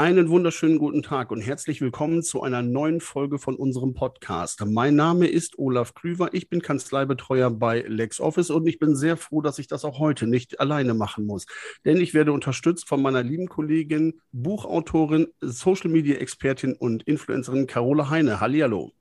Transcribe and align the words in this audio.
Einen 0.00 0.30
wunderschönen 0.30 0.78
guten 0.78 1.02
Tag 1.02 1.30
und 1.30 1.42
herzlich 1.42 1.82
willkommen 1.82 2.22
zu 2.22 2.42
einer 2.42 2.62
neuen 2.62 3.02
Folge 3.02 3.38
von 3.38 3.54
unserem 3.54 3.92
Podcast. 3.92 4.64
Mein 4.64 4.96
Name 4.96 5.26
ist 5.26 5.58
Olaf 5.58 5.92
Klüver, 5.92 6.30
ich 6.32 6.48
bin 6.48 6.62
Kanzleibetreuer 6.62 7.50
bei 7.50 7.82
LexOffice 7.82 8.48
und 8.48 8.66
ich 8.66 8.78
bin 8.78 8.96
sehr 8.96 9.18
froh, 9.18 9.42
dass 9.42 9.58
ich 9.58 9.66
das 9.66 9.84
auch 9.84 9.98
heute 9.98 10.26
nicht 10.26 10.58
alleine 10.58 10.94
machen 10.94 11.26
muss. 11.26 11.44
Denn 11.84 11.98
ich 11.98 12.14
werde 12.14 12.32
unterstützt 12.32 12.88
von 12.88 13.02
meiner 13.02 13.22
lieben 13.22 13.46
Kollegin, 13.46 14.22
Buchautorin, 14.32 15.26
Social 15.42 15.90
Media 15.90 16.16
Expertin 16.16 16.72
und 16.72 17.02
Influencerin 17.02 17.66
Carola 17.66 18.08
Heine. 18.08 18.40
Hallihallo. 18.40 18.92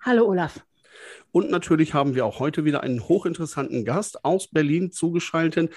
Hallo 0.00 0.26
Olaf. 0.26 0.66
Und 1.30 1.50
natürlich 1.50 1.94
haben 1.94 2.16
wir 2.16 2.26
auch 2.26 2.40
heute 2.40 2.64
wieder 2.64 2.82
einen 2.82 3.06
hochinteressanten 3.06 3.84
Gast 3.84 4.24
aus 4.24 4.48
Berlin 4.48 4.90
zugeschaltet. 4.90 5.72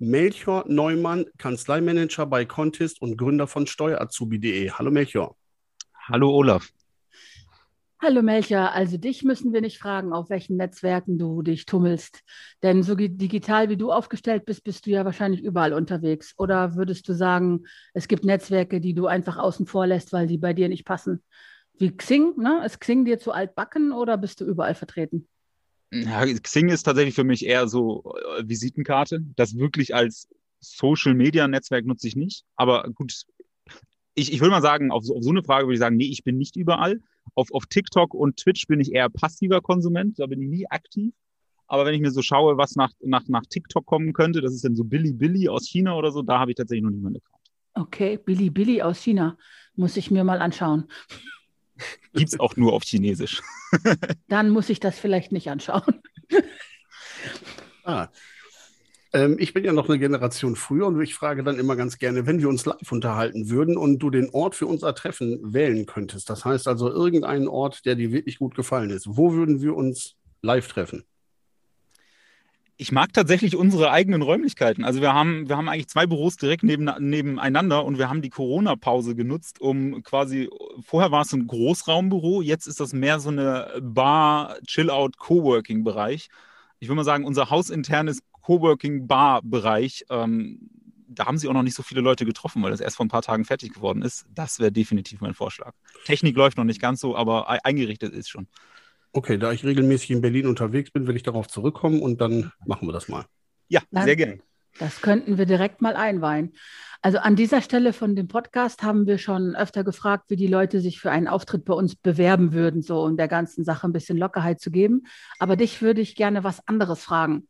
Melchior 0.00 0.64
Neumann, 0.68 1.26
Kanzleimanager 1.38 2.24
bei 2.26 2.44
Contest 2.44 3.02
und 3.02 3.16
Gründer 3.16 3.48
von 3.48 3.66
Steuerazubi.de. 3.66 4.70
Hallo 4.70 4.92
Melchior. 4.92 5.36
Hallo 6.06 6.30
Olaf. 6.30 6.70
Hallo 8.00 8.22
Melchior, 8.22 8.70
also 8.74 8.96
dich 8.96 9.24
müssen 9.24 9.52
wir 9.52 9.60
nicht 9.60 9.78
fragen, 9.78 10.12
auf 10.12 10.30
welchen 10.30 10.56
Netzwerken 10.56 11.18
du 11.18 11.42
dich 11.42 11.66
tummelst. 11.66 12.22
Denn 12.62 12.84
so 12.84 12.94
digital 12.94 13.70
wie 13.70 13.76
du 13.76 13.90
aufgestellt 13.90 14.44
bist, 14.44 14.62
bist 14.62 14.86
du 14.86 14.90
ja 14.90 15.04
wahrscheinlich 15.04 15.42
überall 15.42 15.72
unterwegs. 15.72 16.32
Oder 16.38 16.76
würdest 16.76 17.08
du 17.08 17.12
sagen, 17.12 17.64
es 17.92 18.06
gibt 18.06 18.24
Netzwerke, 18.24 18.80
die 18.80 18.94
du 18.94 19.08
einfach 19.08 19.36
außen 19.36 19.66
vor 19.66 19.88
lässt, 19.88 20.12
weil 20.12 20.28
die 20.28 20.38
bei 20.38 20.52
dir 20.52 20.68
nicht 20.68 20.84
passen? 20.84 21.24
Wie 21.76 21.96
Xing, 21.96 22.34
ne? 22.36 22.62
Ist 22.64 22.80
Xing 22.80 23.04
dir 23.04 23.18
zu 23.18 23.32
altbacken 23.32 23.90
oder 23.90 24.16
bist 24.16 24.40
du 24.40 24.44
überall 24.44 24.76
vertreten? 24.76 25.26
Ja, 25.90 26.24
Xing 26.26 26.68
ist 26.68 26.82
tatsächlich 26.82 27.14
für 27.14 27.24
mich 27.24 27.46
eher 27.46 27.66
so 27.68 28.14
äh, 28.36 28.46
Visitenkarte. 28.46 29.20
Das 29.36 29.56
wirklich 29.56 29.94
als 29.94 30.28
Social 30.60 31.14
Media 31.14 31.48
Netzwerk 31.48 31.86
nutze 31.86 32.08
ich 32.08 32.16
nicht. 32.16 32.44
Aber 32.56 32.90
gut, 32.94 33.24
ich, 34.14 34.32
ich 34.32 34.40
würde 34.40 34.50
mal 34.50 34.62
sagen, 34.62 34.90
auf 34.90 35.04
so, 35.04 35.16
auf 35.16 35.22
so 35.22 35.30
eine 35.30 35.42
Frage 35.42 35.66
würde 35.66 35.74
ich 35.74 35.80
sagen, 35.80 35.96
nee, 35.96 36.08
ich 36.10 36.24
bin 36.24 36.36
nicht 36.36 36.56
überall. 36.56 37.00
Auf, 37.34 37.52
auf 37.52 37.66
TikTok 37.66 38.14
und 38.14 38.36
Twitch 38.36 38.66
bin 38.66 38.80
ich 38.80 38.92
eher 38.92 39.08
passiver 39.08 39.60
Konsument, 39.60 40.18
da 40.18 40.26
bin 40.26 40.42
ich 40.42 40.48
nie 40.48 40.66
aktiv. 40.68 41.14
Aber 41.68 41.84
wenn 41.84 41.94
ich 41.94 42.00
mir 42.00 42.10
so 42.10 42.22
schaue, 42.22 42.56
was 42.56 42.76
nach, 42.76 42.90
nach, 43.00 43.28
nach 43.28 43.44
TikTok 43.48 43.84
kommen 43.84 44.14
könnte, 44.14 44.40
das 44.40 44.54
ist 44.54 44.64
dann 44.64 44.74
so 44.74 44.84
Billy 44.84 45.12
Billy 45.12 45.48
aus 45.48 45.66
China 45.68 45.94
oder 45.94 46.10
so, 46.10 46.22
da 46.22 46.38
habe 46.38 46.50
ich 46.50 46.56
tatsächlich 46.56 46.82
noch 46.82 46.90
niemanden 46.90 47.18
Account. 47.18 47.38
Okay, 47.74 48.18
Billy 48.18 48.50
Billy 48.50 48.82
aus 48.82 48.98
China. 49.02 49.36
Muss 49.76 49.96
ich 49.96 50.10
mir 50.10 50.24
mal 50.24 50.40
anschauen. 50.40 50.88
Gibt 52.12 52.32
es 52.32 52.40
auch 52.40 52.56
nur 52.56 52.72
auf 52.72 52.82
Chinesisch. 52.84 53.42
Dann 54.28 54.50
muss 54.50 54.68
ich 54.68 54.80
das 54.80 54.98
vielleicht 54.98 55.32
nicht 55.32 55.48
anschauen. 55.50 56.02
ah. 57.84 58.08
Ähm, 59.12 59.36
ich 59.38 59.54
bin 59.54 59.64
ja 59.64 59.72
noch 59.72 59.88
eine 59.88 59.98
Generation 59.98 60.54
früher 60.54 60.86
und 60.86 61.00
ich 61.00 61.14
frage 61.14 61.42
dann 61.42 61.58
immer 61.58 61.76
ganz 61.76 61.96
gerne, 61.96 62.26
wenn 62.26 62.40
wir 62.40 62.48
uns 62.48 62.66
live 62.66 62.92
unterhalten 62.92 63.48
würden 63.48 63.78
und 63.78 64.00
du 64.00 64.10
den 64.10 64.28
Ort 64.30 64.54
für 64.54 64.66
unser 64.66 64.94
Treffen 64.94 65.54
wählen 65.54 65.86
könntest, 65.86 66.28
das 66.28 66.44
heißt 66.44 66.68
also 66.68 66.90
irgendeinen 66.90 67.48
Ort, 67.48 67.86
der 67.86 67.94
dir 67.94 68.12
wirklich 68.12 68.38
gut 68.38 68.54
gefallen 68.54 68.90
ist, 68.90 69.06
wo 69.08 69.32
würden 69.32 69.62
wir 69.62 69.74
uns 69.74 70.16
live 70.42 70.68
treffen? 70.68 71.04
Ich 72.80 72.92
mag 72.92 73.12
tatsächlich 73.12 73.56
unsere 73.56 73.90
eigenen 73.90 74.22
Räumlichkeiten. 74.22 74.84
Also 74.84 75.00
wir 75.00 75.12
haben, 75.12 75.48
wir 75.48 75.56
haben 75.56 75.68
eigentlich 75.68 75.88
zwei 75.88 76.06
Büros 76.06 76.36
direkt 76.36 76.62
neben, 76.62 76.88
nebeneinander 77.00 77.84
und 77.84 77.98
wir 77.98 78.08
haben 78.08 78.22
die 78.22 78.30
Corona-Pause 78.30 79.16
genutzt, 79.16 79.60
um 79.60 80.04
quasi, 80.04 80.48
vorher 80.86 81.10
war 81.10 81.22
es 81.22 81.32
ein 81.32 81.48
Großraumbüro, 81.48 82.40
jetzt 82.40 82.68
ist 82.68 82.78
das 82.78 82.92
mehr 82.92 83.18
so 83.18 83.30
eine 83.30 83.80
Bar, 83.82 84.58
Chill-Out, 84.64 85.18
Coworking-Bereich. 85.18 86.28
Ich 86.78 86.86
würde 86.86 86.98
mal 86.98 87.04
sagen, 87.04 87.24
unser 87.24 87.50
hausinternes 87.50 88.20
Coworking-Bar-Bereich, 88.42 90.04
ähm, 90.10 90.70
da 91.08 91.26
haben 91.26 91.38
sie 91.38 91.48
auch 91.48 91.54
noch 91.54 91.64
nicht 91.64 91.74
so 91.74 91.82
viele 91.82 92.00
Leute 92.00 92.24
getroffen, 92.24 92.62
weil 92.62 92.70
das 92.70 92.80
erst 92.80 92.96
vor 92.96 93.06
ein 93.06 93.10
paar 93.10 93.22
Tagen 93.22 93.44
fertig 93.44 93.74
geworden 93.74 94.02
ist. 94.02 94.24
Das 94.36 94.60
wäre 94.60 94.70
definitiv 94.70 95.20
mein 95.20 95.34
Vorschlag. 95.34 95.72
Technik 96.04 96.36
läuft 96.36 96.56
noch 96.56 96.64
nicht 96.64 96.80
ganz 96.80 97.00
so, 97.00 97.16
aber 97.16 97.48
eingerichtet 97.64 98.12
ist 98.12 98.28
schon. 98.28 98.46
Okay, 99.12 99.38
da 99.38 99.52
ich 99.52 99.64
regelmäßig 99.64 100.10
in 100.10 100.20
Berlin 100.20 100.46
unterwegs 100.46 100.90
bin, 100.90 101.06
will 101.06 101.16
ich 101.16 101.22
darauf 101.22 101.48
zurückkommen 101.48 102.02
und 102.02 102.20
dann 102.20 102.52
machen 102.66 102.86
wir 102.86 102.92
das 102.92 103.08
mal. 103.08 103.24
Ja, 103.68 103.82
Nein, 103.90 104.04
sehr 104.04 104.16
gerne. 104.16 104.38
Das 104.78 105.00
könnten 105.00 105.38
wir 105.38 105.46
direkt 105.46 105.82
mal 105.82 105.96
einweihen. 105.96 106.52
Also 107.00 107.18
an 107.18 107.36
dieser 107.36 107.62
Stelle 107.62 107.92
von 107.92 108.16
dem 108.16 108.26
Podcast 108.26 108.82
haben 108.82 109.06
wir 109.06 109.18
schon 109.18 109.54
öfter 109.54 109.84
gefragt, 109.84 110.24
wie 110.28 110.36
die 110.36 110.48
Leute 110.48 110.80
sich 110.80 111.00
für 111.00 111.12
einen 111.12 111.28
Auftritt 111.28 111.64
bei 111.64 111.74
uns 111.74 111.94
bewerben 111.94 112.52
würden, 112.52 112.82
so 112.82 113.04
um 113.04 113.16
der 113.16 113.28
ganzen 113.28 113.64
Sache 113.64 113.86
ein 113.86 113.92
bisschen 113.92 114.18
Lockerheit 114.18 114.60
zu 114.60 114.70
geben. 114.70 115.04
Aber 115.38 115.56
dich 115.56 115.80
würde 115.80 116.00
ich 116.00 116.16
gerne 116.16 116.42
was 116.42 116.66
anderes 116.66 117.02
fragen. 117.02 117.46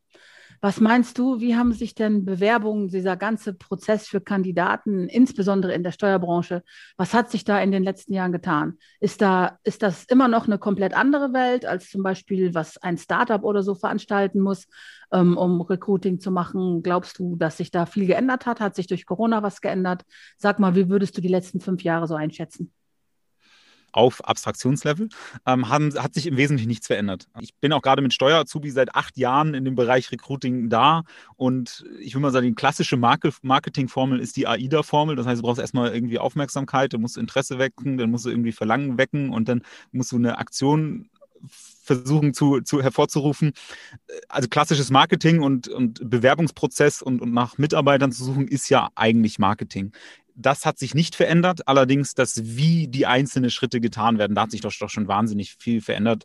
Was 0.61 0.81
meinst 0.81 1.19
du, 1.19 1.39
wie 1.39 1.55
haben 1.55 1.73
sich 1.73 1.95
denn 1.95 2.25
Bewerbungen, 2.25 2.89
dieser 2.89 3.17
ganze 3.17 3.55
Prozess 3.55 4.09
für 4.09 4.21
Kandidaten, 4.21 5.09
insbesondere 5.09 5.73
in 5.73 5.85
der 5.85 5.93
Steuerbranche, 5.93 6.65
was 6.97 7.15
hat 7.15 7.31
sich 7.31 7.45
da 7.45 7.61
in 7.61 7.71
den 7.71 7.85
letzten 7.85 8.13
Jahren 8.13 8.33
getan? 8.33 8.77
Ist, 8.99 9.23
da, 9.23 9.59
ist 9.63 9.83
das 9.83 10.05
immer 10.05 10.27
noch 10.27 10.47
eine 10.47 10.59
komplett 10.59 10.95
andere 10.95 11.33
Welt 11.33 11.65
als 11.65 11.89
zum 11.91 12.03
Beispiel, 12.03 12.55
was 12.55 12.77
ein 12.79 12.99
Startup 12.99 13.45
oder 13.45 13.63
so 13.63 13.77
veranstalten 13.77 14.41
muss, 14.41 14.67
ähm, 15.13 15.37
um 15.37 15.61
Recruiting 15.61 16.19
zu 16.19 16.33
machen? 16.33 16.83
Glaubst 16.83 17.21
du, 17.21 17.37
dass 17.37 17.57
sich 17.59 17.71
da 17.71 17.87
viel 17.87 18.07
geändert 18.07 18.47
hat? 18.47 18.61
Hat 18.61 18.75
sich 18.75 18.89
durch 18.89 19.07
Corona 19.07 19.45
was 19.45 19.61
geändert? 19.61 20.05
Sag 20.37 20.59
mal, 20.59 20.75
wie 20.75 20.89
würdest 20.89 21.17
du 21.17 21.21
die 21.21 21.29
letzten 21.29 21.61
fünf 21.61 21.85
Jahre 21.85 22.09
so 22.09 22.17
einschätzen? 22.17 22.73
Auf 23.93 24.25
Abstraktionslevel, 24.25 25.09
ähm, 25.47 25.69
haben, 25.69 25.95
hat 25.95 26.15
sich 26.15 26.27
im 26.27 26.37
Wesentlichen 26.37 26.69
nichts 26.69 26.87
verändert. 26.87 27.29
Ich 27.41 27.55
bin 27.55 27.73
auch 27.73 27.83
gerade 27.83 28.03
mit 28.03 28.13
Steuerazubi 28.13 28.71
seit 28.71 28.95
acht 28.95 29.17
Jahren 29.17 29.55
in 29.55 29.65
dem 29.65 29.75
Bereich 29.75 30.11
Recruiting 30.13 30.69
da 30.69 31.03
und 31.37 31.85
ich 32.01 32.15
will 32.15 32.21
mal 32.21 32.33
sagen, 32.33 32.47
die 32.47 32.55
klassische 32.55 32.97
Marketingformel 32.97 34.21
ist 34.21 34.37
die 34.37 34.47
AIDA-Formel. 34.47 35.17
Das 35.17 35.27
heißt, 35.27 35.41
du 35.41 35.43
brauchst 35.47 35.61
erstmal 35.61 35.93
irgendwie 35.93 36.19
Aufmerksamkeit, 36.19 36.93
du 36.93 36.99
musst 36.99 37.17
Interesse 37.17 37.59
wecken, 37.59 37.99
dann 37.99 38.11
musst 38.11 38.25
du 38.25 38.31
irgendwie 38.31 38.53
Verlangen 38.53 38.99
wecken 38.99 39.31
und 39.31 39.49
dann 39.49 39.63
musst 39.93 40.13
du 40.13 40.17
eine 40.17 40.39
Aktion 40.39 41.09
versuchen 41.47 42.35
zu, 42.35 42.61
zu 42.61 42.83
hervorzurufen. 42.83 43.53
Also 44.29 44.49
klassisches 44.49 44.91
Marketing 44.91 45.41
und, 45.41 45.69
und 45.69 46.09
Bewerbungsprozess 46.09 47.01
und, 47.03 47.23
und 47.23 47.33
nach 47.33 47.59
Mitarbeitern 47.59 48.13
zu 48.13 48.25
suchen, 48.25 48.49
ist 48.49 48.69
ja 48.69 48.89
eigentlich 48.95 49.39
Marketing 49.39 49.93
das 50.39 50.65
hat 50.65 50.79
sich 50.79 50.95
nicht 50.95 51.17
verändert. 51.17 51.67
Allerdings, 51.67 52.15
das 52.15 52.57
wie 52.57 52.89
die 52.89 53.07
einzelnen 53.07 53.51
Schritte 53.51 53.81
getan 53.81 54.19
werden, 54.19 54.35
da 54.35 54.43
hat 54.43 54.53
sich 54.53 54.61
doch, 54.61 54.73
doch 54.79 54.89
schon 54.89 55.09
wahnsinnig 55.09 55.57
viel 55.59 55.81
verändert. 55.81 56.25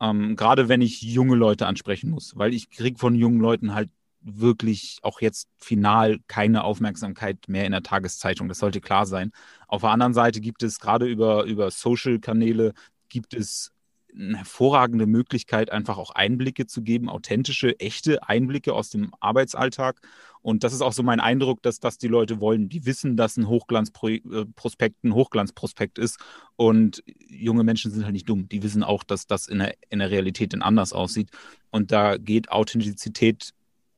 Ähm, 0.00 0.36
gerade 0.36 0.68
wenn 0.68 0.82
ich 0.82 1.00
junge 1.02 1.36
Leute 1.36 1.66
ansprechen 1.66 2.10
muss, 2.10 2.36
weil 2.36 2.52
ich 2.52 2.70
kriege 2.70 2.98
von 2.98 3.14
jungen 3.14 3.40
Leuten 3.40 3.74
halt 3.74 3.90
wirklich 4.20 4.98
auch 5.02 5.20
jetzt 5.20 5.48
final 5.58 6.18
keine 6.28 6.64
Aufmerksamkeit 6.64 7.38
mehr 7.48 7.66
in 7.66 7.72
der 7.72 7.82
Tageszeitung. 7.82 8.48
Das 8.48 8.58
sollte 8.58 8.80
klar 8.80 9.06
sein. 9.06 9.32
Auf 9.68 9.82
der 9.82 9.90
anderen 9.90 10.14
Seite 10.14 10.40
gibt 10.40 10.62
es 10.62 10.78
gerade 10.78 11.06
über, 11.06 11.44
über 11.44 11.70
Social-Kanäle 11.70 12.72
gibt 13.08 13.34
es 13.34 13.73
eine 14.16 14.38
hervorragende 14.38 15.06
Möglichkeit, 15.06 15.70
einfach 15.70 15.98
auch 15.98 16.10
Einblicke 16.10 16.66
zu 16.66 16.82
geben, 16.82 17.08
authentische, 17.08 17.78
echte 17.80 18.28
Einblicke 18.28 18.72
aus 18.72 18.90
dem 18.90 19.12
Arbeitsalltag. 19.20 20.00
Und 20.40 20.62
das 20.62 20.72
ist 20.72 20.82
auch 20.82 20.92
so 20.92 21.02
mein 21.02 21.20
Eindruck, 21.20 21.62
dass 21.62 21.80
das 21.80 21.98
die 21.98 22.08
Leute 22.08 22.38
wollen. 22.40 22.68
Die 22.68 22.84
wissen, 22.84 23.16
dass 23.16 23.36
ein 23.36 23.48
Hochglanzprospekt 23.48 25.04
ein 25.04 25.14
Hochglanzprospekt 25.14 25.98
ist. 25.98 26.18
Und 26.56 27.02
junge 27.28 27.64
Menschen 27.64 27.90
sind 27.90 28.04
halt 28.04 28.12
nicht 28.12 28.28
dumm. 28.28 28.48
Die 28.48 28.62
wissen 28.62 28.82
auch, 28.82 29.04
dass 29.04 29.26
das 29.26 29.48
in 29.48 29.58
der, 29.58 29.74
in 29.88 29.98
der 29.98 30.10
Realität 30.10 30.52
dann 30.52 30.62
anders 30.62 30.92
aussieht. 30.92 31.30
Und 31.70 31.92
da 31.92 32.18
geht 32.18 32.52
Authentizität 32.52 33.52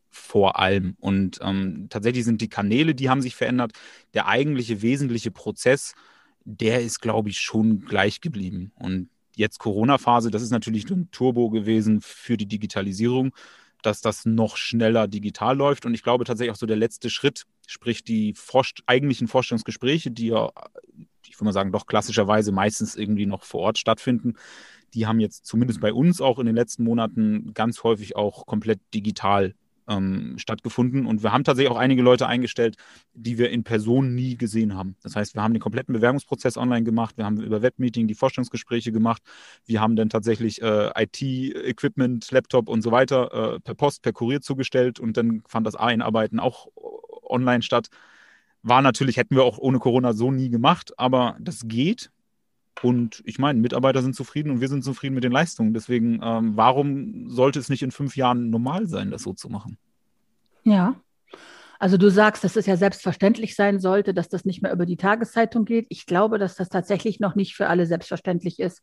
vor 0.08 0.58
allem. 0.58 0.96
Und 0.98 1.40
ähm, 1.42 1.88
tatsächlich 1.90 2.24
sind 2.24 2.40
die 2.40 2.48
Kanäle, 2.48 2.94
die 2.94 3.10
haben 3.10 3.22
sich 3.22 3.34
verändert. 3.34 3.72
Der 4.14 4.28
eigentliche 4.28 4.82
wesentliche 4.82 5.30
Prozess, 5.30 5.94
der 6.44 6.80
ist, 6.80 7.00
glaube 7.00 7.28
ich, 7.28 7.40
schon 7.40 7.80
gleich 7.80 8.20
geblieben. 8.20 8.72
Und 8.76 9.10
jetzt 9.36 9.58
Corona-Phase, 9.58 10.30
das 10.30 10.42
ist 10.42 10.50
natürlich 10.50 10.90
ein 10.90 11.10
Turbo 11.12 11.50
gewesen 11.50 12.00
für 12.00 12.36
die 12.36 12.46
Digitalisierung, 12.46 13.34
dass 13.82 14.00
das 14.00 14.24
noch 14.24 14.56
schneller 14.56 15.06
digital 15.06 15.56
läuft. 15.56 15.86
Und 15.86 15.94
ich 15.94 16.02
glaube 16.02 16.24
tatsächlich 16.24 16.52
auch 16.52 16.58
so 16.58 16.66
der 16.66 16.76
letzte 16.76 17.10
Schritt, 17.10 17.44
sprich 17.66 18.02
die 18.02 18.34
Forst 18.34 18.82
eigentlichen 18.86 19.28
Vorstellungsgespräche, 19.28 20.10
die 20.10 20.28
ja, 20.28 20.50
ich 21.26 21.36
würde 21.36 21.44
mal 21.44 21.52
sagen, 21.52 21.72
doch 21.72 21.86
klassischerweise 21.86 22.50
meistens 22.50 22.96
irgendwie 22.96 23.26
noch 23.26 23.44
vor 23.44 23.60
Ort 23.60 23.78
stattfinden, 23.78 24.34
die 24.94 25.06
haben 25.06 25.20
jetzt 25.20 25.46
zumindest 25.46 25.80
bei 25.80 25.92
uns 25.92 26.20
auch 26.20 26.38
in 26.38 26.46
den 26.46 26.56
letzten 26.56 26.84
Monaten 26.84 27.52
ganz 27.54 27.82
häufig 27.82 28.16
auch 28.16 28.46
komplett 28.46 28.80
digital 28.94 29.54
ähm, 29.88 30.34
stattgefunden. 30.38 31.06
Und 31.06 31.22
wir 31.22 31.32
haben 31.32 31.44
tatsächlich 31.44 31.72
auch 31.72 31.78
einige 31.78 32.02
Leute 32.02 32.26
eingestellt, 32.26 32.76
die 33.14 33.38
wir 33.38 33.50
in 33.50 33.64
Person 33.64 34.14
nie 34.14 34.36
gesehen 34.36 34.74
haben. 34.74 34.96
Das 35.02 35.16
heißt, 35.16 35.34
wir 35.34 35.42
haben 35.42 35.54
den 35.54 35.60
kompletten 35.60 35.92
Bewerbungsprozess 35.92 36.56
online 36.56 36.84
gemacht, 36.84 37.16
wir 37.16 37.24
haben 37.24 37.40
über 37.40 37.62
Webmeeting 37.62 38.06
die 38.06 38.14
Vorstellungsgespräche 38.14 38.92
gemacht, 38.92 39.22
wir 39.64 39.80
haben 39.80 39.96
dann 39.96 40.08
tatsächlich 40.08 40.62
äh, 40.62 40.90
IT-Equipment, 40.94 42.30
Laptop 42.30 42.68
und 42.68 42.82
so 42.82 42.90
weiter 42.90 43.54
äh, 43.56 43.60
per 43.60 43.74
Post, 43.74 44.02
per 44.02 44.12
Kurier 44.12 44.40
zugestellt 44.40 45.00
und 45.00 45.16
dann 45.16 45.42
fand 45.46 45.66
das 45.66 45.76
Einarbeiten 45.76 46.40
auch 46.40 46.68
online 47.28 47.62
statt. 47.62 47.88
War 48.62 48.82
natürlich, 48.82 49.16
hätten 49.16 49.36
wir 49.36 49.44
auch 49.44 49.58
ohne 49.58 49.78
Corona 49.78 50.12
so 50.12 50.32
nie 50.32 50.50
gemacht, 50.50 50.98
aber 50.98 51.36
das 51.40 51.62
geht. 51.66 52.10
Und 52.82 53.22
ich 53.24 53.38
meine, 53.38 53.58
Mitarbeiter 53.58 54.02
sind 54.02 54.14
zufrieden 54.14 54.50
und 54.50 54.60
wir 54.60 54.68
sind 54.68 54.84
zufrieden 54.84 55.14
mit 55.14 55.24
den 55.24 55.32
Leistungen. 55.32 55.72
Deswegen, 55.72 56.20
ähm, 56.22 56.56
warum 56.56 57.30
sollte 57.30 57.58
es 57.58 57.68
nicht 57.68 57.82
in 57.82 57.90
fünf 57.90 58.16
Jahren 58.16 58.50
normal 58.50 58.86
sein, 58.86 59.10
das 59.10 59.22
so 59.22 59.32
zu 59.32 59.48
machen? 59.48 59.78
Ja. 60.64 61.00
Also 61.78 61.96
du 61.96 62.10
sagst, 62.10 62.44
dass 62.44 62.56
es 62.56 62.66
ja 62.66 62.76
selbstverständlich 62.76 63.54
sein 63.54 63.80
sollte, 63.80 64.14
dass 64.14 64.28
das 64.28 64.44
nicht 64.44 64.62
mehr 64.62 64.72
über 64.72 64.86
die 64.86 64.96
Tageszeitung 64.96 65.64
geht. 65.64 65.86
Ich 65.90 66.06
glaube, 66.06 66.38
dass 66.38 66.56
das 66.56 66.68
tatsächlich 66.68 67.20
noch 67.20 67.34
nicht 67.34 67.54
für 67.54 67.68
alle 67.68 67.86
selbstverständlich 67.86 68.60
ist 68.60 68.82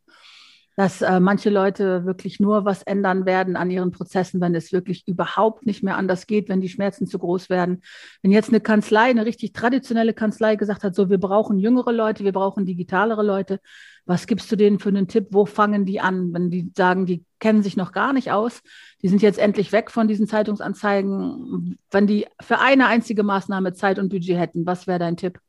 dass 0.75 1.01
äh, 1.01 1.19
manche 1.19 1.49
Leute 1.49 2.05
wirklich 2.05 2.39
nur 2.39 2.65
was 2.65 2.83
ändern 2.83 3.25
werden 3.25 3.55
an 3.55 3.69
ihren 3.69 3.91
Prozessen, 3.91 4.41
wenn 4.41 4.55
es 4.55 4.71
wirklich 4.71 5.07
überhaupt 5.07 5.65
nicht 5.65 5.83
mehr 5.83 5.97
anders 5.97 6.25
geht, 6.27 6.49
wenn 6.49 6.61
die 6.61 6.69
Schmerzen 6.69 7.05
zu 7.05 7.19
groß 7.19 7.49
werden. 7.49 7.81
Wenn 8.21 8.31
jetzt 8.31 8.49
eine 8.49 8.59
Kanzlei, 8.59 9.09
eine 9.09 9.25
richtig 9.25 9.53
traditionelle 9.53 10.13
Kanzlei 10.13 10.55
gesagt 10.55 10.83
hat, 10.83 10.95
so 10.95 11.09
wir 11.09 11.19
brauchen 11.19 11.59
jüngere 11.59 11.91
Leute, 11.91 12.23
wir 12.23 12.33
brauchen 12.33 12.65
digitalere 12.65 13.23
Leute, 13.23 13.59
was 14.05 14.27
gibst 14.27 14.51
du 14.51 14.55
denen 14.55 14.79
für 14.79 14.89
einen 14.89 15.07
Tipp? 15.07 15.27
Wo 15.31 15.45
fangen 15.45 15.85
die 15.85 16.01
an, 16.01 16.33
wenn 16.33 16.49
die 16.49 16.71
sagen, 16.75 17.05
die 17.05 17.23
kennen 17.39 17.63
sich 17.63 17.77
noch 17.77 17.91
gar 17.91 18.11
nicht 18.11 18.31
aus, 18.31 18.61
die 19.01 19.07
sind 19.07 19.21
jetzt 19.21 19.39
endlich 19.39 19.71
weg 19.71 19.91
von 19.91 20.07
diesen 20.07 20.27
Zeitungsanzeigen. 20.27 21.77
Wenn 21.91 22.07
die 22.07 22.25
für 22.41 22.59
eine 22.59 22.87
einzige 22.87 23.23
Maßnahme 23.23 23.73
Zeit 23.73 23.99
und 23.99 24.09
Budget 24.09 24.37
hätten, 24.37 24.65
was 24.65 24.87
wäre 24.87 24.99
dein 24.99 25.17
Tipp? 25.17 25.39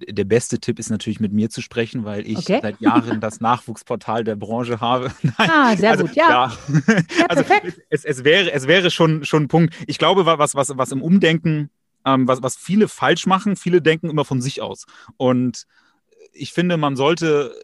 Der 0.00 0.24
beste 0.24 0.58
Tipp 0.58 0.78
ist 0.78 0.90
natürlich 0.90 1.20
mit 1.20 1.32
mir 1.32 1.50
zu 1.50 1.60
sprechen, 1.60 2.04
weil 2.04 2.26
ich 2.26 2.38
okay. 2.38 2.58
seit 2.62 2.80
Jahren 2.80 3.20
das 3.20 3.40
Nachwuchsportal 3.40 4.24
der 4.24 4.36
Branche 4.36 4.80
habe. 4.80 5.12
Nein, 5.22 5.50
ah, 5.50 5.76
sehr 5.76 5.90
also, 5.90 6.06
gut, 6.06 6.16
ja. 6.16 6.28
ja. 6.28 6.52
ja 7.18 7.26
also 7.28 7.44
es, 7.90 8.04
es, 8.04 8.24
wäre, 8.24 8.52
es 8.52 8.66
wäre 8.66 8.90
schon, 8.90 9.24
schon 9.24 9.44
ein 9.44 9.48
Punkt. 9.48 9.74
Ich 9.86 9.98
glaube, 9.98 10.26
was, 10.26 10.54
was, 10.54 10.76
was 10.76 10.92
im 10.92 11.02
Umdenken, 11.02 11.70
ähm, 12.04 12.26
was, 12.28 12.42
was 12.42 12.56
viele 12.56 12.88
falsch 12.88 13.26
machen, 13.26 13.56
viele 13.56 13.80
denken 13.82 14.10
immer 14.10 14.24
von 14.24 14.40
sich 14.40 14.60
aus. 14.60 14.86
Und 15.16 15.66
ich 16.32 16.52
finde, 16.52 16.76
man 16.76 16.96
sollte 16.96 17.54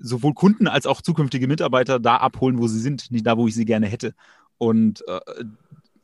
sowohl 0.00 0.34
Kunden 0.34 0.68
als 0.68 0.86
auch 0.86 1.02
zukünftige 1.02 1.48
Mitarbeiter 1.48 1.98
da 1.98 2.16
abholen, 2.16 2.58
wo 2.58 2.68
sie 2.68 2.80
sind, 2.80 3.10
nicht 3.10 3.26
da, 3.26 3.36
wo 3.36 3.48
ich 3.48 3.54
sie 3.54 3.64
gerne 3.64 3.86
hätte. 3.86 4.14
Und 4.58 5.06
äh, 5.06 5.20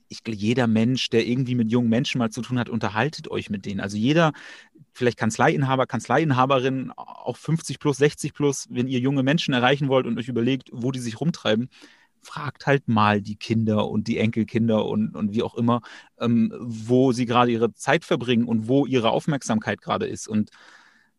ich, 0.08 0.20
jeder 0.26 0.66
Mensch, 0.66 1.10
der 1.10 1.26
irgendwie 1.26 1.54
mit 1.54 1.70
jungen 1.70 1.88
Menschen 1.88 2.18
mal 2.18 2.30
zu 2.30 2.42
tun 2.42 2.58
hat, 2.58 2.68
unterhaltet 2.68 3.30
euch 3.30 3.50
mit 3.50 3.66
denen. 3.66 3.80
Also 3.80 3.96
jeder, 3.96 4.32
vielleicht 4.92 5.18
Kanzleiinhaber, 5.18 5.86
Kanzleiinhaberin, 5.86 6.92
auch 6.96 7.36
50 7.36 7.78
plus, 7.78 7.96
60 7.98 8.34
plus, 8.34 8.66
wenn 8.70 8.88
ihr 8.88 9.00
junge 9.00 9.22
Menschen 9.22 9.54
erreichen 9.54 9.88
wollt 9.88 10.06
und 10.06 10.18
euch 10.18 10.28
überlegt, 10.28 10.70
wo 10.72 10.92
die 10.92 11.00
sich 11.00 11.20
rumtreiben, 11.20 11.68
fragt 12.22 12.66
halt 12.66 12.88
mal 12.88 13.20
die 13.20 13.36
Kinder 13.36 13.88
und 13.88 14.08
die 14.08 14.18
Enkelkinder 14.18 14.86
und, 14.86 15.14
und 15.14 15.32
wie 15.32 15.42
auch 15.42 15.54
immer, 15.54 15.82
ähm, 16.18 16.52
wo 16.58 17.12
sie 17.12 17.26
gerade 17.26 17.52
ihre 17.52 17.74
Zeit 17.74 18.04
verbringen 18.04 18.46
und 18.46 18.68
wo 18.68 18.86
ihre 18.86 19.10
Aufmerksamkeit 19.10 19.80
gerade 19.80 20.06
ist. 20.06 20.26
Und 20.26 20.50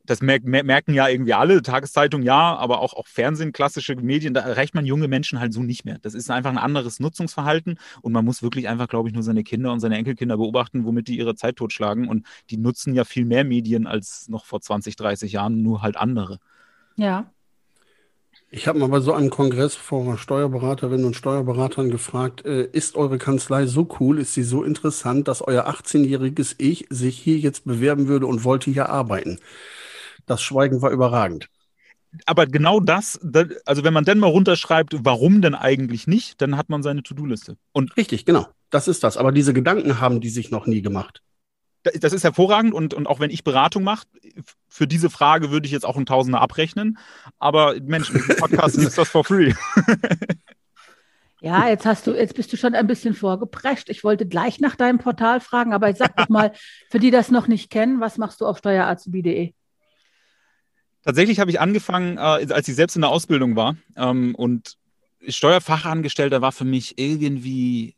das 0.06 0.22
merken 0.22 0.94
ja 0.94 1.08
irgendwie 1.08 1.34
alle, 1.34 1.62
Tageszeitung 1.62 2.22
ja, 2.22 2.56
aber 2.56 2.80
auch, 2.80 2.94
auch 2.94 3.08
Fernsehen, 3.08 3.52
klassische 3.52 3.96
Medien, 3.96 4.34
da 4.34 4.42
erreicht 4.42 4.76
man 4.76 4.86
junge 4.86 5.08
Menschen 5.08 5.40
halt 5.40 5.54
so 5.54 5.62
nicht 5.62 5.86
mehr. 5.86 5.98
Das 6.02 6.14
ist 6.14 6.30
einfach 6.30 6.52
ein 6.52 6.58
anderes 6.58 7.00
Nutzungsverhalten 7.00 7.80
und 8.02 8.14
man 8.14 8.26
muss 8.26 8.44
wirklich 8.44 8.68
einfach, 8.68 8.88
glaube 8.88 9.10
ich, 9.10 9.14
nur 9.14 9.24
seine 9.24 9.44
Kinder 9.44 9.72
und 9.72 9.80
seine 9.80 9.98
Enkelkinder 9.98 10.38
beobachten, 10.38 10.86
womit 10.86 11.08
die 11.08 11.18
ihre 11.18 11.36
Zeit 11.36 11.56
totschlagen 11.56 12.08
und 12.08 12.26
die 12.50 12.58
nutzen 12.58 12.94
ja 12.94 13.04
viel 13.04 13.26
mehr 13.26 13.44
Medien 13.44 13.88
als 13.88 14.28
noch 14.30 14.46
vor 14.46 14.62
20, 14.62 14.96
30 14.96 15.32
Jahren, 15.32 15.62
nur 15.62 15.82
halt 15.82 15.98
andere. 15.98 16.40
Ja. 16.96 17.32
Ich 18.52 18.68
habe 18.68 18.80
mal 18.80 18.88
bei 18.88 19.00
so 19.00 19.12
einem 19.14 19.30
Kongress 19.32 19.76
vor 19.76 20.18
Steuerberaterinnen 20.18 21.06
und 21.06 21.16
Steuerberatern 21.16 21.90
gefragt, 21.90 22.46
äh, 22.46 22.66
ist 22.72 22.96
eure 22.96 23.18
Kanzlei 23.18 23.66
so 23.66 23.88
cool, 24.00 24.20
ist 24.20 24.34
sie 24.34 24.44
so 24.44 24.64
interessant, 24.64 25.28
dass 25.28 25.42
euer 25.42 25.68
18-jähriges 25.68 26.56
Ich 26.58 26.86
sich 26.90 27.18
hier 27.18 27.38
jetzt 27.38 27.66
bewerben 27.66 28.08
würde 28.08 28.28
und 28.28 28.44
wollte 28.44 28.72
hier 28.72 28.90
arbeiten? 28.90 29.40
Das 30.26 30.42
Schweigen 30.42 30.82
war 30.82 30.92
überragend. 30.92 31.48
Aber 32.26 32.46
genau 32.46 32.80
das, 32.80 33.20
also 33.66 33.84
wenn 33.84 33.94
man 33.94 34.06
dann 34.06 34.20
mal 34.20 34.28
runterschreibt, 34.28 34.96
warum 35.04 35.42
denn 35.42 35.56
eigentlich 35.56 36.08
nicht, 36.08 36.42
dann 36.42 36.58
hat 36.58 36.70
man 36.70 36.82
seine 36.82 37.04
To-Do-Liste. 37.04 37.58
Richtig, 37.98 38.26
genau. 38.26 38.48
Das 38.70 38.88
ist 38.88 39.04
das. 39.04 39.18
Aber 39.18 39.32
diese 39.32 39.54
Gedanken 39.54 40.00
haben 40.00 40.22
die 40.22 40.30
sich 40.30 40.52
noch 40.52 40.66
nie 40.66 40.82
gemacht. 40.82 41.22
Das 41.84 42.14
ist 42.14 42.24
hervorragend 42.24 42.74
und, 42.74 42.94
und 42.94 43.06
auch 43.06 43.20
wenn 43.20 43.30
ich 43.30 43.44
Beratung 43.44 43.84
mache, 43.84 44.08
für 44.68 44.88
diese 44.88 45.10
Frage 45.10 45.52
würde 45.52 45.68
ich 45.68 45.72
jetzt 45.72 45.86
auch 45.86 45.98
einen 45.98 46.08
Tausender 46.08 46.42
abrechnen. 46.42 46.98
Aber 47.38 47.76
Mensch, 47.84 48.12
mit 48.12 48.28
dem 48.28 48.38
Podcast 48.38 48.78
ist 48.78 48.98
das 48.98 49.10
for 49.10 49.24
free. 49.24 49.54
Ja, 51.42 51.70
jetzt 51.70 51.86
hast 51.86 52.08
du, 52.08 52.14
jetzt 52.14 52.34
bist 52.34 52.52
du 52.52 52.58
schon 52.58 52.74
ein 52.74 52.88
bisschen 52.88 53.14
vorgeprescht. 53.14 53.90
Ich 53.90 54.04
wollte 54.04 54.26
gleich 54.26 54.60
nach 54.60 54.76
deinem 54.76 54.98
Portal 54.98 55.40
fragen, 55.40 55.74
aber 55.74 55.92
ich 55.92 55.98
sag 55.98 56.18
doch 56.18 56.28
mal, 56.28 56.54
für 56.90 56.98
die 56.98 57.12
das 57.12 57.30
noch 57.30 57.48
nicht 57.48 57.70
kennen, 57.70 58.00
was 58.00 58.18
machst 58.18 58.42
du 58.42 58.48
auf 58.48 58.58
steuerazubi.de? 58.58 59.54
Tatsächlich 61.06 61.40
habe 61.40 61.52
ich 61.52 61.60
angefangen, 61.60 62.18
äh, 62.18 62.20
als 62.20 62.68
ich 62.68 62.76
selbst 62.76 62.96
in 62.96 63.04
der 63.04 63.12
Ausbildung 63.12 63.56
war. 63.56 63.78
Ähm, 63.96 64.34
und 64.36 64.78
Steuerfachangestellter 65.28 66.42
war 66.42 66.52
für 66.52 66.66
mich 66.66 66.98
irgendwie 66.98 67.96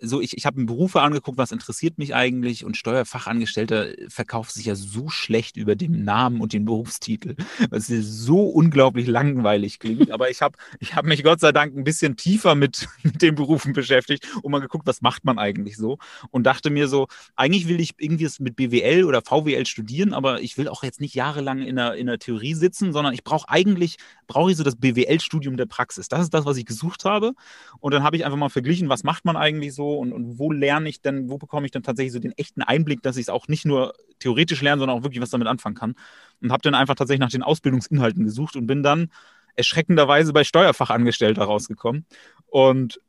so, 0.00 0.20
ich, 0.20 0.36
ich 0.36 0.46
habe 0.46 0.60
mir 0.60 0.66
Berufe 0.66 1.00
angeguckt, 1.00 1.38
was 1.38 1.52
interessiert 1.52 1.98
mich 1.98 2.14
eigentlich 2.14 2.64
und 2.64 2.76
Steuerfachangestellter 2.76 3.88
verkauft 4.08 4.52
sich 4.52 4.66
ja 4.66 4.74
so 4.74 5.08
schlecht 5.08 5.56
über 5.56 5.76
den 5.76 6.04
Namen 6.04 6.40
und 6.40 6.52
den 6.52 6.64
Berufstitel, 6.64 7.36
was 7.70 7.86
so 7.86 8.48
unglaublich 8.48 9.06
langweilig 9.06 9.78
klingt. 9.78 10.10
Aber 10.10 10.30
ich 10.30 10.42
habe 10.42 10.56
ich 10.80 10.94
hab 10.94 11.04
mich 11.04 11.24
Gott 11.24 11.40
sei 11.40 11.52
Dank 11.52 11.76
ein 11.76 11.84
bisschen 11.84 12.16
tiefer 12.16 12.54
mit, 12.54 12.88
mit 13.02 13.22
den 13.22 13.34
Berufen 13.34 13.72
beschäftigt 13.72 14.26
und 14.42 14.52
mal 14.52 14.60
geguckt, 14.60 14.86
was 14.86 15.02
macht 15.02 15.24
man 15.24 15.38
eigentlich 15.38 15.76
so 15.76 15.98
und 16.30 16.44
dachte 16.44 16.70
mir 16.70 16.88
so, 16.88 17.08
eigentlich 17.36 17.68
will 17.68 17.80
ich 17.80 17.94
irgendwie 17.98 18.28
mit 18.38 18.56
BWL 18.56 19.04
oder 19.04 19.22
VWL 19.22 19.66
studieren, 19.66 20.12
aber 20.12 20.40
ich 20.40 20.58
will 20.58 20.68
auch 20.68 20.82
jetzt 20.82 21.00
nicht 21.00 21.14
jahrelang 21.14 21.62
in 21.62 21.76
der, 21.76 21.94
in 21.94 22.06
der 22.06 22.18
Theorie 22.18 22.54
sitzen, 22.54 22.92
sondern 22.92 23.14
ich 23.14 23.24
brauche 23.24 23.48
eigentlich, 23.48 23.96
brauche 24.26 24.50
ich 24.50 24.56
so 24.56 24.64
das 24.64 24.76
BWL-Studium 24.76 25.56
der 25.56 25.66
Praxis. 25.66 26.08
Das 26.08 26.20
ist 26.20 26.34
das, 26.34 26.44
was 26.44 26.56
ich 26.56 26.66
gesucht 26.66 27.04
habe. 27.04 27.32
Und 27.80 27.94
dann 27.94 28.02
habe 28.02 28.16
ich 28.16 28.24
einfach 28.24 28.38
mal 28.38 28.48
verglichen, 28.48 28.88
was 28.88 29.02
macht 29.02 29.24
man 29.24 29.36
eigentlich 29.36 29.74
so 29.74 29.87
und, 29.96 30.12
und 30.12 30.38
wo 30.38 30.52
lerne 30.52 30.88
ich 30.88 31.00
denn, 31.00 31.30
wo 31.30 31.38
bekomme 31.38 31.66
ich 31.66 31.72
dann 31.72 31.82
tatsächlich 31.82 32.12
so 32.12 32.18
den 32.18 32.32
echten 32.32 32.62
Einblick, 32.62 33.02
dass 33.02 33.16
ich 33.16 33.22
es 33.22 33.28
auch 33.28 33.48
nicht 33.48 33.64
nur 33.64 33.94
theoretisch 34.18 34.62
lerne, 34.62 34.80
sondern 34.80 34.98
auch 34.98 35.02
wirklich 35.02 35.22
was 35.22 35.30
damit 35.30 35.48
anfangen 35.48 35.74
kann. 35.74 35.94
Und 36.40 36.52
habe 36.52 36.62
dann 36.62 36.74
einfach 36.74 36.94
tatsächlich 36.94 37.20
nach 37.20 37.30
den 37.30 37.42
Ausbildungsinhalten 37.42 38.24
gesucht 38.24 38.56
und 38.56 38.66
bin 38.66 38.82
dann 38.82 39.10
erschreckenderweise 39.56 40.32
bei 40.32 40.44
Steuerfachangestellter 40.44 41.42
rausgekommen. 41.42 42.06
Und 42.46 43.00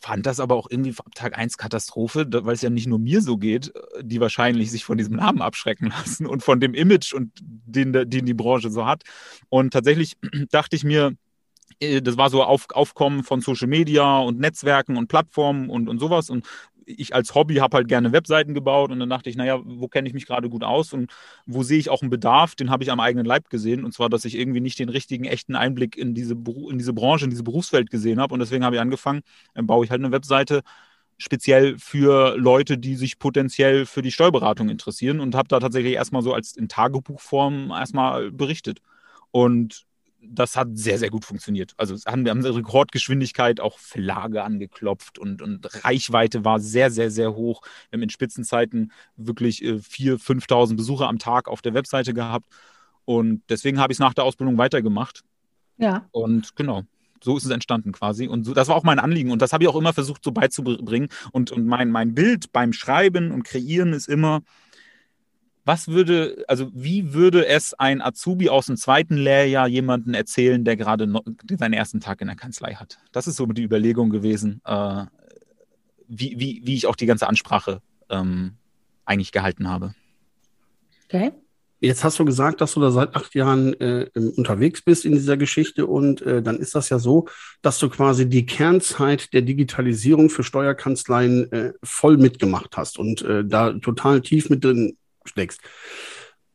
fand 0.00 0.26
das 0.26 0.40
aber 0.40 0.54
auch 0.54 0.70
irgendwie 0.70 0.94
ab 0.98 1.14
Tag 1.14 1.38
1 1.38 1.56
Katastrophe, 1.56 2.26
weil 2.30 2.54
es 2.54 2.62
ja 2.62 2.70
nicht 2.70 2.86
nur 2.86 2.98
mir 2.98 3.22
so 3.22 3.36
geht, 3.36 3.72
die 4.02 4.20
wahrscheinlich 4.20 4.70
sich 4.70 4.84
von 4.84 4.98
diesem 4.98 5.16
Namen 5.16 5.42
abschrecken 5.42 5.88
lassen 5.98 6.26
und 6.26 6.42
von 6.42 6.60
dem 6.60 6.74
Image 6.74 7.12
und 7.12 7.32
den, 7.40 7.92
den 7.92 8.26
die 8.26 8.34
Branche 8.34 8.70
so 8.70 8.86
hat. 8.86 9.04
Und 9.48 9.72
tatsächlich 9.72 10.16
dachte 10.50 10.76
ich 10.76 10.84
mir, 10.84 11.16
das 11.80 12.16
war 12.16 12.30
so 12.30 12.42
auf, 12.42 12.66
Aufkommen 12.70 13.24
von 13.24 13.40
Social 13.40 13.68
Media 13.68 14.18
und 14.18 14.38
Netzwerken 14.38 14.96
und 14.96 15.08
Plattformen 15.08 15.70
und, 15.70 15.88
und 15.88 15.98
sowas. 15.98 16.30
Und 16.30 16.46
ich 16.86 17.14
als 17.14 17.34
Hobby 17.34 17.56
habe 17.56 17.76
halt 17.76 17.88
gerne 17.88 18.12
Webseiten 18.12 18.54
gebaut 18.54 18.90
und 18.90 19.00
dann 19.00 19.08
dachte 19.08 19.30
ich, 19.30 19.36
naja, 19.36 19.60
wo 19.64 19.88
kenne 19.88 20.08
ich 20.08 20.14
mich 20.14 20.26
gerade 20.26 20.48
gut 20.48 20.64
aus 20.64 20.92
und 20.92 21.10
wo 21.46 21.62
sehe 21.62 21.78
ich 21.78 21.90
auch 21.90 22.02
einen 22.02 22.10
Bedarf, 22.10 22.54
den 22.54 22.70
habe 22.70 22.84
ich 22.84 22.90
am 22.90 23.00
eigenen 23.00 23.26
Leib 23.26 23.48
gesehen. 23.50 23.84
Und 23.84 23.92
zwar, 23.92 24.08
dass 24.08 24.24
ich 24.24 24.36
irgendwie 24.36 24.60
nicht 24.60 24.78
den 24.78 24.88
richtigen, 24.88 25.24
echten 25.24 25.56
Einblick 25.56 25.96
in 25.96 26.14
diese, 26.14 26.34
in 26.34 26.78
diese 26.78 26.92
Branche, 26.92 27.24
in 27.24 27.30
diese 27.30 27.42
Berufswelt 27.42 27.90
gesehen 27.90 28.20
habe. 28.20 28.34
Und 28.34 28.40
deswegen 28.40 28.64
habe 28.64 28.76
ich 28.76 28.82
angefangen, 28.82 29.22
dann 29.54 29.66
baue 29.66 29.84
ich 29.84 29.90
halt 29.90 30.00
eine 30.00 30.12
Webseite 30.12 30.62
speziell 31.16 31.78
für 31.78 32.36
Leute, 32.36 32.76
die 32.76 32.96
sich 32.96 33.18
potenziell 33.18 33.86
für 33.86 34.02
die 34.02 34.10
Steuerberatung 34.10 34.68
interessieren 34.68 35.20
und 35.20 35.34
habe 35.34 35.48
da 35.48 35.60
tatsächlich 35.60 35.94
erstmal 35.94 36.22
so 36.22 36.34
als 36.34 36.56
in 36.56 36.68
Tagebuchform 36.68 37.70
erstmal 37.70 38.30
berichtet. 38.32 38.80
Und 39.30 39.86
das 40.28 40.56
hat 40.56 40.68
sehr, 40.72 40.98
sehr 40.98 41.10
gut 41.10 41.24
funktioniert. 41.24 41.74
Also 41.76 41.96
haben, 42.06 42.24
wir 42.24 42.30
haben 42.30 42.44
Rekordgeschwindigkeit, 42.44 43.60
auch 43.60 43.78
Verlage 43.78 44.42
angeklopft 44.42 45.18
und, 45.18 45.42
und 45.42 45.84
Reichweite 45.84 46.44
war 46.44 46.60
sehr, 46.60 46.90
sehr, 46.90 47.10
sehr 47.10 47.34
hoch. 47.34 47.62
Wir 47.90 47.98
haben 47.98 48.02
in 48.02 48.10
Spitzenzeiten 48.10 48.92
wirklich 49.16 49.62
äh, 49.62 49.74
4.000, 49.74 50.46
5.000 50.46 50.76
Besucher 50.76 51.08
am 51.08 51.18
Tag 51.18 51.48
auf 51.48 51.62
der 51.62 51.74
Webseite 51.74 52.14
gehabt. 52.14 52.46
Und 53.04 53.42
deswegen 53.48 53.78
habe 53.78 53.92
ich 53.92 53.96
es 53.96 54.00
nach 54.00 54.14
der 54.14 54.24
Ausbildung 54.24 54.58
weitergemacht. 54.58 55.22
Ja. 55.76 56.06
Und 56.12 56.56
genau, 56.56 56.84
so 57.22 57.36
ist 57.36 57.44
es 57.44 57.50
entstanden 57.50 57.92
quasi. 57.92 58.28
Und 58.28 58.44
so, 58.44 58.54
das 58.54 58.68
war 58.68 58.76
auch 58.76 58.84
mein 58.84 58.98
Anliegen. 58.98 59.30
Und 59.30 59.42
das 59.42 59.52
habe 59.52 59.64
ich 59.64 59.68
auch 59.68 59.76
immer 59.76 59.92
versucht, 59.92 60.24
so 60.24 60.32
beizubringen. 60.32 61.08
Und, 61.32 61.50
und 61.50 61.66
mein, 61.66 61.90
mein 61.90 62.14
Bild 62.14 62.52
beim 62.52 62.72
Schreiben 62.72 63.30
und 63.30 63.44
Kreieren 63.44 63.92
ist 63.92 64.08
immer, 64.08 64.42
was 65.64 65.88
würde, 65.88 66.44
also 66.46 66.70
wie 66.74 67.14
würde 67.14 67.46
es 67.46 67.74
ein 67.74 68.02
Azubi 68.02 68.50
aus 68.50 68.66
dem 68.66 68.76
zweiten 68.76 69.16
Lehrjahr 69.16 69.66
jemanden 69.66 70.14
erzählen, 70.14 70.64
der 70.64 70.76
gerade 70.76 71.10
seinen 71.58 71.72
ersten 71.72 72.00
Tag 72.00 72.20
in 72.20 72.26
der 72.26 72.36
Kanzlei 72.36 72.74
hat? 72.74 72.98
Das 73.12 73.26
ist 73.26 73.36
so 73.36 73.46
die 73.46 73.62
Überlegung 73.62 74.10
gewesen, 74.10 74.60
äh, 74.64 75.04
wie, 76.06 76.34
wie, 76.38 76.62
wie 76.64 76.74
ich 76.74 76.86
auch 76.86 76.96
die 76.96 77.06
ganze 77.06 77.28
Ansprache 77.28 77.80
ähm, 78.10 78.56
eigentlich 79.06 79.32
gehalten 79.32 79.68
habe. 79.68 79.94
Okay. 81.06 81.32
Jetzt 81.80 82.02
hast 82.02 82.18
du 82.18 82.24
gesagt, 82.24 82.62
dass 82.62 82.72
du 82.74 82.80
da 82.80 82.90
seit 82.90 83.14
acht 83.14 83.34
Jahren 83.34 83.74
äh, 83.74 84.08
unterwegs 84.14 84.80
bist 84.80 85.04
in 85.04 85.12
dieser 85.12 85.36
Geschichte 85.36 85.86
und 85.86 86.22
äh, 86.22 86.42
dann 86.42 86.58
ist 86.58 86.74
das 86.74 86.88
ja 86.88 86.98
so, 86.98 87.26
dass 87.60 87.78
du 87.78 87.90
quasi 87.90 88.26
die 88.26 88.46
Kernzeit 88.46 89.34
der 89.34 89.42
Digitalisierung 89.42 90.30
für 90.30 90.44
Steuerkanzleien 90.44 91.52
äh, 91.52 91.72
voll 91.82 92.16
mitgemacht 92.16 92.76
hast 92.78 92.98
und 92.98 93.20
äh, 93.22 93.44
da 93.44 93.74
total 93.74 94.22
tief 94.22 94.48
mit 94.48 94.64
drin 94.64 94.96
steckst. 95.24 95.60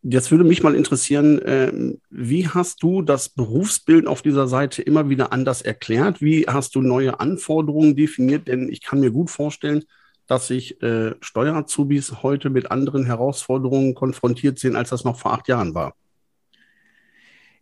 Jetzt 0.02 0.32
würde 0.32 0.46
mich 0.46 0.64
mal 0.64 0.76
interessieren, 0.76 1.40
äh, 1.40 1.74
wie 2.10 2.48
hast 2.48 2.82
du 2.82 3.02
das 3.02 3.28
Berufsbild 3.28 4.08
auf 4.08 4.22
dieser 4.22 4.48
Seite 4.48 4.82
immer 4.82 5.10
wieder 5.10 5.34
anders 5.34 5.62
erklärt? 5.62 6.22
Wie 6.22 6.46
hast 6.48 6.76
du 6.76 6.82
neue 6.82 7.20
Anforderungen 7.20 7.98
definiert? 7.98 8.48
Denn 8.48 8.70
ich 8.70 8.82
kann 8.82 9.02
mir 9.02 9.12
gut 9.12 9.30
vorstellen, 9.30 9.84
dass 10.26 10.48
sich 10.48 10.82
äh, 10.82 11.16
Steuerazubis 11.20 12.24
heute 12.24 12.50
mit 12.50 12.72
anderen 12.72 13.06
Herausforderungen 13.06 13.94
konfrontiert 13.94 14.58
sehen, 14.58 14.78
als 14.78 14.90
das 14.90 15.04
noch 15.04 15.20
vor 15.20 15.34
acht 15.34 15.50
Jahren 15.50 15.74
war. 15.74 15.96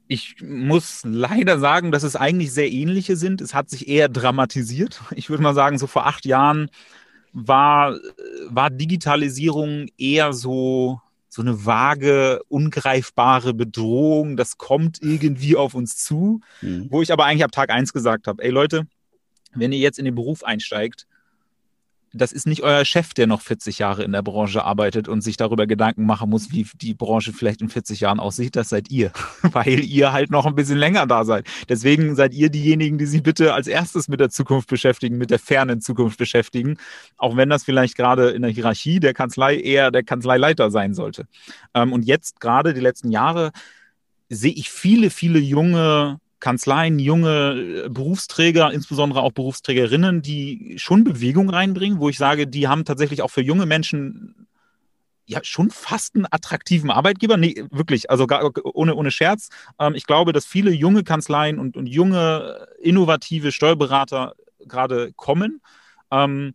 Ich 0.08 0.36
muss 0.42 1.02
leider 1.06 1.60
sagen, 1.60 1.92
dass 1.92 2.04
es 2.04 2.16
eigentlich 2.16 2.54
sehr 2.54 2.72
ähnliche 2.72 3.16
sind. 3.16 3.42
Es 3.42 3.54
hat 3.54 3.70
sich 3.70 3.88
eher 3.88 4.10
dramatisiert. 4.10 5.02
Ich 5.16 5.30
würde 5.30 5.44
mal 5.44 5.56
sagen, 5.56 5.78
so 5.78 5.88
vor 5.88 6.06
acht 6.06 6.26
Jahren 6.26 6.70
war, 7.46 8.00
war 8.50 8.72
Digitalisierung 8.72 9.88
eher 9.98 10.34
so, 10.34 11.02
so 11.30 11.44
eine 11.44 11.66
vage, 11.66 12.42
ungreifbare 12.48 13.54
Bedrohung. 13.54 14.38
Das 14.38 14.58
kommt 14.58 15.02
irgendwie 15.04 15.56
auf 15.56 15.76
uns 15.76 15.98
zu. 15.98 16.42
Mhm. 16.62 16.88
Wo 16.90 17.02
ich 17.02 17.14
aber 17.14 17.26
eigentlich 17.26 17.44
ab 17.44 17.52
Tag 17.52 17.70
eins 17.70 17.94
gesagt 17.94 18.28
habe, 18.28 18.44
ey 18.44 18.50
Leute, 18.50 18.88
wenn 19.54 19.72
ihr 19.72 19.78
jetzt 19.78 20.00
in 20.00 20.06
den 20.06 20.16
Beruf 20.16 20.44
einsteigt, 20.44 21.07
das 22.14 22.32
ist 22.32 22.48
nicht 22.48 22.64
euer 22.64 22.86
Chef, 22.86 23.14
der 23.14 23.28
noch 23.28 23.42
40 23.42 23.80
Jahre 23.80 24.04
in 24.04 24.12
der 24.12 24.22
Branche 24.22 24.64
arbeitet 24.64 25.08
und 25.08 25.22
sich 25.22 25.38
darüber 25.38 25.68
Gedanken 25.68 26.06
machen 26.06 26.30
muss, 26.30 26.52
wie 26.52 26.66
die 26.76 26.94
Branche 26.94 27.34
vielleicht 27.34 27.62
in 27.62 27.70
40 27.70 28.00
Jahren 28.00 28.20
aussieht. 28.20 28.56
Das 28.56 28.70
seid 28.70 28.90
ihr, 28.90 29.12
weil 29.42 29.80
ihr 29.80 30.14
halt 30.14 30.32
noch 30.32 30.46
ein 30.46 30.56
bisschen 30.56 30.78
länger 30.78 31.06
da 31.06 31.26
seid. 31.26 31.48
Deswegen 31.70 32.16
seid 32.16 32.34
ihr 32.34 32.50
diejenigen, 32.50 32.98
die 32.98 33.06
sich 33.06 33.24
bitte 33.24 33.54
als 33.54 33.68
erstes 33.68 34.08
mit 34.08 34.20
der 34.20 34.30
Zukunft 34.30 34.70
beschäftigen, 34.70 35.18
mit 35.18 35.30
der 35.30 35.40
fernen 35.40 35.82
Zukunft 35.82 36.18
beschäftigen, 36.18 36.78
auch 37.18 37.36
wenn 37.36 37.50
das 37.50 37.64
vielleicht 37.64 37.96
gerade 37.96 38.30
in 38.30 38.42
der 38.42 38.52
Hierarchie 38.52 39.00
der 39.00 39.14
Kanzlei 39.14 39.58
eher 39.58 39.92
der 39.92 40.04
Kanzleileiter 40.04 40.72
sein 40.72 40.94
sollte. 40.94 41.28
Ähm, 41.74 41.94
und 41.94 42.04
jetzt 42.04 42.40
gerade 42.40 42.74
die 42.74 42.82
letzten 42.82 43.12
Jahre 43.12 43.52
sehe 44.30 44.54
ich 44.54 44.70
viele, 44.70 45.10
viele 45.10 45.40
junge 45.40 46.20
Kanzleien, 46.40 47.00
junge 47.00 47.84
äh, 47.86 47.90
Berufsträger, 47.90 48.72
insbesondere 48.72 49.22
auch 49.22 49.32
Berufsträgerinnen, 49.32 50.22
die 50.22 50.76
schon 50.78 51.04
Bewegung 51.04 51.50
reinbringen, 51.50 52.00
wo 52.00 52.10
ich 52.10 52.18
sage, 52.18 52.48
die 52.48 52.68
haben 52.68 52.86
tatsächlich 52.86 53.22
auch 53.22 53.32
für 53.32 53.42
junge 53.42 53.66
Menschen 53.66 54.48
ja 55.26 55.40
schon 55.44 55.70
fast 55.70 56.16
einen 56.16 56.26
attraktiven 56.30 56.90
Arbeitgeber. 56.90 57.38
Nee, 57.38 57.66
wirklich, 57.70 58.10
also 58.10 58.28
gar, 58.28 58.52
ohne, 58.64 58.96
ohne 58.96 59.12
Scherz. 59.12 59.50
Ähm, 59.80 59.94
ich 59.96 60.06
glaube, 60.06 60.32
dass 60.32 60.46
viele 60.46 60.72
junge 60.72 61.04
Kanzleien 61.04 61.60
und, 61.60 61.76
und 61.76 61.88
junge, 61.88 62.68
innovative 62.80 63.52
Steuerberater 63.52 64.36
gerade 64.60 65.12
kommen. 65.14 65.62
Ähm, 66.12 66.54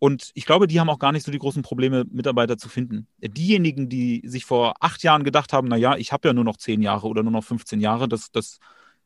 und 0.00 0.32
ich 0.34 0.44
glaube, 0.44 0.66
die 0.66 0.80
haben 0.80 0.90
auch 0.90 0.98
gar 0.98 1.12
nicht 1.12 1.24
so 1.24 1.32
die 1.32 1.38
großen 1.38 1.62
Probleme, 1.62 2.04
Mitarbeiter 2.10 2.58
zu 2.58 2.68
finden. 2.68 3.06
Diejenigen, 3.20 3.88
die 3.88 4.22
sich 4.26 4.44
vor 4.44 4.74
acht 4.80 5.02
Jahren 5.02 5.24
gedacht 5.24 5.52
haben, 5.52 5.68
naja, 5.68 5.96
ich 5.96 6.12
habe 6.12 6.28
ja 6.28 6.34
nur 6.34 6.44
noch 6.44 6.56
zehn 6.56 6.82
Jahre 6.82 7.06
oder 7.06 7.22
nur 7.22 7.32
noch 7.32 7.44
15 7.44 7.80
Jahre, 7.80 8.08
das, 8.08 8.30
das 8.30 8.58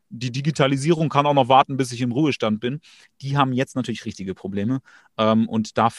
die 0.09 0.31
Digitalisierung 0.31 1.09
kann 1.09 1.25
auch 1.25 1.33
noch 1.33 1.49
warten, 1.49 1.77
bis 1.77 1.91
ich 1.91 2.01
im 2.01 2.11
Ruhestand 2.11 2.59
bin. 2.59 2.81
Die 3.21 3.37
haben 3.37 3.53
jetzt 3.53 3.75
natürlich 3.75 4.05
richtige 4.05 4.33
Probleme. 4.33 4.81
Ähm, 5.17 5.47
und 5.47 5.77
da, 5.77 5.89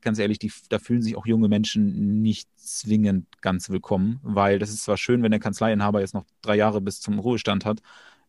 ganz 0.00 0.18
ehrlich, 0.18 0.38
die, 0.38 0.50
da 0.68 0.78
fühlen 0.78 1.02
sich 1.02 1.16
auch 1.16 1.26
junge 1.26 1.48
Menschen 1.48 2.22
nicht 2.22 2.48
zwingend 2.56 3.26
ganz 3.42 3.70
willkommen, 3.70 4.20
weil 4.22 4.58
das 4.58 4.70
ist 4.70 4.84
zwar 4.84 4.96
schön, 4.96 5.22
wenn 5.22 5.30
der 5.30 5.40
Kanzleiinhaber 5.40 6.00
jetzt 6.00 6.14
noch 6.14 6.24
drei 6.42 6.56
Jahre 6.56 6.80
bis 6.80 7.00
zum 7.00 7.18
Ruhestand 7.18 7.64
hat. 7.64 7.80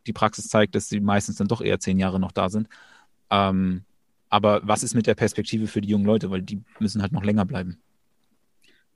Die 0.08 0.14
Praxis 0.14 0.48
zeigt, 0.48 0.76
dass 0.76 0.90
sie 0.90 1.00
meistens 1.00 1.38
dann 1.38 1.48
doch 1.48 1.62
eher 1.62 1.80
zehn 1.80 2.00
Jahre 2.00 2.20
noch 2.20 2.32
da 2.32 2.50
sind. 2.50 2.68
Ähm, 3.30 3.84
aber 4.30 4.62
was 4.64 4.84
ist 4.84 4.96
mit 4.96 5.08
der 5.08 5.16
Perspektive 5.16 5.68
für 5.68 5.82
die 5.82 5.90
jungen 5.90 6.06
Leute? 6.06 6.32
Weil 6.32 6.42
die 6.42 6.62
müssen 6.80 7.02
halt 7.02 7.12
noch 7.12 7.24
länger 7.24 7.46
bleiben. 7.46 7.82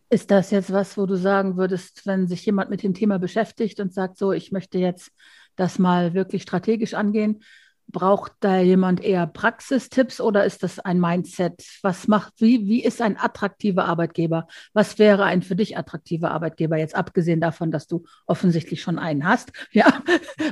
Ist 0.09 0.31
das 0.31 0.51
jetzt 0.51 0.71
was, 0.71 0.97
wo 0.97 1.05
du 1.05 1.15
sagen 1.15 1.57
würdest, 1.57 2.05
wenn 2.05 2.27
sich 2.27 2.45
jemand 2.45 2.69
mit 2.69 2.83
dem 2.83 2.93
Thema 2.93 3.17
beschäftigt 3.17 3.79
und 3.79 3.93
sagt, 3.93 4.17
so, 4.17 4.31
ich 4.31 4.51
möchte 4.51 4.77
jetzt 4.77 5.11
das 5.55 5.79
mal 5.79 6.13
wirklich 6.13 6.43
strategisch 6.43 6.93
angehen? 6.93 7.43
Braucht 7.87 8.33
da 8.39 8.59
jemand 8.59 9.03
eher 9.03 9.27
Praxistipps 9.27 10.19
oder 10.19 10.43
ist 10.43 10.63
das 10.63 10.79
ein 10.79 10.99
Mindset? 10.99 11.63
Was 11.83 12.07
macht, 12.07 12.33
wie, 12.37 12.67
wie 12.67 12.83
ist 12.83 13.01
ein 13.01 13.17
attraktiver 13.17 13.85
Arbeitgeber? 13.85 14.47
Was 14.73 14.97
wäre 14.97 15.25
ein 15.25 15.43
für 15.43 15.55
dich 15.55 15.77
attraktiver 15.77 16.31
Arbeitgeber? 16.31 16.77
Jetzt 16.77 16.95
abgesehen 16.95 17.41
davon, 17.41 17.71
dass 17.71 17.85
du 17.87 18.03
offensichtlich 18.25 18.81
schon 18.81 18.99
einen 18.99 19.25
hast. 19.25 19.51
Ja, 19.71 20.01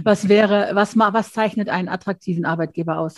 was 0.03 0.29
wäre, 0.29 0.71
was, 0.73 0.97
was 0.97 1.33
zeichnet 1.33 1.69
einen 1.69 1.89
attraktiven 1.89 2.45
Arbeitgeber 2.45 2.99
aus? 2.99 3.15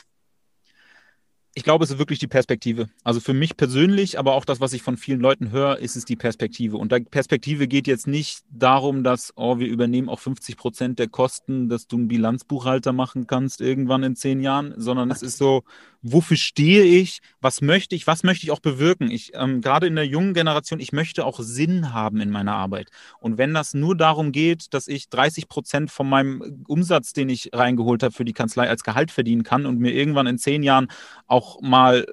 Ich 1.57 1.63
glaube, 1.63 1.85
es 1.85 1.89
ist 1.89 1.97
wirklich 1.97 2.19
die 2.19 2.27
Perspektive. 2.27 2.89
Also 3.05 3.21
für 3.21 3.33
mich 3.33 3.55
persönlich, 3.55 4.19
aber 4.19 4.33
auch 4.33 4.43
das, 4.43 4.59
was 4.59 4.74
ich 4.74 4.81
von 4.81 4.97
vielen 4.97 5.21
Leuten 5.21 5.51
höre, 5.51 5.79
ist 5.79 5.95
es 5.95 6.03
die 6.03 6.17
Perspektive. 6.17 6.75
Und 6.75 6.89
Perspektive 7.09 7.69
geht 7.69 7.88
jetzt 7.88 8.07
nicht 8.07 8.43
darum, 8.51 9.05
dass, 9.05 9.31
oh, 9.38 9.57
wir 9.57 9.67
übernehmen 9.67 10.09
auch 10.09 10.19
50 10.19 10.57
Prozent 10.57 11.00
der 11.00 11.07
Kosten, 11.07 11.69
dass 11.69 11.88
du 11.88 11.95
einen 11.95 12.09
Bilanzbuchhalter 12.09 12.91
machen 12.91 13.25
kannst 13.25 13.62
irgendwann 13.62 14.03
in 14.03 14.17
zehn 14.17 14.41
Jahren, 14.41 14.74
sondern 14.75 15.09
es 15.09 15.21
ist 15.21 15.38
so, 15.38 15.63
wofür 16.07 16.38
stehe 16.38 16.83
ich, 16.83 17.19
was 17.41 17.62
möchte 17.62 17.95
ich, 17.95 18.05
was 18.05 18.24
möchte 18.24 18.45
ich 18.45 18.51
auch 18.51 18.59
bewirken. 18.59 19.09
Ich, 19.09 19.31
ähm, 19.33 19.62
gerade 19.62 19.88
in 19.88 19.95
der 19.95 20.05
jungen 20.05 20.35
Generation, 20.35 20.79
ich 20.79 20.93
möchte 20.93 21.25
auch 21.25 21.39
Sinn 21.39 21.93
haben 21.93 22.21
in 22.21 22.29
meiner 22.29 22.53
Arbeit. 22.53 22.91
Und 23.19 23.39
wenn 23.39 23.55
das 23.55 23.74
nur 23.74 23.97
darum 23.97 24.31
geht, 24.31 24.74
dass 24.75 24.88
ich 24.88 25.09
30 25.09 25.47
Prozent 25.47 25.89
von 25.89 26.07
meinem 26.07 26.63
Umsatz, 26.67 27.13
den 27.13 27.29
ich 27.29 27.50
reingeholt 27.53 28.03
habe 28.03 28.13
für 28.13 28.24
die 28.24 28.33
Kanzlei, 28.33 28.69
als 28.69 28.83
Gehalt 28.83 29.09
verdienen 29.09 29.41
kann 29.41 29.65
und 29.65 29.79
mir 29.79 29.93
irgendwann 29.93 30.27
in 30.27 30.38
zehn 30.38 30.62
Jahren 30.62 30.89
auch 31.25 31.59
mal 31.62 32.05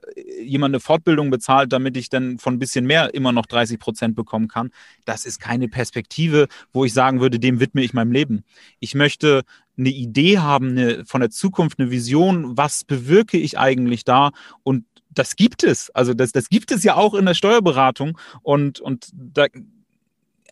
jemand 0.42 0.72
eine 0.72 0.80
Fortbildung 0.80 1.28
bezahlt, 1.28 1.70
damit 1.70 1.98
ich 1.98 2.08
dann 2.08 2.38
von 2.38 2.54
ein 2.54 2.58
bisschen 2.58 2.86
mehr 2.86 3.12
immer 3.12 3.32
noch 3.32 3.44
30 3.44 3.78
Prozent 3.78 4.16
bekommen 4.16 4.48
kann, 4.48 4.70
das 5.04 5.26
ist 5.26 5.38
keine 5.38 5.68
Perspektive, 5.68 6.48
wo 6.72 6.86
ich 6.86 6.94
sagen 6.94 7.20
würde, 7.20 7.38
dem 7.38 7.60
widme 7.60 7.82
ich 7.82 7.92
meinem 7.92 8.12
Leben. 8.12 8.44
Ich 8.80 8.94
möchte 8.94 9.42
eine 9.78 9.90
Idee 9.90 10.38
haben 10.38 10.70
eine, 10.70 11.04
von 11.06 11.20
der 11.20 11.30
Zukunft, 11.30 11.78
eine 11.78 11.90
Vision, 11.90 12.56
was 12.56 12.84
bewirke 12.84 13.38
ich 13.38 13.58
eigentlich 13.58 14.04
da 14.04 14.32
und 14.62 14.84
das 15.10 15.36
gibt 15.36 15.62
es. 15.62 15.90
Also 15.90 16.14
das, 16.14 16.32
das 16.32 16.48
gibt 16.48 16.70
es 16.70 16.84
ja 16.84 16.96
auch 16.96 17.14
in 17.14 17.26
der 17.26 17.34
Steuerberatung 17.34 18.18
und, 18.42 18.80
und 18.80 19.08
da, 19.12 19.46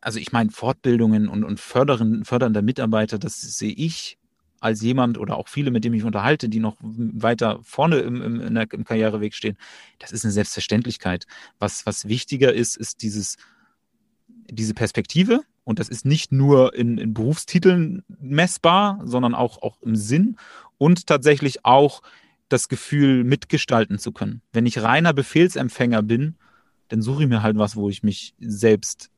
also 0.01 0.19
ich 0.19 0.33
meine, 0.33 0.51
Fortbildungen 0.51 1.29
und, 1.29 1.45
und 1.45 1.61
fördern, 1.61 2.25
fördernder 2.25 2.63
Mitarbeiter, 2.63 3.19
das 3.19 3.41
sehe 3.41 3.73
ich 3.73 4.19
als 4.61 4.83
jemand 4.83 5.17
oder 5.19 5.37
auch 5.37 5.49
viele, 5.49 5.71
mit 5.71 5.85
denen 5.85 5.95
ich 5.95 6.05
unterhalte, 6.05 6.49
die 6.49 6.61
noch 6.61 6.77
weiter 6.81 7.61
vorne 7.63 8.01
im, 8.01 8.21
im, 8.21 8.55
der, 8.55 8.71
im 8.73 8.85
Karriereweg 8.85 9.35
stehen, 9.35 9.57
das 9.99 10.13
ist 10.13 10.25
eine 10.25 10.33
Selbstverständlichkeit. 10.33 11.27
Was, 11.59 11.87
was 11.87 12.09
wichtiger 12.09 12.53
ist, 12.53 12.77
ist 12.77 13.03
dieses, 13.03 13.37
diese 14.29 14.75
Perspektive, 14.75 15.41
und 15.71 15.79
das 15.79 15.89
ist 15.89 16.05
nicht 16.05 16.33
nur 16.33 16.75
in, 16.75 16.99
in 16.99 17.15
Berufstiteln 17.15 18.03
messbar, 18.21 19.01
sondern 19.05 19.37
auch, 19.37 19.63
auch 19.63 19.81
im 19.83 19.95
Sinn 19.95 20.37
und 20.79 21.07
tatsächlich 21.07 21.65
auch 21.65 22.03
das 22.49 22.69
Gefühl, 22.69 23.23
mitgestalten 23.23 24.01
zu 24.01 24.11
können. 24.11 24.43
Wenn 24.53 24.67
ich 24.67 24.83
reiner 24.83 25.13
Befehlsempfänger 25.13 26.03
bin, 26.03 26.35
dann 26.89 27.03
suche 27.03 27.23
ich 27.23 27.29
mir 27.29 27.45
halt 27.45 27.57
was, 27.57 27.77
wo 27.77 27.89
ich 27.89 28.03
mich 28.03 28.35
selbst, 28.41 29.11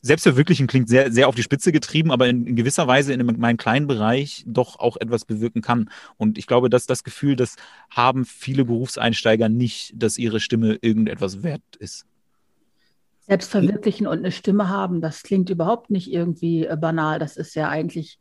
selbst 0.00 0.22
verwirklichen 0.22 0.68
klingt 0.68 0.88
sehr, 0.88 1.12
sehr 1.12 1.28
auf 1.28 1.34
die 1.34 1.42
Spitze 1.42 1.70
getrieben, 1.70 2.10
aber 2.10 2.28
in, 2.28 2.46
in 2.46 2.56
gewisser 2.56 2.86
Weise 2.86 3.12
in 3.12 3.26
meinem 3.38 3.58
kleinen 3.58 3.86
Bereich 3.86 4.42
doch 4.46 4.78
auch 4.78 4.96
etwas 4.96 5.26
bewirken 5.26 5.60
kann. 5.60 5.90
Und 6.16 6.38
ich 6.38 6.46
glaube, 6.46 6.70
dass 6.70 6.86
das 6.86 7.04
Gefühl, 7.04 7.36
das 7.36 7.56
haben 7.90 8.24
viele 8.24 8.64
Berufseinsteiger 8.64 9.50
nicht, 9.50 9.92
dass 9.94 10.16
ihre 10.16 10.40
Stimme 10.40 10.78
irgendetwas 10.80 11.42
wert 11.42 11.76
ist. 11.78 12.06
Selbst 13.26 13.50
verwirklichen 13.50 14.06
und 14.06 14.18
eine 14.18 14.32
Stimme 14.32 14.68
haben, 14.68 15.00
das 15.00 15.22
klingt 15.22 15.48
überhaupt 15.48 15.90
nicht 15.90 16.12
irgendwie 16.12 16.66
äh, 16.66 16.76
banal. 16.76 17.18
Das 17.18 17.36
ist 17.36 17.54
ja 17.54 17.68
eigentlich 17.68 18.18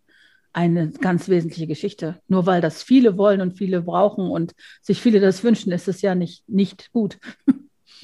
eine 0.53 0.91
ganz 0.91 1.27
wesentliche 1.27 1.67
Geschichte. 1.67 2.21
Nur 2.27 2.45
weil 2.45 2.61
das 2.61 2.83
viele 2.83 3.17
wollen 3.17 3.41
und 3.41 3.57
viele 3.57 3.81
brauchen 3.81 4.29
und 4.29 4.53
sich 4.81 5.01
viele 5.01 5.19
das 5.19 5.43
wünschen, 5.43 5.71
ist 5.71 5.87
es 5.87 6.01
ja 6.01 6.15
nicht, 6.15 6.47
nicht 6.47 6.91
gut. 6.91 7.17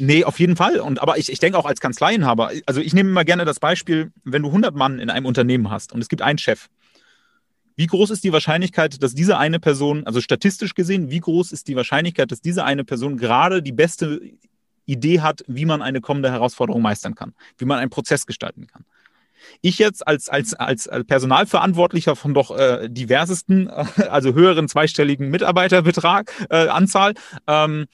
Nee, 0.02 0.24
auf 0.24 0.40
jeden 0.40 0.56
Fall. 0.56 0.80
Und, 0.80 1.02
aber 1.02 1.18
ich, 1.18 1.30
ich 1.30 1.40
denke 1.40 1.58
auch 1.58 1.66
als 1.66 1.82
Kanzleienhaber, 1.82 2.52
also 2.66 2.80
ich 2.80 2.94
nehme 2.94 3.10
immer 3.10 3.26
gerne 3.26 3.44
das 3.44 3.60
Beispiel, 3.60 4.14
wenn 4.24 4.44
du 4.44 4.48
100 4.48 4.74
Mann 4.74 4.98
in 4.98 5.10
einem 5.10 5.26
Unternehmen 5.26 5.70
hast 5.70 5.92
und 5.92 6.00
es 6.00 6.08
gibt 6.08 6.22
einen 6.22 6.38
Chef. 6.38 6.70
Wie 7.76 7.86
groß 7.86 8.10
ist 8.10 8.24
die 8.24 8.32
Wahrscheinlichkeit, 8.32 9.04
dass 9.04 9.14
diese 9.14 9.38
eine 9.38 9.60
Person, 9.60 10.06
also 10.06 10.22
statistisch 10.22 10.74
gesehen, 10.74 11.12
wie 11.12 11.20
groß 11.20 11.52
ist 11.52 11.68
die 11.68 11.76
Wahrscheinlichkeit, 11.76 12.32
dass 12.32 12.40
diese 12.40 12.64
eine 12.64 12.86
Person 12.86 13.18
gerade 13.18 13.62
die 13.62 13.74
beste 13.74 14.22
Idee 14.90 15.22
hat, 15.22 15.44
wie 15.48 15.66
man 15.66 15.82
eine 15.82 16.02
kommende 16.02 16.32
Herausforderung 16.32 16.82
meistern 16.82 17.16
kann, 17.16 17.34
wie 17.58 17.66
man 17.66 17.80
einen 17.80 17.90
Prozess 17.90 18.26
gestalten 18.26 18.68
kann. 18.68 18.86
Ich 19.62 19.78
jetzt 19.78 20.06
als, 20.06 20.30
als, 20.30 20.54
als 20.54 20.90
Personalverantwortlicher 21.08 22.16
von 22.16 22.34
doch 22.34 22.56
äh, 22.58 22.90
diversesten, 22.90 23.68
äh, 23.68 23.86
also 24.10 24.34
höheren 24.34 24.68
zweistelligen 24.68 25.30
Mitarbeiterbetrag, 25.30 26.32
äh, 26.50 26.68
Anzahl, 26.68 27.14
ähm, 27.48 27.86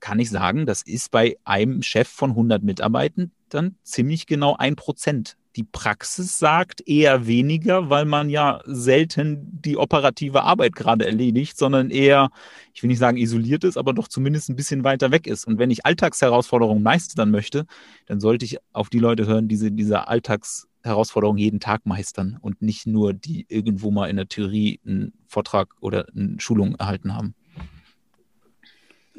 kann 0.00 0.18
ich 0.18 0.30
sagen, 0.30 0.64
das 0.64 0.82
ist 0.82 1.10
bei 1.10 1.36
einem 1.44 1.82
Chef 1.82 2.08
von 2.08 2.30
100 2.30 2.62
Mitarbeitern 2.62 3.32
dann 3.48 3.76
ziemlich 3.82 4.26
genau 4.26 4.56
ein 4.56 4.76
Prozent 4.76 5.36
die 5.58 5.64
Praxis 5.64 6.38
sagt, 6.38 6.86
eher 6.86 7.26
weniger, 7.26 7.90
weil 7.90 8.04
man 8.04 8.30
ja 8.30 8.60
selten 8.64 9.60
die 9.60 9.76
operative 9.76 10.44
Arbeit 10.44 10.76
gerade 10.76 11.04
erledigt, 11.04 11.58
sondern 11.58 11.90
eher, 11.90 12.30
ich 12.72 12.82
will 12.84 12.88
nicht 12.88 13.00
sagen 13.00 13.16
isoliert 13.16 13.64
ist, 13.64 13.76
aber 13.76 13.92
doch 13.92 14.06
zumindest 14.06 14.48
ein 14.48 14.54
bisschen 14.54 14.84
weiter 14.84 15.10
weg 15.10 15.26
ist. 15.26 15.48
Und 15.48 15.58
wenn 15.58 15.72
ich 15.72 15.84
Alltagsherausforderungen 15.84 16.80
meistern 16.80 17.32
möchte, 17.32 17.66
dann 18.06 18.20
sollte 18.20 18.44
ich 18.44 18.58
auf 18.72 18.88
die 18.88 19.00
Leute 19.00 19.26
hören, 19.26 19.48
die 19.48 19.74
diese 19.74 20.06
Alltagsherausforderungen 20.06 21.38
jeden 21.38 21.58
Tag 21.58 21.86
meistern 21.86 22.38
und 22.40 22.62
nicht 22.62 22.86
nur 22.86 23.12
die 23.12 23.44
irgendwo 23.48 23.90
mal 23.90 24.08
in 24.08 24.16
der 24.16 24.28
Theorie 24.28 24.78
einen 24.86 25.12
Vortrag 25.26 25.74
oder 25.80 26.06
eine 26.14 26.38
Schulung 26.38 26.76
erhalten 26.76 27.16
haben. 27.16 27.34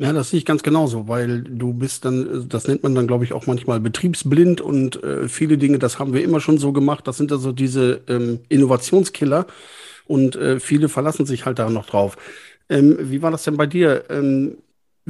Ja, 0.01 0.13
das 0.13 0.29
sehe 0.29 0.37
ich 0.39 0.45
ganz 0.45 0.63
genauso, 0.63 1.09
weil 1.09 1.41
du 1.43 1.73
bist 1.73 2.05
dann, 2.05 2.47
das 2.47 2.67
nennt 2.69 2.83
man 2.83 2.95
dann, 2.95 3.05
glaube 3.05 3.25
ich, 3.25 3.33
auch 3.33 3.47
manchmal 3.47 3.81
betriebsblind 3.81 4.61
und 4.61 5.03
äh, 5.03 5.27
viele 5.27 5.57
Dinge, 5.57 5.77
das 5.77 5.99
haben 5.99 6.13
wir 6.13 6.23
immer 6.23 6.39
schon 6.39 6.57
so 6.57 6.71
gemacht. 6.71 7.05
Das 7.05 7.17
sind 7.17 7.33
also 7.33 7.51
diese 7.51 7.99
ähm, 8.07 8.39
Innovationskiller 8.47 9.45
und 10.05 10.37
äh, 10.37 10.59
viele 10.61 10.87
verlassen 10.87 11.25
sich 11.25 11.45
halt 11.45 11.59
da 11.59 11.69
noch 11.69 11.85
drauf. 11.85 12.17
Ähm, 12.69 12.97
wie 13.11 13.21
war 13.21 13.31
das 13.31 13.43
denn 13.43 13.57
bei 13.57 13.67
dir? 13.67 14.05
Ähm, 14.09 14.57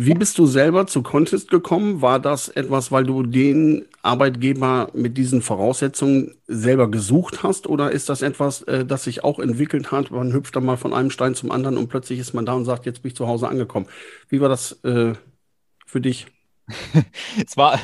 wie 0.02 0.14
bist 0.14 0.38
du 0.38 0.46
selber 0.46 0.88
zu 0.88 1.04
Contest 1.04 1.52
gekommen? 1.52 2.02
War 2.02 2.22
das 2.22 2.48
etwas, 2.48 2.90
weil 2.90 3.04
du 3.04 3.24
den 3.24 3.86
Arbeitgeber 4.02 4.92
mit 4.94 5.18
diesen 5.18 5.42
Voraussetzungen 5.42 6.36
selber 6.48 6.90
gesucht 6.90 7.44
hast? 7.44 7.68
Oder 7.68 7.92
ist 7.92 8.08
das 8.08 8.22
etwas, 8.22 8.62
äh, 8.62 8.86
das 8.86 9.04
sich 9.04 9.26
auch 9.26 9.40
entwickelt 9.40 9.92
hat? 9.92 10.10
Man 10.10 10.32
hüpft 10.32 10.56
dann 10.56 10.64
mal 10.64 10.78
von 10.78 10.94
einem 10.94 11.10
Stein 11.10 11.36
zum 11.36 11.52
anderen 11.52 11.76
und 11.78 11.90
plötzlich 11.90 12.18
ist 12.18 12.34
man 12.34 12.46
da 12.46 12.54
und 12.54 12.64
sagt, 12.64 12.86
jetzt 12.86 13.02
bin 13.02 13.10
ich 13.10 13.18
zu 13.18 13.28
Hause 13.28 13.50
angekommen. 13.50 13.88
Wie 14.30 14.40
war 14.40 14.48
das 14.48 14.82
äh, 14.86 15.16
für 15.86 16.00
dich? 16.00 16.28
es 17.46 17.58
war 17.58 17.78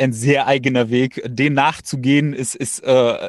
ein 0.00 0.12
sehr 0.12 0.48
eigener 0.48 0.90
Weg. 0.90 1.22
Den 1.24 1.54
nachzugehen, 1.54 2.32
ist, 2.32 2.56
ist 2.56 2.80
äh, 2.80 3.28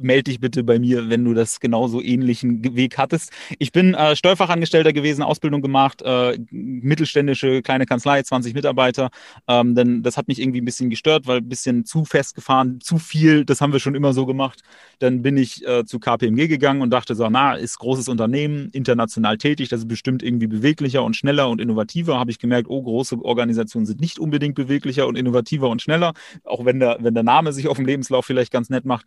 melde 0.00 0.24
dich 0.24 0.40
bitte 0.40 0.64
bei 0.64 0.78
mir, 0.78 1.08
wenn 1.08 1.24
du 1.24 1.34
das 1.34 1.60
genauso 1.60 2.02
ähnlichen 2.02 2.76
Weg 2.76 2.98
hattest. 2.98 3.32
Ich 3.58 3.72
bin 3.72 3.94
äh, 3.94 4.16
Steuerfachangestellter 4.16 4.92
gewesen, 4.92 5.22
Ausbildung 5.22 5.62
gemacht, 5.62 6.02
äh, 6.02 6.38
mittelständische 6.50 7.62
kleine 7.62 7.86
Kanzlei, 7.86 8.22
20 8.22 8.54
Mitarbeiter. 8.54 9.10
Ähm, 9.46 9.74
denn 9.74 10.02
das 10.02 10.16
hat 10.16 10.28
mich 10.28 10.40
irgendwie 10.40 10.60
ein 10.60 10.64
bisschen 10.64 10.90
gestört, 10.90 11.26
weil 11.26 11.38
ein 11.38 11.48
bisschen 11.48 11.84
zu 11.84 12.04
festgefahren, 12.04 12.80
zu 12.80 12.98
viel, 12.98 13.44
das 13.44 13.60
haben 13.60 13.72
wir 13.72 13.80
schon 13.80 13.94
immer 13.94 14.12
so 14.12 14.26
gemacht. 14.26 14.62
Dann 14.98 15.22
bin 15.22 15.36
ich 15.36 15.66
äh, 15.66 15.84
zu 15.84 15.98
KPMG 15.98 16.48
gegangen 16.48 16.82
und 16.82 16.90
dachte 16.90 17.14
so, 17.14 17.28
na, 17.30 17.54
ist 17.54 17.78
großes 17.78 18.08
Unternehmen, 18.08 18.70
international 18.72 19.38
tätig, 19.38 19.68
das 19.68 19.80
ist 19.80 19.88
bestimmt 19.88 20.22
irgendwie 20.22 20.46
beweglicher 20.46 21.04
und 21.04 21.14
schneller 21.14 21.48
und 21.48 21.60
innovativer. 21.60 22.18
Habe 22.18 22.30
ich 22.30 22.38
gemerkt, 22.38 22.68
oh, 22.68 22.82
große 22.82 23.16
Organisationen 23.22 23.86
sind 23.86 24.00
nicht 24.00 24.18
unbedingt 24.18 24.54
beweglicher 24.54 25.06
und 25.06 25.16
innovativer 25.16 25.68
und 25.68 25.82
schneller, 25.82 26.12
auch 26.44 26.64
wenn 26.64 26.80
der, 26.80 26.98
wenn 27.00 27.14
der 27.14 27.22
Name 27.22 27.52
sich 27.52 27.68
auf 27.68 27.76
dem 27.76 27.86
Lebenslauf 27.86 28.26
vielleicht 28.26 28.52
ganz 28.52 28.70
nett 28.70 28.84
macht. 28.84 29.06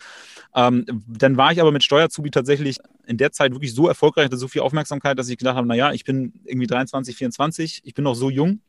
Ähm, 0.68 0.86
dann 1.08 1.38
war 1.38 1.52
ich 1.52 1.62
aber 1.62 1.72
mit 1.72 1.84
Steuerzubi 1.84 2.30
tatsächlich 2.30 2.78
in 3.08 3.18
der 3.18 3.32
Zeit 3.32 3.52
wirklich 3.52 3.74
so 3.74 3.88
erfolgreich, 3.88 4.26
hatte 4.26 4.38
so 4.38 4.48
viel 4.48 4.62
Aufmerksamkeit, 4.62 5.18
dass 5.18 5.30
ich 5.30 5.38
gedacht 5.38 5.56
habe, 5.56 5.68
naja, 5.68 5.92
ich 5.92 6.04
bin 6.04 6.34
irgendwie 6.46 6.68
23, 6.68 7.16
24, 7.16 7.82
ich 7.84 7.94
bin 7.94 8.04
noch 8.04 8.16
so 8.16 8.30
jung. 8.30 8.62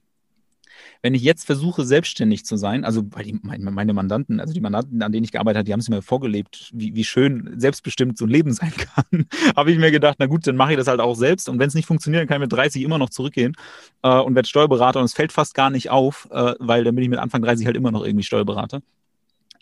Wenn 1.03 1.15
ich 1.15 1.23
jetzt 1.23 1.45
versuche, 1.45 1.85
selbstständig 1.85 2.45
zu 2.47 2.57
sein, 2.57 2.85
also 2.85 3.05
weil 3.11 3.25
die, 3.25 3.39
meine 3.43 3.93
Mandanten, 3.93 4.41
also 4.41 4.55
die 4.55 4.61
Mandanten, 4.61 5.03
an 5.03 5.13
denen 5.13 5.25
ich 5.25 5.33
gearbeitet 5.33 5.59
habe, 5.59 5.65
die 5.65 5.73
haben 5.73 5.81
es 5.81 5.91
mir 5.91 6.01
vorgelebt, 6.01 6.71
wie, 6.73 6.95
wie 6.95 7.05
schön 7.05 7.53
selbstbestimmt 7.57 8.17
so 8.17 8.25
ein 8.25 8.31
Leben 8.31 8.53
sein 8.53 8.73
kann, 8.73 9.27
habe 9.57 9.71
ich 9.71 9.79
mir 9.79 9.91
gedacht, 9.91 10.17
na 10.19 10.27
gut, 10.27 10.47
dann 10.47 10.57
mache 10.57 10.73
ich 10.73 10.79
das 10.79 10.87
halt 10.87 11.01
auch 11.01 11.15
selbst. 11.15 11.49
Und 11.49 11.59
wenn 11.59 11.69
es 11.69 11.75
nicht 11.75 11.87
funktioniert, 11.87 12.23
dann 12.23 12.29
kann 12.29 12.37
ich 12.37 12.47
mit 12.47 12.53
30 12.53 12.83
immer 12.83 12.99
noch 12.99 13.11
zurückgehen 13.11 13.55
äh, 14.03 14.19
und 14.19 14.35
werde 14.35 14.49
Steuerberater. 14.49 15.01
Und 15.01 15.05
es 15.05 15.15
fällt 15.15 15.33
fast 15.33 15.55
gar 15.55 15.69
nicht 15.69 15.91
auf, 15.91 16.27
äh, 16.31 16.55
weil 16.59 16.85
dann 16.85 16.95
bin 16.95 17.05
ich 17.05 17.11
mit 17.11 17.19
Anfang 17.19 17.43
30 17.43 17.67
halt 17.67 17.77
immer 17.77 17.93
noch 17.93 18.05
irgendwie 18.05 18.25
Steuerberater. 18.25 18.81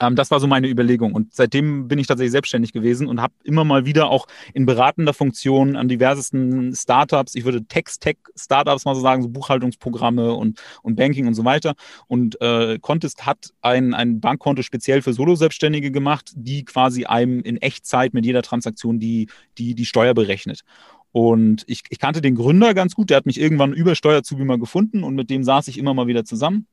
Ähm, 0.01 0.17
das 0.17 0.31
war 0.31 0.41
so 0.41 0.47
meine 0.47 0.69
Überlegung. 0.69 1.13
Und 1.13 1.35
seitdem 1.35 1.87
bin 1.87 1.99
ich 1.99 2.07
tatsächlich 2.07 2.33
selbstständig 2.33 2.73
gewesen 2.73 3.07
und 3.07 3.21
habe 3.21 3.35
immer 3.45 3.65
mal 3.65 3.85
wieder 3.85 4.11
auch 4.11 4.27
in 4.55 4.67
beratender 4.67 5.13
Funktion 5.13 5.77
an 5.77 5.89
diversesten 5.89 6.75
Startups, 6.75 7.35
ich 7.35 7.45
würde 7.45 7.65
Text-Tech-Startups 7.65 8.85
mal 8.87 8.95
so 8.95 9.01
sagen, 9.01 9.23
so 9.23 9.29
Buchhaltungsprogramme 9.29 10.33
und, 10.33 10.61
und 10.83 10.97
Banking 10.97 11.27
und 11.27 11.35
so 11.35 11.45
weiter. 11.45 11.75
Und 12.09 12.41
äh, 12.41 12.79
Contest 12.81 13.27
hat 13.27 13.51
ein, 13.61 13.95
ein 13.95 14.21
Bankkonto 14.21 14.63
speziell 14.63 15.03
für 15.03 15.13
Solo-Selbstständige 15.13 15.91
gemacht, 15.91 16.33
die 16.35 16.65
quasi 16.65 17.05
einem 17.05 17.41
in 17.41 17.59
Echtzeit 17.59 18.15
mit 18.15 18.25
jeder 18.25 18.43
Transaktion 18.43 18.99
die, 18.99 19.29
die, 19.59 19.75
die 19.75 19.85
Steuer 19.85 20.15
berechnet. 20.15 20.63
Und 21.13 21.65
ich, 21.67 21.83
ich 21.91 21.99
kannte 21.99 22.23
den 22.23 22.37
Gründer 22.37 22.73
ganz 22.73 22.95
gut, 22.95 23.11
der 23.11 23.17
hat 23.17 23.27
mich 23.27 23.41
irgendwann 23.41 23.73
über 23.73 23.97
Steuerzubi 23.97 24.45
mal 24.45 24.61
gefunden 24.61 25.03
und 25.03 25.17
mit 25.17 25.29
dem 25.29 25.43
saß 25.43 25.67
ich 25.69 25.77
immer 25.77 25.93
mal 25.93 26.07
wieder 26.07 26.25
zusammen 26.25 26.67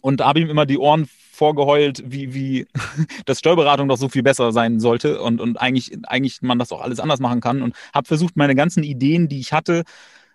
und 0.00 0.20
habe 0.20 0.40
ihm 0.40 0.50
immer 0.50 0.66
die 0.66 0.78
Ohren 0.78 1.08
vorgeheult, 1.32 2.02
wie, 2.06 2.34
wie 2.34 2.66
das 3.26 3.38
Steuerberatung 3.38 3.88
doch 3.88 3.98
so 3.98 4.08
viel 4.08 4.22
besser 4.22 4.52
sein 4.52 4.80
sollte 4.80 5.20
und, 5.20 5.40
und 5.40 5.60
eigentlich, 5.60 5.96
eigentlich 6.06 6.42
man 6.42 6.58
das 6.58 6.72
auch 6.72 6.80
alles 6.80 7.00
anders 7.00 7.20
machen 7.20 7.40
kann 7.40 7.62
und 7.62 7.74
habe 7.94 8.06
versucht, 8.06 8.36
meine 8.36 8.54
ganzen 8.54 8.82
Ideen, 8.82 9.28
die 9.28 9.40
ich 9.40 9.52
hatte, 9.52 9.84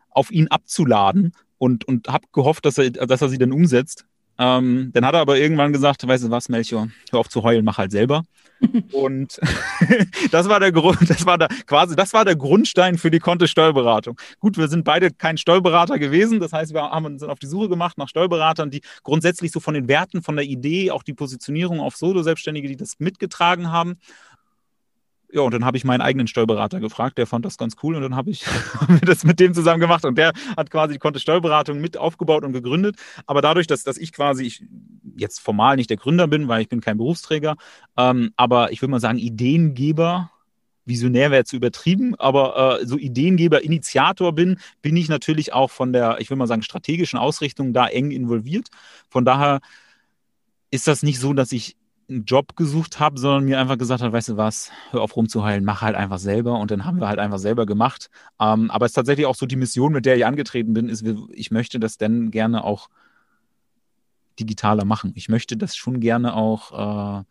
auf 0.10 0.32
ihn 0.32 0.48
abzuladen 0.50 1.34
und, 1.58 1.88
und 1.88 2.08
habe 2.08 2.28
gehofft, 2.32 2.66
dass 2.66 2.78
er, 2.78 2.92
dass 2.92 3.22
er 3.22 3.30
sie 3.30 3.38
dann 3.38 3.52
umsetzt. 3.52 4.06
Ähm, 4.44 4.90
dann 4.92 5.06
hat 5.06 5.14
er 5.14 5.22
aber 5.22 5.38
irgendwann 5.38 5.72
gesagt, 5.72 6.08
weißt 6.08 6.24
du 6.24 6.32
was, 6.32 6.50
Melchior, 6.50 6.88
hör 7.12 7.20
auf 7.20 7.30
zu 7.30 7.44
heulen, 7.44 7.64
mach 7.64 7.78
halt 7.78 7.92
selber. 7.92 8.24
und 8.92 9.40
das 10.32 10.50
war 10.50 10.60
der 10.60 10.72
Grund, 10.72 11.08
das 11.08 11.28
war 11.28 11.38
der 11.38 11.48
quasi, 11.68 11.96
das 11.96 12.12
war 12.14 12.26
der 12.26 12.36
Grundstein 12.36 12.98
für 12.98 13.12
die 13.12 13.20
Konte 13.20 13.48
Steuerberatung. 13.48 14.20
Gut, 14.40 14.58
wir 14.58 14.68
sind 14.68 14.84
beide 14.84 15.12
kein 15.12 15.38
Steuerberater 15.38 16.00
gewesen, 16.00 16.40
das 16.40 16.54
heißt, 16.54 16.74
wir 16.74 16.82
haben 16.82 17.06
uns 17.06 17.22
auf 17.22 17.38
die 17.38 17.46
Suche 17.46 17.70
gemacht 17.70 18.00
nach 18.00 18.10
Steuerberatern, 18.10 18.72
die 18.72 18.82
grundsätzlich 19.04 19.52
so 19.52 19.60
von 19.60 19.76
den 19.76 19.88
Werten, 19.88 20.24
von 20.24 20.36
der 20.36 20.46
Idee, 20.46 20.90
auch 20.90 21.04
die 21.04 21.14
Positionierung 21.14 21.80
auf 21.80 21.96
Solo-Selbstständige, 21.96 22.68
die 22.68 22.78
das 22.78 22.96
mitgetragen 22.98 23.72
haben 23.72 24.00
ja, 25.34 25.42
und 25.42 25.54
dann 25.54 25.66
habe 25.66 25.78
ich 25.78 25.84
meinen 25.84 26.02
eigenen 26.02 26.28
Steuerberater 26.28 26.80
gefragt, 26.80 27.18
der 27.18 27.28
fand 27.28 27.46
das 27.46 27.58
ganz 27.58 27.76
cool 27.84 27.96
und 27.96 28.02
dann 28.02 28.16
habe 28.16 28.32
ich 28.32 28.46
das 29.06 29.24
mit 29.24 29.40
dem 29.40 29.54
zusammen 29.54 29.80
gemacht 29.80 30.06
und 30.06 30.18
der 30.18 30.34
hat 30.58 30.70
quasi 30.70 30.94
die 30.94 31.00
Konto 31.00 31.20
Steuerberatung 31.20 31.80
mit 31.80 31.98
aufgebaut 31.98 32.44
und 32.44 32.54
gegründet. 32.54 32.96
Aber 33.26 33.42
dadurch, 33.42 33.68
dass, 33.68 33.84
dass 33.84 33.98
ich 33.98 34.12
quasi 34.12 34.44
ich 34.44 34.64
jetzt 35.16 35.40
formal 35.40 35.76
nicht 35.76 35.90
der 35.90 35.98
Gründer 35.98 36.28
bin, 36.28 36.48
weil 36.48 36.62
ich 36.62 36.70
bin 36.70 36.82
kein 36.82 36.98
Berufsträger, 36.98 37.56
ähm, 37.98 38.32
aber 38.36 38.72
ich 38.72 38.82
würde 38.82 38.92
mal 38.92 39.00
sagen, 39.00 39.18
Ideengeber, 39.18 40.32
Visionär 40.86 41.32
wäre 41.32 41.46
zu 41.46 41.56
übertrieben, 41.56 42.16
aber 42.16 42.80
äh, 42.82 42.86
so 42.86 42.98
Ideengeber, 42.98 43.64
Initiator 43.64 44.34
bin, 44.34 44.58
bin 44.82 44.98
ich 44.98 45.10
natürlich 45.10 45.54
auch 45.54 45.72
von 45.72 45.94
der, 45.94 46.20
ich 46.20 46.30
will 46.30 46.38
mal 46.38 46.48
sagen, 46.48 46.64
strategischen 46.64 47.20
Ausrichtung 47.20 47.72
da 47.74 47.88
eng 47.88 48.12
involviert. 48.12 48.68
Von 49.10 49.24
daher 49.24 49.62
ist 50.72 50.88
das 50.88 51.04
nicht 51.04 51.20
so, 51.20 51.34
dass 51.34 51.52
ich 51.52 51.78
einen 52.12 52.26
Job 52.26 52.56
gesucht 52.56 53.00
habe, 53.00 53.20
sondern 53.20 53.46
mir 53.46 53.60
einfach 53.60 53.78
gesagt 53.78 54.02
hat, 54.02 54.12
weißt 54.12 54.30
du 54.30 54.38
was, 54.38 54.72
hör 54.92 55.02
auf 55.02 55.16
rumzuheilen, 55.16 55.64
mach 55.64 55.82
halt 55.82 55.96
einfach 55.96 56.20
selber 56.20 56.60
und 56.60 56.72
dann 56.72 56.86
haben 56.86 57.00
wir 57.00 57.08
halt 57.08 57.20
einfach 57.20 57.40
selber 57.40 57.66
gemacht. 57.66 58.10
Ähm, 58.40 58.70
aber 58.70 58.86
es 58.86 58.92
ist 58.92 58.96
tatsächlich 58.96 59.26
auch 59.26 59.36
so 59.36 59.46
die 59.46 59.56
Mission, 59.56 59.94
mit 59.94 60.06
der 60.06 60.18
ich 60.18 60.26
angetreten 60.26 60.74
bin, 60.74 60.90
ist, 60.90 61.06
ich 61.32 61.52
möchte 61.52 61.80
das 61.80 61.98
dann 61.98 62.32
gerne 62.32 62.64
auch 62.64 62.90
digitaler 64.40 64.86
machen. 64.86 65.14
Ich 65.16 65.30
möchte 65.30 65.58
das 65.58 65.76
schon 65.76 66.00
gerne 66.00 66.36
auch 66.36 67.22
äh, 67.22 67.24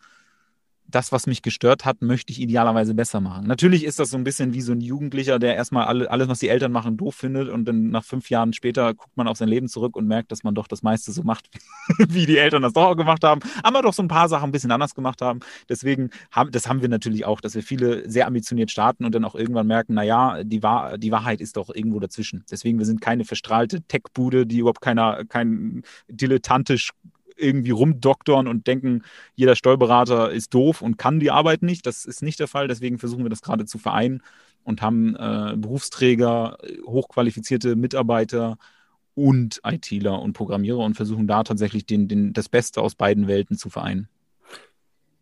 das, 0.91 1.13
was 1.13 1.27
mich 1.27 1.43
gestört 1.43 1.85
hat, 1.85 2.03
möchte 2.03 2.33
ich 2.33 2.41
idealerweise 2.41 2.95
besser 2.95 3.21
machen. 3.21 3.47
Natürlich 3.47 3.85
ist 3.85 3.99
das 3.99 4.11
so 4.11 4.17
ein 4.17 4.25
bisschen 4.25 4.53
wie 4.53 4.61
so 4.61 4.73
ein 4.73 4.81
Jugendlicher, 4.81 5.39
der 5.39 5.57
erstmal 5.57 5.87
alle, 5.87 6.11
alles, 6.11 6.29
was 6.29 6.39
die 6.39 6.49
Eltern 6.49 6.73
machen, 6.73 6.97
doof 6.97 7.15
findet 7.15 7.49
und 7.49 7.65
dann 7.65 7.91
nach 7.91 8.05
fünf 8.05 8.31
Jahren 8.31 8.53
später 8.53 8.95
guckt 8.95 9.17
man 9.17 9.29
auf 9.29 9.37
sein 9.37 9.49
Leben 9.49 9.69
zurück 9.69 9.97
und 9.97 10.07
merkt, 10.07 10.33
dass 10.33 10.43
man 10.43 10.55
doch 10.55 10.67
das 10.67 10.83
meiste 10.83 11.13
so 11.13 11.23
macht, 11.23 11.49
wie 11.99 12.27
die 12.27 12.39
Eltern 12.39 12.63
das 12.63 12.73
doch 12.73 12.85
auch 12.85 12.97
gemacht 12.97 13.25
haben, 13.25 13.41
aber 13.63 13.83
doch 13.83 13.95
so 13.95 14.03
ein 14.03 14.09
paar 14.09 14.29
Sachen 14.29 14.51
ein 14.51 14.53
bisschen 14.53 14.71
anders 14.71 14.95
gemacht 14.95 15.23
haben. 15.23 15.41
Deswegen 15.69 16.11
haben, 16.31 16.51
das 16.51 16.69
haben 16.69 16.83
wir 16.83 16.89
natürlich 16.89 17.25
auch, 17.25 17.41
dass 17.41 17.55
wir 17.55 17.63
viele 17.63 18.09
sehr 18.11 18.27
ambitioniert 18.27 18.71
starten 18.71 19.05
und 19.05 19.15
dann 19.15 19.25
auch 19.25 19.35
irgendwann 19.35 19.67
merken, 19.67 19.95
naja, 19.95 20.43
die, 20.45 20.63
Wahr, 20.63 20.99
die 20.99 21.13
Wahrheit 21.13 21.41
ist 21.41 21.57
doch 21.57 21.71
irgendwo 21.75 22.01
dazwischen. 22.01 22.45
Deswegen, 22.51 22.79
wir 22.79 22.87
sind 22.87 23.01
keine 23.01 23.25
verstrahlte 23.25 23.83
Tech-Bude, 23.83 24.47
die 24.47 24.59
überhaupt 24.59 24.81
keiner, 24.81 25.25
kein 25.25 25.83
dilettantisch 26.09 26.91
irgendwie 27.41 27.71
rumdoktern 27.71 28.47
und 28.47 28.67
denken, 28.67 29.03
jeder 29.35 29.57
Steuerberater 29.57 30.31
ist 30.31 30.55
doof 30.55 30.83
und 30.83 30.99
kann 30.99 31.21
die 31.21 31.31
Arbeit 31.31 31.63
nicht. 31.63 31.87
Das 31.87 32.05
ist 32.05 32.23
nicht 32.23 32.41
der 32.41 32.49
Fall. 32.49 32.69
Deswegen 32.69 32.99
versuchen 32.99 33.25
wir 33.25 33.31
das 33.31 33.43
gerade 33.43 33.65
zu 33.65 33.79
vereinen 33.79 34.23
und 34.65 34.83
haben 34.83 35.17
äh, 35.17 35.57
Berufsträger, 35.57 36.59
hochqualifizierte 36.87 37.77
Mitarbeiter 37.77 38.59
und 39.15 39.61
ITler 39.65 40.21
und 40.21 40.35
Programmierer 40.35 40.79
und 40.79 40.95
versuchen 40.95 41.27
da 41.27 41.43
tatsächlich 41.43 41.87
den, 41.87 42.09
den, 42.09 42.33
das 42.33 42.49
Beste 42.49 42.81
aus 42.81 42.95
beiden 42.95 43.27
Welten 43.27 43.57
zu 43.57 43.71
vereinen. 43.71 44.09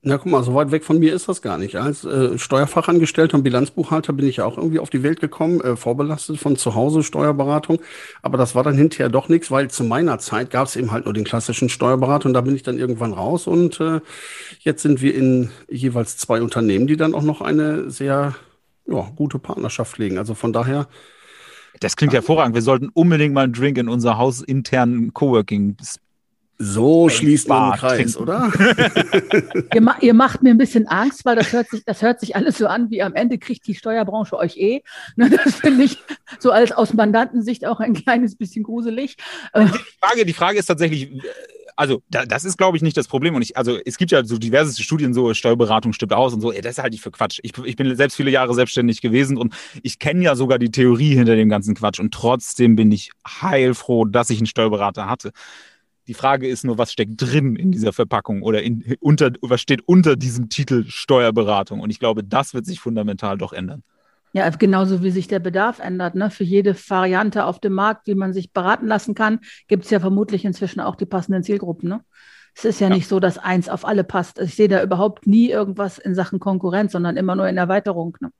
Na, 0.00 0.16
guck 0.16 0.26
mal, 0.26 0.44
so 0.44 0.54
weit 0.54 0.70
weg 0.70 0.84
von 0.84 1.00
mir 1.00 1.12
ist 1.12 1.28
das 1.28 1.42
gar 1.42 1.58
nicht. 1.58 1.74
Als 1.74 2.04
äh, 2.04 2.38
Steuerfachangestellter 2.38 3.36
und 3.36 3.42
Bilanzbuchhalter 3.42 4.12
bin 4.12 4.28
ich 4.28 4.36
ja 4.36 4.44
auch 4.44 4.56
irgendwie 4.56 4.78
auf 4.78 4.90
die 4.90 5.02
Welt 5.02 5.20
gekommen, 5.20 5.60
äh, 5.60 5.74
vorbelastet 5.74 6.38
von 6.38 6.54
zu 6.54 6.76
Hause 6.76 7.02
Steuerberatung. 7.02 7.80
Aber 8.22 8.38
das 8.38 8.54
war 8.54 8.62
dann 8.62 8.76
hinterher 8.76 9.08
doch 9.08 9.28
nichts, 9.28 9.50
weil 9.50 9.68
zu 9.70 9.82
meiner 9.82 10.20
Zeit 10.20 10.50
gab 10.50 10.68
es 10.68 10.76
eben 10.76 10.92
halt 10.92 11.06
nur 11.06 11.14
den 11.14 11.24
klassischen 11.24 11.68
Steuerberater 11.68 12.26
und 12.26 12.34
da 12.34 12.42
bin 12.42 12.54
ich 12.54 12.62
dann 12.62 12.78
irgendwann 12.78 13.12
raus. 13.12 13.48
Und 13.48 13.80
äh, 13.80 14.00
jetzt 14.60 14.82
sind 14.82 15.02
wir 15.02 15.16
in 15.16 15.50
jeweils 15.68 16.16
zwei 16.16 16.42
Unternehmen, 16.42 16.86
die 16.86 16.96
dann 16.96 17.12
auch 17.12 17.22
noch 17.22 17.40
eine 17.40 17.90
sehr 17.90 18.36
ja, 18.86 19.10
gute 19.16 19.40
Partnerschaft 19.40 19.98
legen. 19.98 20.16
Also 20.16 20.34
von 20.34 20.52
daher. 20.52 20.86
Das 21.80 21.96
klingt 21.96 22.12
hervorragend. 22.12 22.54
Wir 22.54 22.62
sollten 22.62 22.88
unbedingt 22.88 23.34
mal 23.34 23.44
einen 23.44 23.52
Drink 23.52 23.78
in 23.78 23.88
unser 23.88 24.16
hausinternen 24.16 25.12
Coworking 25.12 25.76
So 26.60 27.08
schließt 27.08 27.48
man 27.48 27.70
den 27.70 27.78
Kreis, 27.78 28.14
trinken. 28.14 28.22
oder? 28.22 28.52
ihr, 29.74 29.80
ma 29.80 29.96
ihr, 30.00 30.12
macht 30.12 30.42
mir 30.42 30.50
ein 30.50 30.58
bisschen 30.58 30.88
Angst, 30.88 31.24
weil 31.24 31.36
das 31.36 31.52
hört, 31.52 31.70
sich, 31.70 31.84
das 31.84 32.02
hört 32.02 32.18
sich 32.18 32.34
alles 32.34 32.58
so 32.58 32.66
an, 32.66 32.90
wie 32.90 33.00
am 33.00 33.14
Ende 33.14 33.38
kriegt 33.38 33.64
die 33.68 33.76
Steuerbranche 33.76 34.36
euch 34.36 34.56
eh. 34.56 34.82
Ne, 35.16 35.30
das 35.30 35.56
finde 35.56 35.84
ich 35.84 35.98
so 36.38 36.50
als 36.50 36.72
aus 36.72 36.94
Mandantensicht 36.94 37.64
auch 37.64 37.80
ein 37.80 37.94
kleines 37.94 38.36
bisschen 38.36 38.64
gruselig. 38.64 39.16
Die 39.56 39.68
Frage, 40.00 40.26
die 40.26 40.32
Frage 40.32 40.58
ist 40.58 40.66
tatsächlich, 40.66 41.12
also 41.76 42.02
da, 42.10 42.26
das 42.26 42.44
ist, 42.44 42.58
glaube 42.58 42.76
ich, 42.76 42.82
nicht 42.82 42.96
das 42.96 43.06
Problem. 43.06 43.36
Und 43.36 43.42
ich, 43.42 43.56
also 43.56 43.78
es 43.84 43.96
gibt 43.96 44.10
ja 44.10 44.24
so 44.24 44.36
diverse 44.36 44.82
Studien, 44.82 45.14
so 45.14 45.32
Steuerberatung 45.34 45.92
stimmt 45.92 46.12
aus 46.12 46.34
und 46.34 46.40
so. 46.40 46.50
Ey, 46.50 46.60
das 46.60 46.72
ist 46.72 46.82
halt 46.82 46.92
nicht 46.92 47.02
für 47.02 47.12
Quatsch. 47.12 47.38
Ich, 47.44 47.56
ich 47.64 47.76
bin 47.76 47.94
selbst 47.94 48.16
viele 48.16 48.32
Jahre 48.32 48.52
selbstständig 48.52 49.00
gewesen 49.00 49.36
und 49.36 49.54
ich 49.84 50.00
kenne 50.00 50.24
ja 50.24 50.34
sogar 50.34 50.58
die 50.58 50.72
Theorie 50.72 51.14
hinter 51.14 51.36
dem 51.36 51.48
ganzen 51.48 51.76
Quatsch. 51.76 52.00
Und 52.00 52.12
trotzdem 52.12 52.74
bin 52.74 52.90
ich 52.90 53.12
heilfroh, 53.26 54.04
dass 54.06 54.28
ich 54.30 54.38
einen 54.38 54.46
Steuerberater 54.46 55.08
hatte. 55.08 55.30
Die 56.08 56.14
Frage 56.14 56.48
ist 56.48 56.64
nur, 56.64 56.78
was 56.78 56.90
steckt 56.90 57.20
drin 57.20 57.54
in 57.54 57.70
dieser 57.70 57.92
Verpackung 57.92 58.42
oder 58.42 58.62
in, 58.62 58.96
unter, 58.98 59.30
was 59.42 59.60
steht 59.60 59.86
unter 59.86 60.16
diesem 60.16 60.48
Titel 60.48 60.84
Steuerberatung? 60.88 61.80
Und 61.80 61.90
ich 61.90 62.00
glaube, 62.00 62.24
das 62.24 62.54
wird 62.54 62.64
sich 62.64 62.80
fundamental 62.80 63.36
doch 63.36 63.52
ändern. 63.52 63.82
Ja, 64.32 64.48
genauso 64.48 65.02
wie 65.02 65.10
sich 65.10 65.28
der 65.28 65.38
Bedarf 65.38 65.80
ändert. 65.80 66.14
Ne? 66.14 66.30
Für 66.30 66.44
jede 66.44 66.74
Variante 66.74 67.44
auf 67.44 67.60
dem 67.60 67.74
Markt, 67.74 68.06
wie 68.06 68.14
man 68.14 68.32
sich 68.32 68.52
beraten 68.52 68.86
lassen 68.86 69.14
kann, 69.14 69.40
gibt 69.68 69.84
es 69.84 69.90
ja 69.90 70.00
vermutlich 70.00 70.44
inzwischen 70.46 70.80
auch 70.80 70.96
die 70.96 71.06
passenden 71.06 71.42
Zielgruppen. 71.42 71.90
Ne? 71.90 72.00
Es 72.54 72.64
ist 72.64 72.80
ja, 72.80 72.88
ja, 72.88 72.94
nicht 72.94 73.06
so, 73.06 73.20
dass 73.20 73.36
eins 73.36 73.68
auf 73.68 73.86
alle 73.86 74.04
passt. 74.04 74.38
Ich 74.38 74.54
sehe 74.54 74.68
da 74.68 74.82
überhaupt 74.82 75.26
nie 75.26 75.50
irgendwas 75.50 75.98
in 75.98 76.14
Sachen 76.14 76.40
Konkurrenz, 76.40 76.92
sondern 76.92 77.16
immer 77.18 77.36
nur 77.36 77.48
in 77.48 77.58
Erweiterung. 77.58 78.16
Ne? 78.20 78.30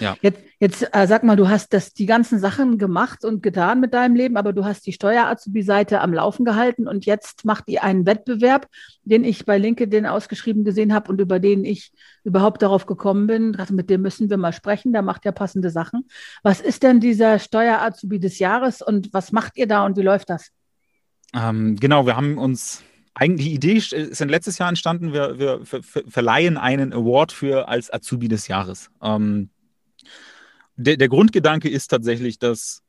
Ja. 0.00 0.16
Jetzt, 0.20 0.40
jetzt 0.60 0.88
äh, 0.92 1.06
sag 1.06 1.22
mal, 1.22 1.36
du 1.36 1.48
hast 1.48 1.72
das, 1.72 1.92
die 1.92 2.06
ganzen 2.06 2.38
Sachen 2.38 2.78
gemacht 2.78 3.24
und 3.24 3.42
getan 3.42 3.80
mit 3.80 3.94
deinem 3.94 4.14
Leben, 4.14 4.36
aber 4.36 4.52
du 4.52 4.64
hast 4.64 4.86
die 4.86 4.92
Steuer-Azubi-Seite 4.92 6.00
am 6.00 6.12
Laufen 6.12 6.44
gehalten 6.44 6.88
und 6.88 7.06
jetzt 7.06 7.44
macht 7.44 7.64
ihr 7.68 7.82
einen 7.82 8.06
Wettbewerb, 8.06 8.68
den 9.04 9.24
ich 9.24 9.44
bei 9.44 9.58
LinkedIn 9.58 10.06
ausgeschrieben 10.06 10.64
gesehen 10.64 10.92
habe 10.92 11.10
und 11.10 11.20
über 11.20 11.38
den 11.38 11.64
ich 11.64 11.92
überhaupt 12.24 12.62
darauf 12.62 12.86
gekommen 12.86 13.26
bin. 13.26 13.52
Dachte, 13.52 13.74
mit 13.74 13.90
dem 13.90 14.02
müssen 14.02 14.30
wir 14.30 14.36
mal 14.36 14.52
sprechen, 14.52 14.92
der 14.92 15.02
macht 15.02 15.24
ja 15.24 15.32
passende 15.32 15.70
Sachen. 15.70 16.06
Was 16.42 16.60
ist 16.60 16.82
denn 16.82 17.00
dieser 17.00 17.38
Steuer-Azubi 17.38 18.20
des 18.20 18.38
Jahres 18.38 18.82
und 18.82 19.12
was 19.12 19.32
macht 19.32 19.56
ihr 19.56 19.66
da 19.66 19.84
und 19.84 19.96
wie 19.96 20.02
läuft 20.02 20.30
das? 20.30 20.50
Ähm, 21.34 21.76
genau, 21.76 22.06
wir 22.06 22.16
haben 22.16 22.38
uns 22.38 22.82
eigentlich 23.14 23.48
die 23.48 23.54
Idee 23.54 23.74
ist 23.74 24.20
letztes 24.20 24.58
Jahr 24.58 24.68
entstanden. 24.68 25.12
Wir, 25.12 25.38
wir 25.38 25.60
verleihen 25.64 26.56
einen 26.56 26.92
Award 26.92 27.32
für 27.32 27.68
als 27.68 27.92
Azubi 27.92 28.28
des 28.28 28.48
Jahres. 28.48 28.90
Ähm, 29.02 29.50
der, 30.76 30.96
der 30.96 31.08
Grundgedanke 31.08 31.68
ist 31.68 31.88
tatsächlich, 31.88 32.38
dass 32.38 32.82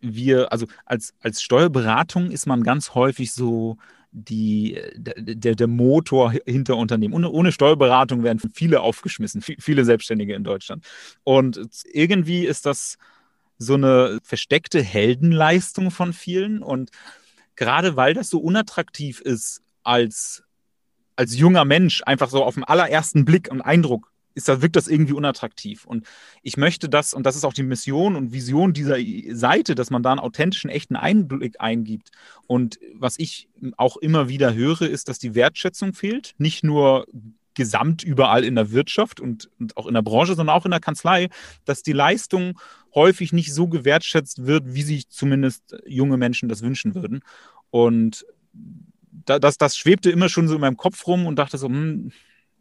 wir, 0.00 0.52
also 0.52 0.66
als, 0.84 1.14
als 1.20 1.42
Steuerberatung 1.42 2.30
ist 2.30 2.46
man 2.46 2.62
ganz 2.62 2.94
häufig 2.94 3.32
so 3.32 3.76
die, 4.12 4.80
der, 4.96 5.54
der 5.54 5.66
Motor 5.66 6.32
hinter 6.46 6.76
Unternehmen. 6.76 7.14
Ohne, 7.14 7.30
ohne 7.30 7.52
Steuerberatung 7.52 8.22
werden 8.22 8.40
viele 8.54 8.80
aufgeschmissen, 8.80 9.42
viele 9.42 9.84
Selbstständige 9.84 10.34
in 10.34 10.44
Deutschland. 10.44 10.86
Und 11.22 11.60
irgendwie 11.84 12.46
ist 12.46 12.66
das 12.66 12.96
so 13.58 13.74
eine 13.74 14.18
versteckte 14.22 14.82
Heldenleistung 14.82 15.90
von 15.90 16.12
vielen. 16.12 16.62
Und 16.62 16.90
gerade 17.56 17.96
weil 17.96 18.14
das 18.14 18.30
so 18.30 18.38
unattraktiv 18.38 19.20
ist 19.20 19.60
als, 19.82 20.44
als 21.16 21.36
junger 21.36 21.64
Mensch, 21.64 22.02
einfach 22.06 22.30
so 22.30 22.42
auf 22.42 22.54
den 22.54 22.64
allerersten 22.64 23.24
Blick 23.24 23.50
und 23.50 23.60
Eindruck 23.60 24.10
ist, 24.36 24.48
da 24.48 24.62
wirkt 24.62 24.76
das 24.76 24.86
irgendwie 24.86 25.14
unattraktiv. 25.14 25.86
Und 25.86 26.06
ich 26.42 26.56
möchte 26.56 26.88
das, 26.88 27.14
und 27.14 27.24
das 27.24 27.36
ist 27.36 27.44
auch 27.44 27.54
die 27.54 27.62
Mission 27.62 28.14
und 28.14 28.32
Vision 28.32 28.72
dieser 28.72 28.98
Seite, 29.30 29.74
dass 29.74 29.90
man 29.90 30.02
da 30.02 30.12
einen 30.12 30.20
authentischen, 30.20 30.70
echten 30.70 30.94
Einblick 30.94 31.56
eingibt. 31.58 32.10
Und 32.46 32.78
was 32.94 33.18
ich 33.18 33.48
auch 33.78 33.96
immer 33.96 34.28
wieder 34.28 34.54
höre, 34.54 34.82
ist, 34.82 35.08
dass 35.08 35.18
die 35.18 35.34
Wertschätzung 35.34 35.94
fehlt. 35.94 36.34
Nicht 36.38 36.62
nur 36.62 37.06
gesamt 37.54 38.04
überall 38.04 38.44
in 38.44 38.54
der 38.54 38.70
Wirtschaft 38.70 39.18
und, 39.18 39.48
und 39.58 39.76
auch 39.78 39.86
in 39.86 39.94
der 39.94 40.02
Branche, 40.02 40.34
sondern 40.34 40.54
auch 40.54 40.66
in 40.66 40.70
der 40.70 40.80
Kanzlei, 40.80 41.30
dass 41.64 41.82
die 41.82 41.94
Leistung 41.94 42.60
häufig 42.94 43.32
nicht 43.32 43.54
so 43.54 43.66
gewertschätzt 43.66 44.46
wird, 44.46 44.74
wie 44.74 44.82
sich 44.82 45.08
zumindest 45.08 45.76
junge 45.86 46.18
Menschen 46.18 46.50
das 46.50 46.60
wünschen 46.60 46.94
würden. 46.94 47.20
Und 47.70 48.26
das, 49.24 49.56
das 49.56 49.76
schwebte 49.78 50.10
immer 50.10 50.28
schon 50.28 50.46
so 50.46 50.54
in 50.54 50.60
meinem 50.60 50.76
Kopf 50.76 51.06
rum 51.06 51.26
und 51.26 51.36
dachte 51.36 51.56
so, 51.56 51.68
hm, 51.68 52.12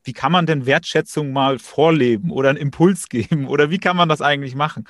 wie 0.05 0.13
kann 0.13 0.31
man 0.31 0.45
denn 0.45 0.65
Wertschätzung 0.65 1.33
mal 1.33 1.59
vorleben 1.59 2.31
oder 2.31 2.49
einen 2.49 2.57
Impuls 2.57 3.09
geben 3.09 3.47
oder 3.47 3.69
wie 3.69 3.79
kann 3.79 3.97
man 3.97 4.09
das 4.09 4.21
eigentlich 4.21 4.55
machen? 4.55 4.85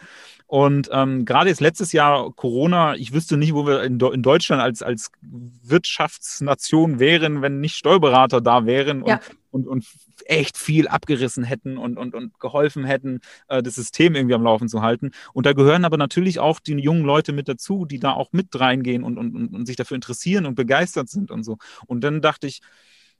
Und 0.47 0.89
ähm, 0.91 1.25
gerade 1.25 1.49
jetzt 1.49 1.59
letztes 1.59 1.91
Jahr 1.91 2.31
Corona, 2.31 2.95
ich 2.95 3.13
wüsste 3.13 3.35
nicht, 3.35 3.55
wo 3.55 3.65
wir 3.65 3.81
in, 3.81 3.99
in, 3.99 4.21
Deutschland 4.21 4.61
als, 4.61 4.83
als 4.83 5.11
Wirtschaftsnation 5.21 6.99
wären, 6.99 7.41
wenn 7.41 7.59
nicht 7.59 7.75
Steuerberater 7.75 8.41
da 8.41 8.67
wären 8.67 9.01
und, 9.01 9.09
ja. 9.09 9.19
und, 9.49 9.67
und 9.67 9.85
echt 10.25 10.55
viel 10.59 10.87
abgerissen 10.87 11.43
hätten 11.43 11.79
und, 11.79 11.97
und, 11.97 12.13
und 12.13 12.39
geholfen 12.39 12.85
hätten, 12.85 13.21
äh, 13.47 13.63
das 13.63 13.73
System 13.73 14.13
irgendwie 14.13 14.35
am 14.35 14.43
Laufen 14.43 14.69
zu 14.69 14.83
halten. 14.83 15.11
Und 15.33 15.47
da 15.47 15.53
gehören 15.53 15.83
aber 15.83 15.97
natürlich 15.97 16.37
auch 16.37 16.59
die 16.59 16.73
jungen 16.73 17.05
Leute 17.05 17.33
mit 17.33 17.47
dazu, 17.47 17.85
die 17.85 17.99
da 17.99 18.11
auch 18.11 18.31
mit 18.31 18.59
reingehen 18.59 19.03
und, 19.03 19.17
und, 19.17 19.35
und, 19.35 19.55
und 19.55 19.65
sich 19.65 19.77
dafür 19.77 19.95
interessieren 19.95 20.45
und 20.45 20.53
begeistert 20.53 21.09
sind 21.09 21.31
und 21.31 21.43
so. 21.43 21.57
Und 21.87 22.03
dann 22.03 22.21
dachte 22.21 22.45
ich, 22.45 22.61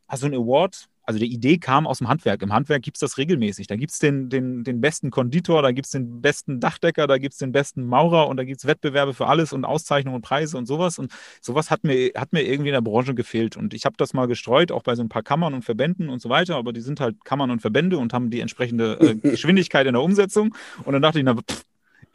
also 0.06 0.28
ein 0.28 0.36
Award, 0.36 0.90
also 1.06 1.20
die 1.20 1.32
Idee 1.32 1.58
kam 1.58 1.86
aus 1.88 2.00
dem 2.00 2.08
Handwerk. 2.08 2.42
Im 2.42 2.52
Handwerk 2.52 2.82
gibt 2.82 2.98
es 2.98 3.02
das 3.02 3.18
regelmäßig. 3.18 3.68
Da 3.68 3.76
gibt 3.76 3.92
es 3.92 4.00
den, 4.00 4.30
den, 4.30 4.64
den 4.64 4.82
besten 4.82 5.12
Konditor, 5.12 5.62
da 5.62 5.72
gibt 5.72 5.86
es 5.86 5.92
den 5.92 6.22
besten 6.22 6.60
Dachdecker, 6.60 7.08
da 7.08 7.18
gibt 7.18 7.34
es 7.34 7.40
den 7.40 7.52
besten 7.52 7.86
Maurer 7.86 8.28
und 8.28 8.38
da 8.38 8.44
gibt 8.44 8.60
es 8.60 8.66
Wettbewerbe 8.66 9.14
für 9.14 9.28
alles 9.28 9.54
und 9.54 9.66
Auszeichnungen 9.66 10.16
und 10.16 10.22
Preise 10.22 10.58
und 10.58 10.66
sowas. 10.66 10.98
Und 10.98 11.12
sowas 11.42 11.70
hat 11.70 11.84
mir, 11.84 12.12
hat 12.16 12.34
mir 12.34 12.42
irgendwie 12.42 12.70
in 12.70 12.74
der 12.74 12.82
Branche 12.82 13.14
gefehlt. 13.14 13.56
Und 13.58 13.74
ich 13.74 13.86
habe 13.86 13.96
das 13.98 14.14
mal 14.14 14.28
gestreut, 14.28 14.72
auch 14.72 14.84
bei 14.84 14.96
so 14.96 15.04
ein 15.04 15.10
paar 15.10 15.24
Kammern 15.24 15.54
und 15.54 15.64
Verbänden 15.64 16.10
und 16.10 16.22
so 16.22 16.30
weiter, 16.30 16.56
aber 16.56 16.74
die 16.74 16.82
sind 16.82 17.00
halt 17.00 17.24
Kammern 17.24 17.52
und 17.52 17.62
Verbände 17.62 17.98
und 17.98 18.14
haben 18.14 18.30
die 18.30 18.40
entsprechende 18.40 19.00
äh, 19.00 19.16
Geschwindigkeit 19.30 19.86
in 19.88 19.94
der 19.94 20.02
Umsetzung. 20.02 20.56
Und 20.84 20.94
dann 20.94 21.02
dachte 21.02 21.20
ich, 21.20 21.26
na, 21.26 21.36
pff, 21.36 21.64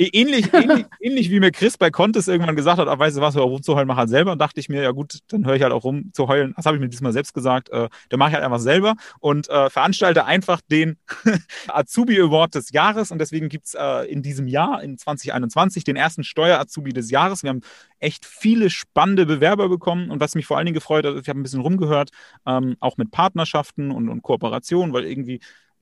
ähnlich, 0.00 0.48
ähnlich, 0.54 0.86
ähnlich 1.00 1.30
wie 1.30 1.40
mir 1.40 1.50
Chris 1.50 1.76
bei 1.76 1.90
Contest 1.90 2.28
irgendwann 2.28 2.56
gesagt 2.56 2.78
hat, 2.78 2.88
ach, 2.88 2.98
weißt 2.98 3.16
du 3.16 3.20
was, 3.20 3.34
hör 3.34 3.42
auf 3.42 3.50
rumzuheulen, 3.50 3.86
mach 3.86 3.96
halt 3.96 4.08
selber. 4.08 4.32
Und 4.32 4.40
dachte 4.40 4.60
ich 4.60 4.68
mir, 4.68 4.82
ja 4.82 4.90
gut, 4.92 5.18
dann 5.28 5.44
höre 5.44 5.54
ich 5.54 5.62
halt 5.62 5.72
auch 5.72 5.84
rum 5.84 6.10
zu 6.12 6.28
heulen. 6.28 6.54
Das 6.56 6.66
habe 6.66 6.76
ich 6.76 6.80
mir 6.80 6.88
diesmal 6.88 7.12
selbst 7.12 7.34
gesagt. 7.34 7.68
Äh, 7.70 7.88
dann 8.08 8.18
mache 8.18 8.30
ich 8.30 8.34
halt 8.34 8.44
einfach 8.44 8.58
selber 8.58 8.94
und 9.18 9.48
äh, 9.48 9.68
veranstalte 9.70 10.24
einfach 10.24 10.60
den 10.60 10.96
Azubi 11.68 12.20
Award 12.20 12.54
des 12.54 12.72
Jahres. 12.72 13.10
Und 13.10 13.18
deswegen 13.18 13.48
gibt 13.48 13.66
es 13.66 13.74
äh, 13.74 14.10
in 14.10 14.22
diesem 14.22 14.46
Jahr, 14.46 14.82
in 14.82 14.96
2021, 14.96 15.84
den 15.84 15.96
ersten 15.96 16.24
Steuer-Azubi 16.24 16.92
des 16.92 17.10
Jahres. 17.10 17.42
Wir 17.42 17.50
haben 17.50 17.62
echt 17.98 18.24
viele 18.24 18.70
spannende 18.70 19.26
Bewerber 19.26 19.68
bekommen. 19.68 20.10
Und 20.10 20.20
was 20.20 20.34
mich 20.34 20.46
vor 20.46 20.56
allen 20.56 20.66
Dingen 20.66 20.74
gefreut 20.74 21.04
hat, 21.04 21.14
ich 21.20 21.28
habe 21.28 21.38
ein 21.38 21.42
bisschen 21.42 21.60
rumgehört, 21.60 22.10
ähm, 22.46 22.76
auch 22.80 22.96
mit 22.96 23.10
Partnerschaften 23.10 23.90
und, 23.90 24.08
und 24.08 24.22
Kooperationen, 24.22 24.92
weil 24.94 25.04
irgendwie 25.04 25.40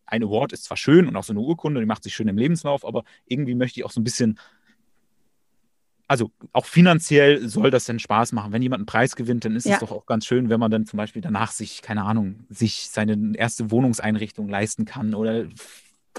ein 0.08 0.22
Award 0.22 0.52
ist 0.52 0.64
zwar 0.64 0.76
schön 0.76 1.06
und 1.06 1.16
auch 1.16 1.24
so 1.24 1.32
eine 1.32 1.40
Urkunde, 1.40 1.80
die 1.80 1.86
macht 1.86 2.02
sich 2.02 2.14
schön 2.14 2.28
im 2.28 2.38
Lebenslauf, 2.38 2.84
aber 2.84 3.04
irgendwie 3.26 3.54
möchte 3.54 3.78
ich 3.80 3.84
auch 3.84 3.90
so 3.90 4.00
ein 4.00 4.04
bisschen, 4.04 4.38
also 6.06 6.30
auch 6.52 6.64
finanziell 6.64 7.46
soll 7.46 7.70
das 7.70 7.84
denn 7.84 7.98
Spaß 7.98 8.32
machen. 8.32 8.52
Wenn 8.52 8.62
jemand 8.62 8.80
einen 8.80 8.86
Preis 8.86 9.14
gewinnt, 9.14 9.44
dann 9.44 9.54
ist 9.54 9.66
ja. 9.66 9.74
es 9.74 9.80
doch 9.80 9.92
auch 9.92 10.06
ganz 10.06 10.24
schön, 10.24 10.48
wenn 10.48 10.58
man 10.58 10.70
dann 10.70 10.86
zum 10.86 10.96
Beispiel 10.96 11.20
danach 11.20 11.52
sich, 11.52 11.82
keine 11.82 12.04
Ahnung, 12.04 12.46
sich 12.48 12.88
seine 12.90 13.36
erste 13.36 13.70
Wohnungseinrichtung 13.70 14.48
leisten 14.48 14.86
kann 14.86 15.14
oder 15.14 15.46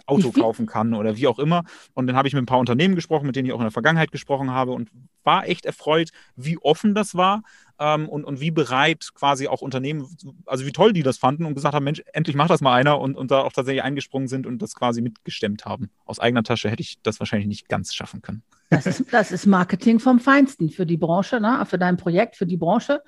Auto 0.07 0.31
kaufen 0.31 0.65
kann 0.65 0.93
oder 0.93 1.17
wie 1.17 1.27
auch 1.27 1.39
immer. 1.39 1.63
Und 1.93 2.07
dann 2.07 2.15
habe 2.15 2.27
ich 2.27 2.33
mit 2.33 2.43
ein 2.43 2.47
paar 2.47 2.59
Unternehmen 2.59 2.95
gesprochen, 2.95 3.25
mit 3.25 3.35
denen 3.35 3.47
ich 3.47 3.53
auch 3.53 3.59
in 3.59 3.65
der 3.65 3.71
Vergangenheit 3.71 4.11
gesprochen 4.11 4.51
habe 4.51 4.71
und 4.71 4.89
war 5.23 5.47
echt 5.47 5.65
erfreut, 5.65 6.09
wie 6.35 6.57
offen 6.57 6.95
das 6.95 7.15
war 7.15 7.43
ähm, 7.79 8.07
und, 8.09 8.25
und 8.25 8.39
wie 8.39 8.51
bereit 8.51 9.09
quasi 9.13 9.47
auch 9.47 9.61
Unternehmen, 9.61 10.07
also 10.45 10.65
wie 10.65 10.71
toll 10.71 10.93
die 10.93 11.03
das 11.03 11.17
fanden 11.17 11.45
und 11.45 11.55
gesagt 11.55 11.75
haben, 11.75 11.83
Mensch, 11.83 12.01
endlich 12.13 12.35
macht 12.35 12.49
das 12.49 12.61
mal 12.61 12.73
einer 12.73 12.99
und, 12.99 13.15
und 13.15 13.31
da 13.31 13.41
auch 13.41 13.53
tatsächlich 13.53 13.83
eingesprungen 13.83 14.27
sind 14.27 14.45
und 14.45 14.61
das 14.61 14.75
quasi 14.75 15.01
mitgestemmt 15.01 15.65
haben. 15.65 15.89
Aus 16.05 16.19
eigener 16.19 16.43
Tasche 16.43 16.69
hätte 16.69 16.81
ich 16.81 16.99
das 17.03 17.19
wahrscheinlich 17.19 17.47
nicht 17.47 17.69
ganz 17.69 17.93
schaffen 17.93 18.21
können. 18.21 18.43
Das 18.69 18.85
ist, 18.85 19.05
das 19.11 19.31
ist 19.31 19.45
Marketing 19.45 19.99
vom 19.99 20.19
Feinsten 20.19 20.69
für 20.69 20.85
die 20.85 20.97
Branche, 20.97 21.39
ne? 21.39 21.65
für 21.67 21.79
dein 21.79 21.97
Projekt, 21.97 22.35
für 22.35 22.45
die 22.45 22.57
Branche 22.57 23.01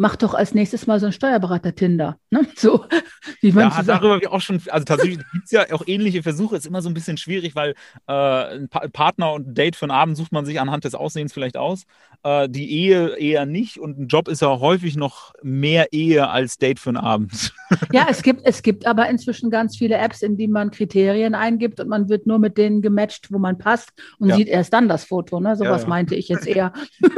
mach 0.00 0.16
doch 0.16 0.32
als 0.32 0.54
nächstes 0.54 0.86
mal 0.86 0.98
so 0.98 1.04
ein 1.04 1.12
Steuerberater-Tinder. 1.12 2.16
Ne? 2.30 2.46
So, 2.56 2.86
wie 3.42 3.52
man 3.52 3.68
ja, 3.68 3.82
darüber 3.82 4.14
habe 4.14 4.22
ich 4.22 4.28
auch 4.28 4.40
schon, 4.40 4.58
also 4.70 4.84
tatsächlich 4.86 5.18
gibt 5.18 5.44
es 5.44 5.50
ja 5.50 5.66
auch 5.72 5.82
ähnliche 5.86 6.22
Versuche, 6.22 6.56
ist 6.56 6.66
immer 6.66 6.80
so 6.80 6.88
ein 6.88 6.94
bisschen 6.94 7.18
schwierig, 7.18 7.54
weil 7.54 7.74
äh, 8.06 8.12
ein 8.12 8.68
pa 8.70 8.88
Partner 8.90 9.34
und 9.34 9.48
ein 9.48 9.54
Date 9.54 9.76
für 9.76 9.84
einen 9.84 9.90
Abend 9.90 10.16
sucht 10.16 10.32
man 10.32 10.46
sich 10.46 10.58
anhand 10.58 10.84
des 10.84 10.94
Aussehens 10.94 11.34
vielleicht 11.34 11.58
aus. 11.58 11.82
Äh, 12.22 12.48
die 12.48 12.70
Ehe 12.72 13.18
eher 13.18 13.44
nicht 13.44 13.78
und 13.78 13.98
ein 13.98 14.06
Job 14.06 14.28
ist 14.28 14.40
ja 14.40 14.58
häufig 14.58 14.96
noch 14.96 15.34
mehr 15.42 15.92
Ehe 15.92 16.30
als 16.30 16.56
Date 16.56 16.80
für 16.80 16.90
einen 16.90 16.96
Abend. 16.96 17.52
Ja, 17.92 18.06
es 18.10 18.22
gibt, 18.22 18.40
es 18.44 18.62
gibt 18.62 18.84
aber 18.86 19.08
inzwischen 19.08 19.48
ganz 19.48 19.76
viele 19.76 19.96
Apps, 19.96 20.22
in 20.22 20.36
denen 20.36 20.52
man 20.52 20.72
Kriterien 20.72 21.36
eingibt 21.36 21.78
und 21.78 21.88
man 21.88 22.08
wird 22.08 22.26
nur 22.26 22.40
mit 22.40 22.58
denen 22.58 22.82
gematcht, 22.82 23.30
wo 23.30 23.38
man 23.38 23.58
passt 23.58 23.90
und 24.18 24.28
ja. 24.28 24.36
sieht 24.36 24.48
erst 24.48 24.72
dann 24.72 24.88
das 24.88 25.04
Foto. 25.04 25.38
Ne? 25.38 25.54
Sowas 25.54 25.82
ja, 25.82 25.86
ja. 25.86 25.88
meinte 25.88 26.14
ich 26.16 26.28
jetzt 26.28 26.48
eher. 26.48 26.72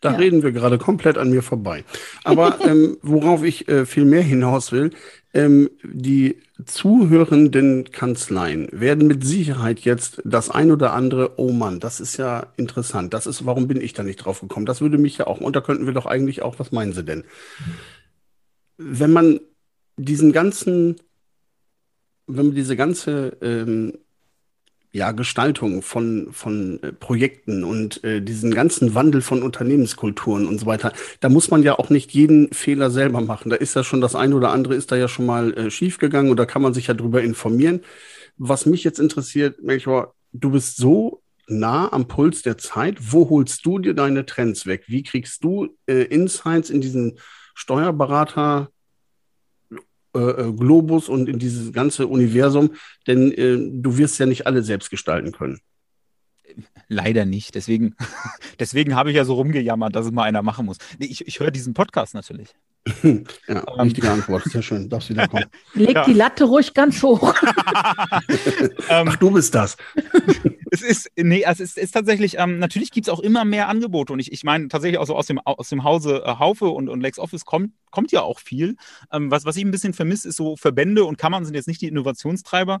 Da 0.00 0.12
ja. 0.12 0.18
reden 0.18 0.42
wir 0.42 0.52
gerade 0.52 0.78
komplett 0.78 1.18
an 1.18 1.30
mir 1.30 1.42
vorbei. 1.42 1.84
Aber 2.24 2.58
ähm, 2.66 2.96
worauf 3.02 3.44
ich 3.44 3.68
äh, 3.68 3.84
viel 3.84 4.04
mehr 4.04 4.22
hinaus 4.22 4.72
will, 4.72 4.90
ähm, 5.32 5.70
die 5.84 6.38
zuhörenden 6.64 7.90
Kanzleien 7.90 8.68
werden 8.72 9.06
mit 9.06 9.24
Sicherheit 9.24 9.80
jetzt 9.80 10.20
das 10.24 10.50
ein 10.50 10.70
oder 10.70 10.92
andere, 10.92 11.38
oh 11.38 11.52
Mann, 11.52 11.80
das 11.80 12.00
ist 12.00 12.16
ja 12.16 12.46
interessant. 12.56 13.14
Das 13.14 13.26
ist, 13.26 13.46
warum 13.46 13.68
bin 13.68 13.80
ich 13.80 13.92
da 13.92 14.02
nicht 14.02 14.16
drauf 14.16 14.40
gekommen? 14.40 14.66
Das 14.66 14.80
würde 14.80 14.98
mich 14.98 15.18
ja 15.18 15.26
auch, 15.26 15.40
und 15.40 15.54
da 15.54 15.60
könnten 15.60 15.86
wir 15.86 15.94
doch 15.94 16.06
eigentlich 16.06 16.42
auch, 16.42 16.58
was 16.58 16.72
meinen 16.72 16.92
Sie 16.92 17.04
denn? 17.04 17.24
Wenn 18.76 19.12
man 19.12 19.40
diesen 19.96 20.32
ganzen, 20.32 20.96
wenn 22.26 22.46
man 22.46 22.54
diese 22.54 22.76
ganze 22.76 23.36
ähm, 23.42 23.98
ja, 24.92 25.12
Gestaltung 25.12 25.82
von, 25.82 26.28
von 26.32 26.82
äh, 26.82 26.92
Projekten 26.92 27.62
und 27.62 28.02
äh, 28.02 28.20
diesen 28.20 28.52
ganzen 28.52 28.94
Wandel 28.94 29.22
von 29.22 29.42
Unternehmenskulturen 29.42 30.46
und 30.48 30.58
so 30.58 30.66
weiter, 30.66 30.92
da 31.20 31.28
muss 31.28 31.50
man 31.50 31.62
ja 31.62 31.78
auch 31.78 31.90
nicht 31.90 32.10
jeden 32.12 32.52
Fehler 32.52 32.90
selber 32.90 33.20
machen. 33.20 33.50
Da 33.50 33.56
ist 33.56 33.76
ja 33.76 33.84
schon 33.84 34.00
das 34.00 34.16
eine 34.16 34.34
oder 34.34 34.50
andere 34.50 34.74
ist 34.74 34.90
da 34.90 34.96
ja 34.96 35.06
schon 35.06 35.26
mal 35.26 35.54
äh, 35.54 35.70
schiefgegangen 35.70 36.30
und 36.30 36.38
da 36.38 36.46
kann 36.46 36.62
man 36.62 36.74
sich 36.74 36.88
ja 36.88 36.94
drüber 36.94 37.22
informieren. 37.22 37.82
Was 38.36 38.66
mich 38.66 38.82
jetzt 38.82 38.98
interessiert, 38.98 39.62
Melchior, 39.62 40.14
du 40.32 40.50
bist 40.50 40.76
so 40.76 41.22
nah 41.46 41.92
am 41.92 42.08
Puls 42.08 42.42
der 42.42 42.58
Zeit. 42.58 42.96
Wo 43.00 43.28
holst 43.28 43.64
du 43.66 43.78
dir 43.78 43.94
deine 43.94 44.26
Trends 44.26 44.66
weg? 44.66 44.84
Wie 44.86 45.02
kriegst 45.02 45.44
du 45.44 45.76
äh, 45.86 46.04
Insights 46.04 46.70
in 46.70 46.80
diesen 46.80 47.18
Steuerberater 47.54 48.70
äh, 50.14 50.18
äh, 50.18 50.52
Globus 50.52 51.08
und 51.08 51.28
in 51.28 51.38
dieses 51.38 51.72
ganze 51.72 52.06
Universum, 52.06 52.74
denn 53.06 53.32
äh, 53.32 53.58
du 53.58 53.96
wirst 53.96 54.18
ja 54.18 54.26
nicht 54.26 54.46
alle 54.46 54.62
selbst 54.62 54.90
gestalten 54.90 55.32
können. 55.32 55.60
Leider 56.88 57.24
nicht. 57.24 57.54
Deswegen, 57.54 57.94
deswegen 58.58 58.96
habe 58.96 59.10
ich 59.10 59.16
ja 59.16 59.24
so 59.24 59.34
rumgejammert, 59.34 59.94
dass 59.94 60.06
es 60.06 60.12
mal 60.12 60.24
einer 60.24 60.42
machen 60.42 60.66
muss. 60.66 60.78
Nee, 60.98 61.06
ich, 61.06 61.26
ich 61.26 61.38
höre 61.38 61.50
diesen 61.50 61.74
Podcast 61.74 62.14
natürlich. 62.14 62.54
ja, 63.02 63.20
ähm. 63.46 63.80
richtige 63.80 64.10
Antwort. 64.10 64.44
Sehr 64.44 64.62
schön. 64.62 64.88
Darfst 64.88 65.10
wieder 65.10 65.28
kommen. 65.28 65.44
Leg 65.74 65.94
ja. 65.94 66.04
die 66.04 66.12
Latte 66.12 66.44
ruhig 66.44 66.74
ganz 66.74 67.02
hoch. 67.02 67.34
Ähm, 68.88 69.08
Ach, 69.08 69.16
du 69.16 69.30
bist 69.30 69.54
das. 69.54 69.76
es 70.70 70.82
ist, 70.82 71.10
nee, 71.16 71.44
es 71.46 71.60
ist, 71.60 71.78
ist 71.78 71.92
tatsächlich, 71.92 72.38
ähm, 72.38 72.58
natürlich 72.58 72.90
gibt 72.90 73.06
es 73.06 73.12
auch 73.12 73.20
immer 73.20 73.44
mehr 73.44 73.68
Angebote. 73.68 74.12
Und 74.12 74.18
ich, 74.18 74.32
ich 74.32 74.42
meine 74.42 74.68
tatsächlich 74.68 74.98
auch 74.98 75.06
so 75.06 75.14
aus 75.14 75.26
dem, 75.26 75.38
aus 75.38 75.68
dem 75.68 75.84
Hause 75.84 76.22
äh, 76.24 76.38
Haufe 76.38 76.66
und, 76.66 76.88
und 76.88 77.00
LexOffice 77.00 77.44
kommt, 77.44 77.72
kommt 77.90 78.10
ja 78.10 78.22
auch 78.22 78.40
viel. 78.40 78.76
Ähm, 79.12 79.30
was, 79.30 79.44
was 79.44 79.56
ich 79.56 79.64
ein 79.64 79.70
bisschen 79.70 79.92
vermisse, 79.92 80.28
ist 80.28 80.36
so 80.36 80.56
Verbände 80.56 81.04
und 81.04 81.18
Kammern 81.18 81.44
sind 81.44 81.54
jetzt 81.54 81.68
nicht 81.68 81.80
die 81.80 81.88
Innovationstreiber. 81.88 82.80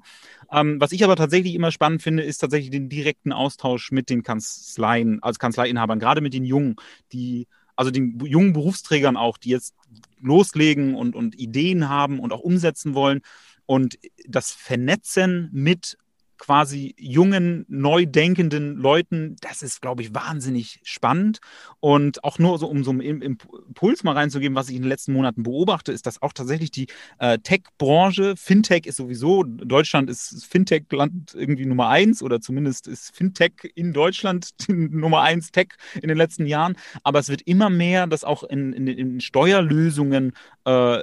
Ähm, 0.50 0.80
was 0.80 0.92
ich 0.92 1.04
aber 1.04 1.16
tatsächlich 1.16 1.54
immer 1.54 1.70
spannend 1.70 2.02
finde, 2.02 2.22
ist 2.22 2.38
tatsächlich 2.38 2.70
den 2.70 2.88
direkten 2.88 3.32
Austausch 3.32 3.92
mit 3.92 4.10
den 4.10 4.22
Kanzleien, 4.22 5.22
als 5.22 5.38
Kanzleiinhabern, 5.38 6.00
gerade 6.00 6.20
mit 6.20 6.34
den 6.34 6.44
Jungen, 6.44 6.76
die 7.12 7.46
also 7.80 7.90
den 7.90 8.20
jungen 8.26 8.52
Berufsträgern 8.52 9.16
auch, 9.16 9.38
die 9.38 9.48
jetzt 9.48 9.74
loslegen 10.20 10.94
und, 10.94 11.16
und 11.16 11.38
Ideen 11.38 11.88
haben 11.88 12.20
und 12.20 12.30
auch 12.30 12.40
umsetzen 12.40 12.92
wollen. 12.92 13.22
Und 13.64 13.98
das 14.28 14.52
Vernetzen 14.52 15.48
mit 15.50 15.96
quasi 16.40 16.94
jungen, 16.98 17.66
neu 17.68 18.06
denkenden 18.06 18.76
Leuten, 18.76 19.36
das 19.42 19.62
ist, 19.62 19.80
glaube 19.80 20.02
ich, 20.02 20.14
wahnsinnig 20.14 20.80
spannend. 20.82 21.38
Und 21.78 22.24
auch 22.24 22.38
nur 22.38 22.58
so, 22.58 22.66
um 22.66 22.82
so 22.82 22.90
einen 22.90 23.22
Impuls 23.22 24.02
mal 24.02 24.14
reinzugeben, 24.14 24.56
was 24.56 24.70
ich 24.70 24.76
in 24.76 24.82
den 24.82 24.88
letzten 24.88 25.12
Monaten 25.12 25.42
beobachte, 25.42 25.92
ist, 25.92 26.06
dass 26.06 26.20
auch 26.22 26.32
tatsächlich 26.32 26.70
die 26.70 26.86
äh, 27.18 27.38
Tech-Branche, 27.38 28.34
Fintech 28.36 28.86
ist 28.86 28.96
sowieso, 28.96 29.44
Deutschland 29.44 30.10
ist 30.10 30.46
Fintech-Land 30.46 31.34
irgendwie 31.34 31.66
Nummer 31.66 31.88
eins 31.88 32.22
oder 32.22 32.40
zumindest 32.40 32.88
ist 32.88 33.14
Fintech 33.14 33.52
in 33.74 33.92
Deutschland 33.92 34.50
Nummer 34.68 35.20
eins 35.20 35.52
Tech 35.52 35.68
in 36.00 36.08
den 36.08 36.16
letzten 36.16 36.46
Jahren. 36.46 36.76
Aber 37.04 37.18
es 37.18 37.28
wird 37.28 37.42
immer 37.42 37.68
mehr, 37.68 38.06
dass 38.06 38.24
auch 38.24 38.44
in, 38.44 38.72
in, 38.72 38.86
in 38.88 39.20
Steuerlösungen 39.20 40.32
äh, 40.64 41.02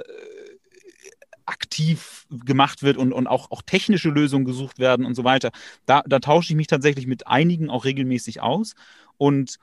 aktiv 1.48 2.26
gemacht 2.30 2.82
wird 2.82 2.96
und, 2.96 3.12
und 3.12 3.26
auch, 3.26 3.50
auch 3.50 3.62
technische 3.62 4.10
Lösungen 4.10 4.44
gesucht 4.44 4.78
werden 4.78 5.06
und 5.06 5.14
so 5.14 5.24
weiter. 5.24 5.50
Da, 5.86 6.02
da 6.06 6.18
tausche 6.18 6.52
ich 6.52 6.56
mich 6.56 6.66
tatsächlich 6.66 7.06
mit 7.06 7.26
einigen 7.26 7.70
auch 7.70 7.84
regelmäßig 7.84 8.40
aus. 8.40 8.74
Und 9.16 9.58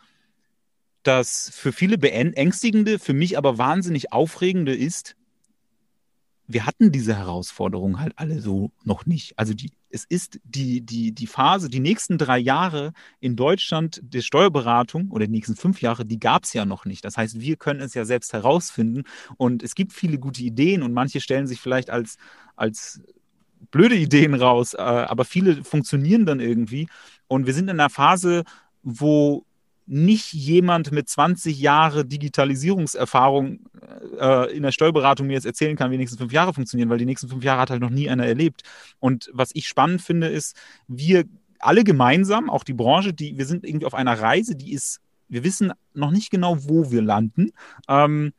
das 1.04 1.52
für 1.54 1.72
viele 1.72 1.98
beängstigende, 1.98 3.00
für 3.00 3.14
mich 3.14 3.38
aber 3.38 3.58
wahnsinnig 3.58 4.12
aufregende 4.12 4.76
ist, 4.76 5.16
wir 6.48 6.66
hatten 6.66 6.92
diese 6.92 7.16
Herausforderung 7.16 8.00
halt 8.00 8.14
alle 8.18 8.40
so 8.42 8.72
noch 8.84 9.06
nicht. 9.06 9.38
Also 9.38 9.54
die, 9.54 9.72
es 9.96 10.04
ist 10.04 10.42
die, 10.44 10.82
die, 10.82 11.14
die 11.14 11.26
Phase, 11.26 11.70
die 11.70 11.80
nächsten 11.80 12.18
drei 12.18 12.38
Jahre 12.38 12.92
in 13.22 13.38
Deutschland 13.38 14.02
der 14.04 14.22
Steuerberatung 14.22 15.10
oder 15.10 15.26
die 15.26 15.32
nächsten 15.32 15.56
fünf 15.56 15.82
Jahre, 15.82 16.06
die 16.06 16.20
gab 16.20 16.44
es 16.44 16.52
ja 16.52 16.66
noch 16.66 16.84
nicht. 16.84 17.06
Das 17.06 17.16
heißt, 17.16 17.40
wir 17.40 17.56
können 17.56 17.80
es 17.80 17.94
ja 17.94 18.04
selbst 18.04 18.34
herausfinden 18.34 19.04
und 19.38 19.64
es 19.64 19.74
gibt 19.74 19.94
viele 19.94 20.20
gute 20.20 20.44
Ideen 20.44 20.84
und 20.84 20.92
manche 20.92 21.22
stellen 21.22 21.48
sich 21.48 21.62
vielleicht 21.62 21.90
als, 21.90 22.18
als 22.58 23.02
blöde 23.72 23.96
Ideen 23.96 24.34
raus, 24.34 24.74
äh, 24.74 24.82
aber 24.82 25.24
viele 25.24 25.64
funktionieren 25.64 26.26
dann 26.26 26.42
irgendwie. 26.42 26.88
Und 27.28 27.46
wir 27.46 27.54
sind 27.54 27.70
in 27.70 27.80
einer 27.80 27.90
Phase, 27.90 28.44
wo 28.84 29.46
nicht 29.88 30.34
jemand 30.34 30.92
mit 30.92 31.08
20 31.08 31.60
Jahre 31.60 32.06
Digitalisierungserfahrung 32.06 33.60
äh, 34.20 34.56
in 34.56 34.64
der 34.64 34.72
Steuerberatung 34.72 35.28
mir 35.28 35.34
jetzt 35.34 35.46
erzählen 35.46 35.76
kann, 35.76 35.92
wie 35.92 35.96
die 35.96 36.00
nächsten 36.00 36.18
fünf 36.18 36.34
Jahre 36.34 36.54
funktionieren, 36.54 36.90
weil 36.90 36.98
die 36.98 37.06
nächsten 37.06 37.28
fünf 37.28 37.44
Jahre 37.44 37.62
hat 37.62 37.70
halt 37.70 37.82
noch 37.82 37.90
nie 37.90 38.10
einer 38.10 38.26
erlebt. 38.26 38.64
Und 39.00 39.30
was 39.34 39.52
ich 39.54 39.68
spannend 39.68 40.02
finde, 40.02 40.28
ist, 40.28 40.56
wir 40.88 41.26
alle 41.60 41.84
gemeinsam, 41.84 42.50
auch 42.50 42.64
die 42.64 42.74
Branche, 42.74 43.14
die, 43.14 43.38
wir 43.38 43.46
sind 43.46 43.66
irgendwie 43.66 43.86
auf 43.86 43.94
einer 43.94 44.20
Reise, 44.20 44.56
die 44.56 44.74
ist, 44.74 45.02
wir 45.28 45.44
wissen 45.44 45.72
noch 45.94 46.12
nicht 46.12 46.32
genau, 46.32 46.58
wo 46.68 46.92
wir 46.92 47.02
landen. 47.02 47.52
Ähm, 47.88 48.34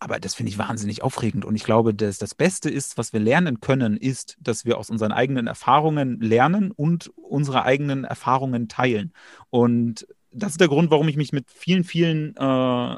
aber 0.00 0.20
das 0.20 0.34
finde 0.34 0.50
ich 0.50 0.58
wahnsinnig 0.58 1.02
aufregend. 1.02 1.44
Und 1.44 1.56
ich 1.56 1.64
glaube, 1.64 1.92
dass 1.92 2.18
das 2.18 2.34
Beste 2.34 2.70
ist, 2.70 2.98
was 2.98 3.12
wir 3.12 3.18
lernen 3.18 3.60
können, 3.60 3.96
ist, 3.96 4.36
dass 4.40 4.64
wir 4.64 4.78
aus 4.78 4.90
unseren 4.90 5.10
eigenen 5.10 5.48
Erfahrungen 5.48 6.20
lernen 6.20 6.70
und 6.70 7.10
unsere 7.16 7.64
eigenen 7.64 8.04
Erfahrungen 8.04 8.68
teilen. 8.68 9.12
Und 9.50 10.06
das 10.30 10.52
ist 10.52 10.60
der 10.60 10.68
Grund, 10.68 10.90
warum 10.90 11.08
ich 11.08 11.16
mich 11.16 11.32
mit 11.32 11.50
vielen, 11.50 11.84
vielen 11.84 12.36
äh, 12.36 12.96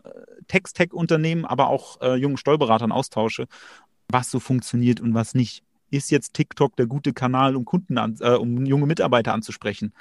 Text-Tech-Unternehmen, 0.48 1.44
aber 1.44 1.68
auch 1.68 2.00
äh, 2.00 2.14
jungen 2.14 2.36
Steuerberatern 2.36 2.92
austausche, 2.92 3.46
was 4.08 4.30
so 4.30 4.40
funktioniert 4.40 5.00
und 5.00 5.14
was 5.14 5.34
nicht. 5.34 5.62
Ist 5.90 6.10
jetzt 6.10 6.34
TikTok 6.34 6.76
der 6.76 6.86
gute 6.86 7.12
Kanal, 7.12 7.56
um 7.56 7.64
Kunden 7.64 7.98
an, 7.98 8.16
äh, 8.20 8.30
um 8.30 8.64
junge 8.64 8.86
Mitarbeiter 8.86 9.32
anzusprechen? 9.32 9.92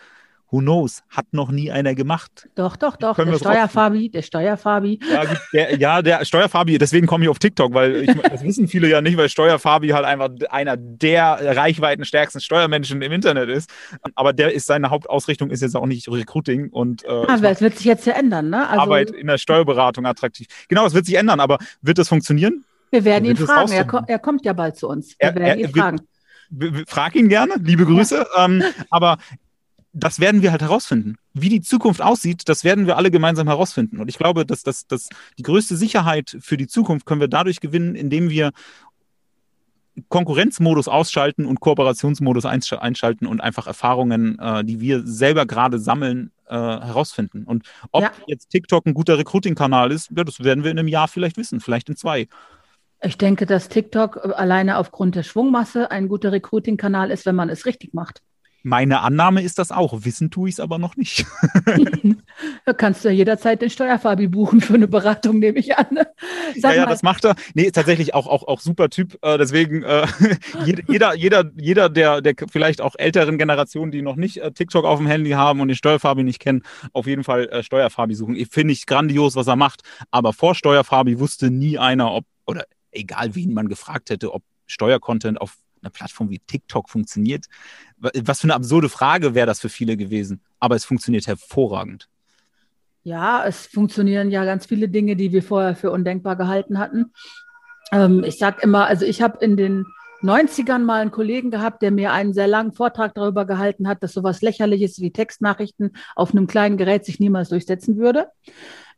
Who 0.51 0.59
knows? 0.59 1.03
Hat 1.09 1.27
noch 1.31 1.51
nie 1.51 1.71
einer 1.71 1.93
gemacht. 1.93 2.49
Doch, 2.55 2.75
doch, 2.75 2.97
doch. 2.97 3.15
Der 3.15 3.37
Steuerfabi, 3.37 4.09
der 4.09 4.23
Steuerfabi. 4.23 4.99
Ja, 5.11 5.23
der, 5.53 5.77
ja, 5.77 6.01
der 6.01 6.25
Steuerfabi, 6.25 6.79
deswegen 6.79 7.05
komme 7.05 7.25
ich 7.25 7.29
auf 7.29 7.37
TikTok, 7.37 7.73
weil 7.73 7.97
ich, 7.97 8.21
das 8.29 8.43
wissen 8.43 8.67
viele 8.67 8.89
ja 8.89 9.01
nicht, 9.01 9.15
weil 9.15 9.29
Steuerfabi 9.29 9.89
halt 9.89 10.05
einfach 10.05 10.29
einer 10.49 10.75
der 10.75 11.55
reichweitenstärksten 11.55 12.41
Steuermenschen 12.41 12.99
im 13.03 13.11
Internet 13.11 13.49
ist. 13.49 13.69
Aber 14.15 14.33
der 14.33 14.53
ist 14.53 14.65
seine 14.65 14.89
Hauptausrichtung 14.89 15.51
ist 15.51 15.61
jetzt 15.61 15.75
auch 15.75 15.85
nicht 15.85 16.09
Recruiting 16.09 16.69
und 16.69 17.03
äh, 17.05 17.25
ah, 17.27 17.37
das 17.37 17.61
wird 17.61 17.77
sich 17.77 17.85
jetzt 17.85 18.07
ja 18.07 18.13
ändern, 18.13 18.49
ne? 18.49 18.67
Also, 18.67 18.81
Arbeit 18.81 19.11
in 19.11 19.27
der 19.27 19.37
Steuerberatung 19.37 20.07
attraktiv. 20.07 20.47
Genau, 20.67 20.83
das 20.83 20.95
wird 20.95 21.05
sich 21.05 21.15
ändern, 21.15 21.39
aber 21.39 21.59
wird 21.81 21.99
das 21.99 22.09
funktionieren? 22.09 22.65
Wir 22.89 23.05
werden 23.05 23.25
ihn 23.25 23.37
fragen. 23.37 23.71
Er, 23.71 23.85
ko 23.85 23.99
er, 24.07 24.17
kommt 24.17 24.45
ja 24.45 24.53
bald 24.53 24.77
zu 24.77 24.87
uns. 24.87 25.15
Wir 25.19 25.29
er, 25.29 25.35
werden 25.35 25.59
ihn 25.59 25.69
fragen. 25.69 25.99
Frag 26.87 27.15
ihn 27.15 27.29
gerne, 27.29 27.53
liebe 27.61 27.85
Grüße. 27.85 28.25
Ja. 28.35 28.45
Ähm, 28.45 28.63
aber 28.89 29.17
das 29.93 30.19
werden 30.19 30.41
wir 30.41 30.51
halt 30.51 30.61
herausfinden. 30.61 31.15
Wie 31.33 31.49
die 31.49 31.61
Zukunft 31.61 32.01
aussieht, 32.01 32.47
das 32.47 32.63
werden 32.63 32.85
wir 32.85 32.97
alle 32.97 33.11
gemeinsam 33.11 33.47
herausfinden. 33.47 33.99
Und 33.99 34.07
ich 34.07 34.17
glaube, 34.17 34.45
dass, 34.45 34.63
dass, 34.63 34.87
dass 34.87 35.09
die 35.37 35.43
größte 35.43 35.75
Sicherheit 35.75 36.37
für 36.39 36.57
die 36.57 36.67
Zukunft 36.67 37.05
können 37.05 37.21
wir 37.21 37.27
dadurch 37.27 37.59
gewinnen, 37.59 37.95
indem 37.95 38.29
wir 38.29 38.51
Konkurrenzmodus 40.07 40.87
ausschalten 40.87 41.45
und 41.45 41.59
Kooperationsmodus 41.59 42.45
einschalten 42.45 43.25
und 43.25 43.41
einfach 43.41 43.67
Erfahrungen, 43.67 44.39
äh, 44.39 44.63
die 44.63 44.79
wir 44.79 45.05
selber 45.05 45.45
gerade 45.45 45.79
sammeln, 45.79 46.31
äh, 46.47 46.55
herausfinden. 46.55 47.43
Und 47.43 47.65
ob 47.91 48.03
ja. 48.03 48.11
jetzt 48.27 48.49
TikTok 48.49 48.85
ein 48.85 48.93
guter 48.93 49.17
Recruiting-Kanal 49.17 49.91
ist, 49.91 50.09
ja, 50.15 50.23
das 50.23 50.43
werden 50.43 50.63
wir 50.63 50.71
in 50.71 50.79
einem 50.79 50.87
Jahr 50.87 51.07
vielleicht 51.07 51.37
wissen, 51.37 51.59
vielleicht 51.59 51.89
in 51.89 51.95
zwei. 51.95 52.27
Ich 53.01 53.17
denke, 53.17 53.45
dass 53.45 53.69
TikTok 53.69 54.37
alleine 54.37 54.77
aufgrund 54.77 55.15
der 55.15 55.23
Schwungmasse 55.23 55.91
ein 55.91 56.07
guter 56.07 56.31
Recruiting-Kanal 56.31 57.11
ist, 57.11 57.25
wenn 57.25 57.35
man 57.35 57.49
es 57.49 57.65
richtig 57.65 57.93
macht. 57.93 58.21
Meine 58.63 59.01
Annahme 59.01 59.41
ist 59.41 59.57
das 59.57 59.71
auch. 59.71 60.03
Wissen 60.03 60.31
tue 60.31 60.49
ich 60.49 60.55
es 60.55 60.59
aber 60.59 60.77
noch 60.77 60.97
nicht. 60.97 61.25
da 62.65 62.73
kannst 62.73 63.03
du 63.03 63.09
ja 63.09 63.13
jederzeit 63.13 63.61
den 63.61 63.69
Steuerfabi 63.69 64.27
buchen 64.27 64.59
für 64.59 64.73
eine 64.73 64.87
Beratung, 64.87 65.39
nehme 65.39 65.59
ich 65.59 65.77
an. 65.77 65.87
Sag 66.57 66.75
ja, 66.75 66.81
ja, 66.81 66.85
das 66.85 67.01
macht 67.01 67.25
er. 67.25 67.35
Nee, 67.53 67.71
tatsächlich 67.71 68.13
auch, 68.13 68.27
auch, 68.27 68.47
auch 68.47 68.59
super 68.59 68.89
Typ. 68.89 69.17
Äh, 69.21 69.37
deswegen, 69.37 69.83
äh, 69.83 70.05
jeder, 70.87 71.15
jeder, 71.15 71.51
jeder 71.55 71.89
der, 71.89 72.21
der 72.21 72.35
vielleicht 72.51 72.81
auch 72.81 72.95
älteren 72.97 73.37
Generationen, 73.37 73.91
die 73.91 74.01
noch 74.01 74.15
nicht 74.15 74.37
äh, 74.37 74.51
TikTok 74.51 74.85
auf 74.85 74.99
dem 74.99 75.07
Handy 75.07 75.31
haben 75.31 75.61
und 75.61 75.69
den 75.69 75.77
Steuerfabi 75.77 76.23
nicht 76.23 76.39
kennen, 76.39 76.63
auf 76.93 77.07
jeden 77.07 77.23
Fall 77.23 77.63
Steuerfabi 77.63 78.15
suchen. 78.15 78.35
Finde 78.49 78.73
ich 78.73 78.85
grandios, 78.85 79.35
was 79.35 79.47
er 79.47 79.55
macht. 79.55 79.81
Aber 80.11 80.33
vor 80.33 80.55
Steuerfabi 80.55 81.19
wusste 81.19 81.49
nie 81.49 81.77
einer, 81.77 82.11
ob, 82.13 82.25
oder 82.45 82.65
egal 82.91 83.35
wen 83.35 83.53
man 83.53 83.69
gefragt 83.69 84.09
hätte, 84.09 84.33
ob 84.33 84.43
Steuercontent 84.67 85.39
auf 85.41 85.55
einer 85.81 85.91
Plattform 85.91 86.29
wie 86.29 86.39
TikTok 86.39 86.89
funktioniert. 86.89 87.45
Was 87.97 88.41
für 88.41 88.45
eine 88.45 88.55
absurde 88.55 88.89
Frage 88.89 89.35
wäre 89.35 89.47
das 89.47 89.59
für 89.59 89.69
viele 89.69 89.97
gewesen. 89.97 90.41
Aber 90.59 90.75
es 90.75 90.85
funktioniert 90.85 91.27
hervorragend. 91.27 92.09
Ja, 93.03 93.45
es 93.45 93.65
funktionieren 93.65 94.29
ja 94.29 94.45
ganz 94.45 94.65
viele 94.65 94.89
Dinge, 94.89 95.15
die 95.15 95.31
wir 95.31 95.41
vorher 95.41 95.75
für 95.75 95.91
undenkbar 95.91 96.35
gehalten 96.35 96.79
hatten. 96.79 97.13
Ähm, 97.91 98.23
ich 98.23 98.37
sage 98.37 98.61
immer, 98.61 98.85
also 98.85 99.05
ich 99.05 99.21
habe 99.21 99.43
in 99.43 99.57
den 99.57 99.85
90ern 100.21 100.79
mal 100.79 101.01
einen 101.01 101.11
Kollegen 101.11 101.51
gehabt, 101.51 101.81
der 101.81 101.91
mir 101.91 102.11
einen 102.11 102.33
sehr 102.33 102.47
langen 102.47 102.73
Vortrag 102.73 103.13
darüber 103.15 103.45
gehalten 103.45 103.87
hat, 103.87 104.03
dass 104.03 104.13
sowas 104.13 104.41
lächerliches 104.41 104.99
wie 104.99 105.11
Textnachrichten 105.11 105.91
auf 106.15 106.31
einem 106.31 106.47
kleinen 106.47 106.77
Gerät 106.77 107.05
sich 107.05 107.19
niemals 107.19 107.49
durchsetzen 107.49 107.97
würde. 107.97 108.27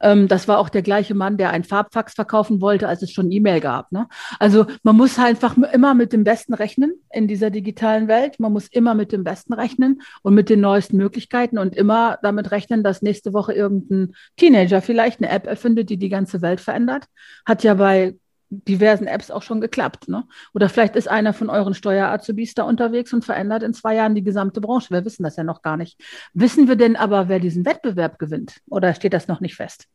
Ähm, 0.01 0.27
das 0.27 0.47
war 0.47 0.57
auch 0.57 0.69
der 0.69 0.81
gleiche 0.81 1.13
Mann, 1.13 1.37
der 1.37 1.51
ein 1.51 1.63
Farbfax 1.63 2.13
verkaufen 2.13 2.61
wollte, 2.61 2.87
als 2.87 3.01
es 3.01 3.11
schon 3.11 3.31
E-Mail 3.31 3.59
gab. 3.59 3.91
Ne? 3.91 4.07
Also 4.39 4.65
man 4.83 4.97
muss 4.97 5.17
einfach 5.19 5.55
immer 5.57 5.93
mit 5.93 6.11
dem 6.13 6.23
Besten 6.23 6.53
rechnen 6.53 6.93
in 7.11 7.27
dieser 7.27 7.49
digitalen 7.49 8.07
Welt. 8.07 8.39
Man 8.39 8.51
muss 8.51 8.67
immer 8.67 8.95
mit 8.95 9.11
dem 9.11 9.23
Besten 9.23 9.53
rechnen 9.53 10.01
und 10.23 10.33
mit 10.33 10.49
den 10.49 10.61
neuesten 10.61 10.97
Möglichkeiten 10.97 11.57
und 11.57 11.75
immer 11.75 12.17
damit 12.23 12.51
rechnen, 12.51 12.83
dass 12.83 13.01
nächste 13.01 13.33
Woche 13.33 13.53
irgendein 13.53 14.13
Teenager 14.37 14.81
vielleicht 14.81 15.21
eine 15.21 15.31
App 15.31 15.47
erfindet, 15.47 15.89
die 15.89 15.97
die 15.97 16.09
ganze 16.09 16.41
Welt 16.41 16.59
verändert. 16.59 17.05
Hat 17.45 17.63
ja 17.63 17.75
bei 17.75 18.15
diversen 18.51 19.07
Apps 19.07 19.31
auch 19.31 19.41
schon 19.41 19.61
geklappt. 19.61 20.09
Ne? 20.09 20.25
Oder 20.53 20.69
vielleicht 20.69 20.95
ist 20.95 21.07
einer 21.07 21.33
von 21.33 21.49
euren 21.49 21.73
Steuerazubis 21.73 22.53
da 22.53 22.63
unterwegs 22.63 23.13
und 23.13 23.25
verändert 23.25 23.63
in 23.63 23.73
zwei 23.73 23.95
Jahren 23.95 24.13
die 24.13 24.23
gesamte 24.23 24.61
Branche. 24.61 24.91
Wir 24.91 25.05
wissen 25.05 25.23
das 25.23 25.37
ja 25.37 25.43
noch 25.43 25.61
gar 25.61 25.77
nicht. 25.77 25.99
Wissen 26.33 26.67
wir 26.67 26.75
denn 26.75 26.95
aber, 26.95 27.29
wer 27.29 27.39
diesen 27.39 27.65
Wettbewerb 27.65 28.19
gewinnt? 28.19 28.59
Oder 28.69 28.93
steht 28.93 29.13
das 29.13 29.27
noch 29.27 29.39
nicht 29.39 29.55
fest? 29.55 29.87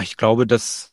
Ich 0.00 0.16
glaube, 0.16 0.46
das 0.46 0.90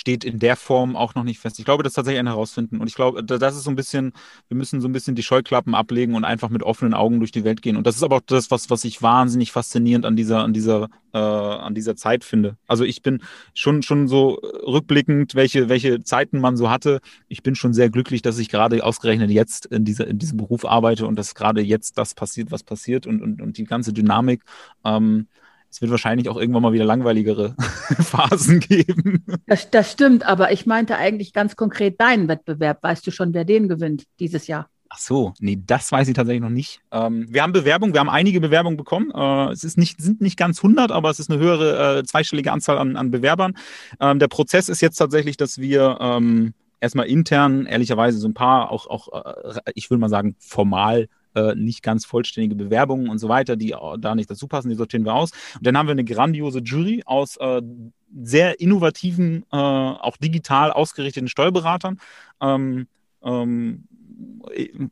steht 0.00 0.24
in 0.24 0.38
der 0.38 0.56
Form 0.56 0.96
auch 0.96 1.14
noch 1.14 1.24
nicht 1.24 1.40
fest. 1.40 1.58
Ich 1.58 1.66
glaube, 1.66 1.82
das 1.82 1.90
ist 1.90 1.96
tatsächlich 1.96 2.20
ein 2.20 2.26
Herausfinden. 2.26 2.80
Und 2.80 2.86
ich 2.86 2.94
glaube, 2.94 3.22
das 3.22 3.54
ist 3.54 3.64
so 3.64 3.70
ein 3.70 3.76
bisschen, 3.76 4.14
wir 4.48 4.56
müssen 4.56 4.80
so 4.80 4.88
ein 4.88 4.92
bisschen 4.92 5.14
die 5.14 5.22
Scheuklappen 5.22 5.74
ablegen 5.74 6.14
und 6.14 6.24
einfach 6.24 6.48
mit 6.48 6.62
offenen 6.62 6.94
Augen 6.94 7.18
durch 7.18 7.32
die 7.32 7.44
Welt 7.44 7.60
gehen. 7.60 7.76
Und 7.76 7.86
das 7.86 7.96
ist 7.96 8.02
aber 8.02 8.16
auch 8.16 8.22
das, 8.24 8.50
was, 8.50 8.70
was 8.70 8.84
ich 8.84 9.02
wahnsinnig 9.02 9.52
faszinierend 9.52 10.06
an 10.06 10.16
dieser, 10.16 10.42
an 10.42 10.54
dieser, 10.54 10.88
äh, 11.12 11.18
an 11.18 11.74
dieser 11.74 11.96
Zeit 11.96 12.24
finde. 12.24 12.56
Also 12.66 12.84
ich 12.84 13.02
bin 13.02 13.22
schon, 13.52 13.82
schon 13.82 14.08
so 14.08 14.40
rückblickend, 14.66 15.34
welche, 15.34 15.68
welche 15.68 16.02
Zeiten 16.02 16.40
man 16.40 16.56
so 16.56 16.70
hatte. 16.70 17.00
Ich 17.28 17.42
bin 17.42 17.54
schon 17.54 17.74
sehr 17.74 17.90
glücklich, 17.90 18.22
dass 18.22 18.38
ich 18.38 18.48
gerade 18.48 18.82
ausgerechnet 18.82 19.30
jetzt 19.30 19.66
in, 19.66 19.84
dieser, 19.84 20.06
in 20.06 20.18
diesem 20.18 20.38
Beruf 20.38 20.64
arbeite 20.64 21.06
und 21.06 21.16
dass 21.16 21.34
gerade 21.34 21.60
jetzt 21.60 21.98
das 21.98 22.14
passiert, 22.14 22.50
was 22.50 22.62
passiert 22.62 23.06
und, 23.06 23.20
und, 23.20 23.42
und 23.42 23.58
die 23.58 23.64
ganze 23.64 23.92
Dynamik. 23.92 24.44
Ähm, 24.82 25.26
es 25.70 25.80
wird 25.80 25.90
wahrscheinlich 25.90 26.28
auch 26.28 26.36
irgendwann 26.36 26.62
mal 26.62 26.72
wieder 26.72 26.84
langweiligere 26.84 27.54
Phasen 28.00 28.60
geben. 28.60 29.24
Das, 29.46 29.70
das 29.70 29.92
stimmt, 29.92 30.26
aber 30.26 30.52
ich 30.52 30.66
meinte 30.66 30.96
eigentlich 30.96 31.32
ganz 31.32 31.54
konkret 31.56 32.00
deinen 32.00 32.28
Wettbewerb. 32.28 32.82
Weißt 32.82 33.06
du 33.06 33.10
schon, 33.10 33.32
wer 33.34 33.44
den 33.44 33.68
gewinnt 33.68 34.04
dieses 34.18 34.46
Jahr? 34.48 34.68
Ach 34.92 34.98
so, 34.98 35.34
nee, 35.38 35.62
das 35.64 35.92
weiß 35.92 36.08
ich 36.08 36.14
tatsächlich 36.14 36.42
noch 36.42 36.50
nicht. 36.50 36.80
Ähm, 36.90 37.26
wir 37.30 37.44
haben 37.44 37.52
Bewerbungen, 37.52 37.94
wir 37.94 38.00
haben 38.00 38.10
einige 38.10 38.40
Bewerbungen 38.40 38.76
bekommen. 38.76 39.12
Äh, 39.14 39.52
es 39.52 39.62
ist 39.62 39.78
nicht, 39.78 40.02
sind 40.02 40.20
nicht 40.20 40.36
ganz 40.36 40.58
100, 40.58 40.90
aber 40.90 41.10
es 41.10 41.20
ist 41.20 41.30
eine 41.30 41.40
höhere 41.40 41.98
äh, 41.98 42.02
zweistellige 42.02 42.50
Anzahl 42.50 42.76
an, 42.76 42.96
an 42.96 43.12
Bewerbern. 43.12 43.56
Ähm, 44.00 44.18
der 44.18 44.26
Prozess 44.26 44.68
ist 44.68 44.80
jetzt 44.80 44.96
tatsächlich, 44.96 45.36
dass 45.36 45.58
wir 45.58 45.98
ähm, 46.00 46.54
erstmal 46.80 47.06
intern, 47.06 47.66
ehrlicherweise, 47.66 48.18
so 48.18 48.26
ein 48.26 48.34
paar 48.34 48.72
auch, 48.72 48.88
auch 48.88 49.36
äh, 49.54 49.60
ich 49.76 49.90
würde 49.90 50.00
mal 50.00 50.08
sagen, 50.08 50.34
formal 50.40 51.06
äh, 51.34 51.54
nicht 51.54 51.82
ganz 51.82 52.04
vollständige 52.04 52.54
Bewerbungen 52.54 53.08
und 53.08 53.18
so 53.18 53.28
weiter, 53.28 53.56
die 53.56 53.74
da 53.98 54.14
nicht 54.14 54.30
dazu 54.30 54.48
passen, 54.48 54.68
die 54.68 54.76
sortieren 54.76 55.04
wir 55.04 55.14
aus. 55.14 55.30
Und 55.56 55.66
dann 55.66 55.76
haben 55.76 55.86
wir 55.86 55.92
eine 55.92 56.04
grandiose 56.04 56.60
Jury 56.60 57.02
aus 57.06 57.36
äh, 57.36 57.62
sehr 58.22 58.60
innovativen, 58.60 59.44
äh, 59.52 59.56
auch 59.56 60.16
digital 60.16 60.72
ausgerichteten 60.72 61.28
Steuerberatern. 61.28 62.00
Ähm, 62.40 62.86
ähm, 63.22 63.84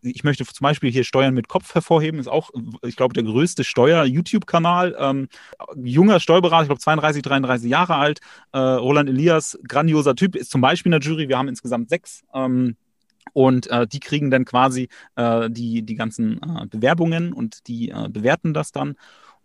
ich 0.03 0.25
möchte 0.25 0.45
zum 0.45 0.65
Beispiel 0.65 0.91
hier 0.91 1.05
Steuern 1.05 1.35
mit 1.35 1.49
Kopf 1.49 1.75
hervorheben, 1.75 2.21
ist 2.21 2.29
auch, 2.29 2.51
ich 2.87 2.97
glaube, 2.97 3.15
der 3.15 3.25
größte 3.25 3.65
Steuer-YouTube-Kanal. 3.65 4.97
Ähm, 4.99 5.29
junger 5.77 6.21
Steuerberater, 6.21 6.63
ich 6.63 6.69
glaube 6.69 6.81
32, 6.81 7.23
33 7.23 7.71
Jahre 7.71 7.97
alt. 7.97 8.21
Äh, 8.53 8.59
Roland 8.59 9.09
Elias, 9.09 9.59
grandioser 9.67 10.15
Typ, 10.15 10.37
ist 10.37 10.51
zum 10.51 10.61
Beispiel 10.61 10.93
in 10.93 11.01
der 11.01 11.09
Jury. 11.09 11.29
Wir 11.29 11.39
haben 11.39 11.49
insgesamt 11.49 11.89
sechs. 11.91 12.23
Ähm, 12.35 12.77
und 13.33 13.69
äh, 13.71 13.87
die 13.87 14.01
kriegen 14.01 14.31
dann 14.31 14.45
quasi 14.45 14.89
äh, 15.17 15.51
die, 15.51 15.83
die 15.83 15.95
ganzen 15.95 16.41
äh, 16.43 16.67
Bewerbungen 16.67 17.33
und 17.33 17.67
die 17.69 17.91
äh, 17.91 18.09
bewerten 18.09 18.55
das 18.55 18.73
dann. 18.73 18.95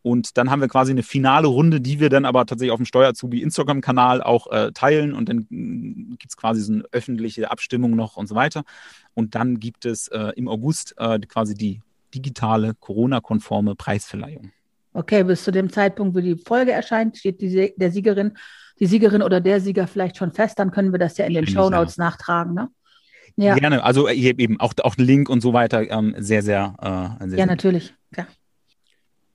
Und 0.02 0.38
dann 0.38 0.50
haben 0.50 0.60
wir 0.60 0.68
quasi 0.68 0.92
eine 0.92 1.04
finale 1.04 1.48
Runde, 1.48 1.80
die 1.80 2.02
wir 2.02 2.10
dann 2.10 2.26
aber 2.26 2.46
tatsächlich 2.46 2.74
auf 2.74 2.80
dem 2.80 2.86
Steuerazubi 2.86 3.42
Instagram-Kanal 3.42 4.22
auch 4.22 4.52
äh, 4.52 4.72
teilen. 4.74 5.14
Und 5.14 5.30
dann 5.30 5.48
mm, 5.50 6.18
gibt 6.20 6.32
es 6.32 6.38
quasi 6.38 6.62
so 6.62 6.74
eine 6.74 6.84
öffentliche 6.92 7.50
Abstimmung 7.50 7.96
noch 7.96 8.18
und 8.18 8.28
so 8.28 8.36
weiter. 8.36 8.64
Und 9.14 9.36
dann 9.36 9.62
gibt 9.62 9.86
es 9.86 10.10
äh, 10.10 10.34
im 10.36 10.50
August 10.50 10.96
quasi 10.98 11.54
die 11.54 11.82
digitale 12.14 12.74
Corona-konforme 12.76 13.76
Preisverleihung. 13.76 14.52
Okay, 14.94 15.24
bis 15.24 15.44
zu 15.44 15.52
dem 15.52 15.72
Zeitpunkt, 15.72 16.16
wo 16.16 16.20
die 16.20 16.36
Folge 16.36 16.72
erscheint, 16.72 17.18
steht 17.18 17.42
die, 17.42 17.74
der 17.76 17.92
Siegerin, 17.92 18.38
die 18.80 18.86
Siegerin 18.86 19.24
oder 19.24 19.42
der 19.42 19.60
Sieger 19.60 19.88
vielleicht 19.88 20.18
schon 20.18 20.32
fest. 20.32 20.60
Dann 20.60 20.72
können 20.72 20.92
wir 20.92 21.00
das 21.00 21.18
ja 21.18 21.26
in 21.26 21.34
den 21.34 21.48
Show 21.48 21.70
Notes 21.70 21.98
nachtragen. 21.98 22.54
Ne? 22.54 22.70
Ja. 23.36 23.56
Gerne. 23.56 23.84
Also 23.84 24.08
äh, 24.08 24.14
eben 24.14 24.60
auch, 24.60 24.74
auch 24.84 24.96
Link 24.98 25.30
und 25.30 25.42
so 25.42 25.54
weiter 25.54 25.90
ähm, 25.90 26.16
sehr, 26.18 26.44
sehr, 26.44 27.18
äh, 27.20 27.28
sehr. 27.28 27.40
Ja, 27.40 27.46
natürlich. 27.46 27.94
Ja. 28.16 28.28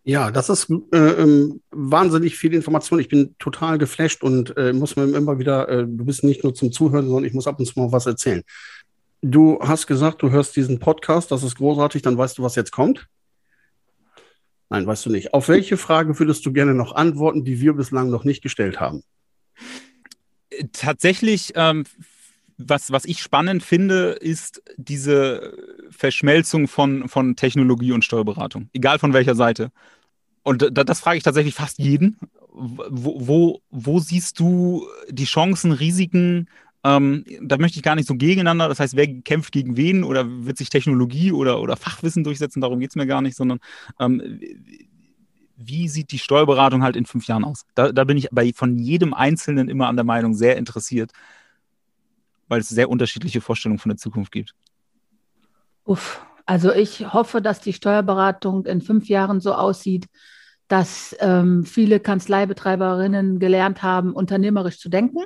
Ja, 0.05 0.31
das 0.31 0.49
ist 0.49 0.71
äh, 0.71 0.97
ähm, 0.97 1.61
wahnsinnig 1.71 2.37
viel 2.39 2.55
Information. 2.55 2.99
Ich 2.99 3.09
bin 3.09 3.35
total 3.39 3.77
geflasht 3.77 4.23
und 4.23 4.57
äh, 4.57 4.73
muss 4.73 4.97
mir 4.97 5.05
immer 5.05 5.39
wieder, 5.39 5.69
äh, 5.69 5.87
du 5.87 6.05
bist 6.07 6.25
nicht 6.25 6.45
nur 6.45 6.55
zum 6.55 6.73
Zuhören, 6.73 7.07
sondern 7.07 7.25
ich 7.25 7.35
muss 7.35 7.47
ab 7.47 7.59
und 7.59 7.67
zu 7.67 7.79
mal 7.79 7.93
was 7.93 8.07
erzählen. 8.07 8.43
Du 9.21 9.59
hast 9.61 9.87
gesagt, 9.87 10.23
du 10.23 10.31
hörst 10.31 10.57
diesen 10.57 10.79
Podcast, 10.79 11.31
das 11.31 11.43
ist 11.43 11.57
großartig, 11.57 12.01
dann 12.01 12.17
weißt 12.17 12.39
du, 12.39 12.43
was 12.43 12.55
jetzt 12.55 12.71
kommt? 12.71 13.07
Nein, 14.71 14.87
weißt 14.87 15.05
du 15.05 15.11
nicht. 15.11 15.35
Auf 15.35 15.49
welche 15.49 15.77
Frage 15.77 16.19
würdest 16.19 16.47
du 16.47 16.53
gerne 16.55 16.73
noch 16.73 16.95
antworten, 16.95 17.45
die 17.45 17.61
wir 17.61 17.75
bislang 17.75 18.09
noch 18.09 18.25
nicht 18.25 18.43
gestellt 18.43 18.81
haben? 18.81 19.03
Tatsächlich 20.73 21.53
ähm, 21.55 21.85
was, 22.59 22.91
was 22.91 23.05
ich 23.05 23.21
spannend 23.21 23.63
finde, 23.63 24.11
ist 24.11 24.63
diese 24.77 25.55
Verschmelzung 25.91 26.67
von, 26.67 27.09
von 27.09 27.37
Technologie 27.37 27.93
und 27.93 28.05
Steuerberatung, 28.05 28.69
egal 28.73 28.99
von 28.99 29.13
welcher 29.13 29.37
Seite. 29.37 29.71
Und 30.43 30.63
da, 30.77 30.85
das 30.85 31.01
frage 31.01 31.19
ich 31.19 31.23
tatsächlich 31.23 31.55
fast 31.55 31.79
jeden. 31.79 32.19
Wo, 32.51 33.21
wo, 33.21 33.61
wo 33.71 34.01
siehst 34.01 34.41
du 34.41 34.87
die 35.09 35.25
Chancen, 35.25 35.73
Risiken? 35.73 36.49
Ähm, 36.83 37.25
da 37.43 37.59
möchte 37.59 37.79
ich 37.79 37.83
gar 37.83 37.95
nicht 37.95 38.09
so 38.09 38.15
gegeneinander. 38.15 38.69
Das 38.69 38.81
heißt, 38.81 38.97
wer 38.97 39.07
kämpft 39.07 39.53
gegen 39.53 39.77
wen 39.77 40.03
oder 40.03 40.25
wird 40.47 40.59
sich 40.59 40.71
Technologie 40.71 41.33
oder, 41.33 41.61
oder 41.61 41.77
Fachwissen 41.77 42.25
durchsetzen? 42.25 42.61
Darum 42.61 42.81
geht 42.81 42.91
es 42.91 42.97
mir 42.97 43.07
gar 43.07 43.21
nicht, 43.21 43.37
sondern 43.37 43.61
ähm, 44.01 44.41
wie 45.57 45.89
sieht 45.89 46.13
die 46.13 46.19
Steuerberatung 46.19 46.83
halt 46.83 46.97
in 46.97 47.05
fünf 47.05 47.27
Jahren 47.27 47.45
aus? 47.45 47.65
Da, 47.75 47.93
da 47.93 48.05
bin 48.05 48.17
ich 48.17 48.29
bei 48.33 48.53
von 48.55 48.79
jedem 48.79 49.13
Einzelnen 49.13 49.69
immer 49.69 49.89
an 49.89 49.97
der 49.97 50.05
Meinung 50.05 50.35
sehr 50.35 50.57
interessiert 50.57 51.13
weil 52.49 52.61
es 52.61 52.69
sehr 52.69 52.91
unterschiedliche 52.91 53.41
Vorstellungen 53.41 53.79
von 53.79 53.91
der 53.91 53.99
Zukunft 53.99 54.33
gibt? 54.33 54.55
Uff, 55.85 56.25
also 56.47 56.73
ich 56.73 57.13
hoffe, 57.13 57.41
dass 57.41 57.61
die 57.61 57.73
Steuerberatung 57.73 58.67
in 58.67 58.81
fünf 58.81 59.09
Jahren 59.09 59.41
so 59.41 59.55
aussieht, 59.55 60.07
dass 60.67 61.17
ähm, 61.21 61.65
viele 61.65 62.01
Kanzleibetreiberinnen 62.01 63.39
gelernt 63.39 63.83
haben, 63.83 64.13
unternehmerisch 64.13 64.79
zu 64.79 64.89
denken 64.89 65.25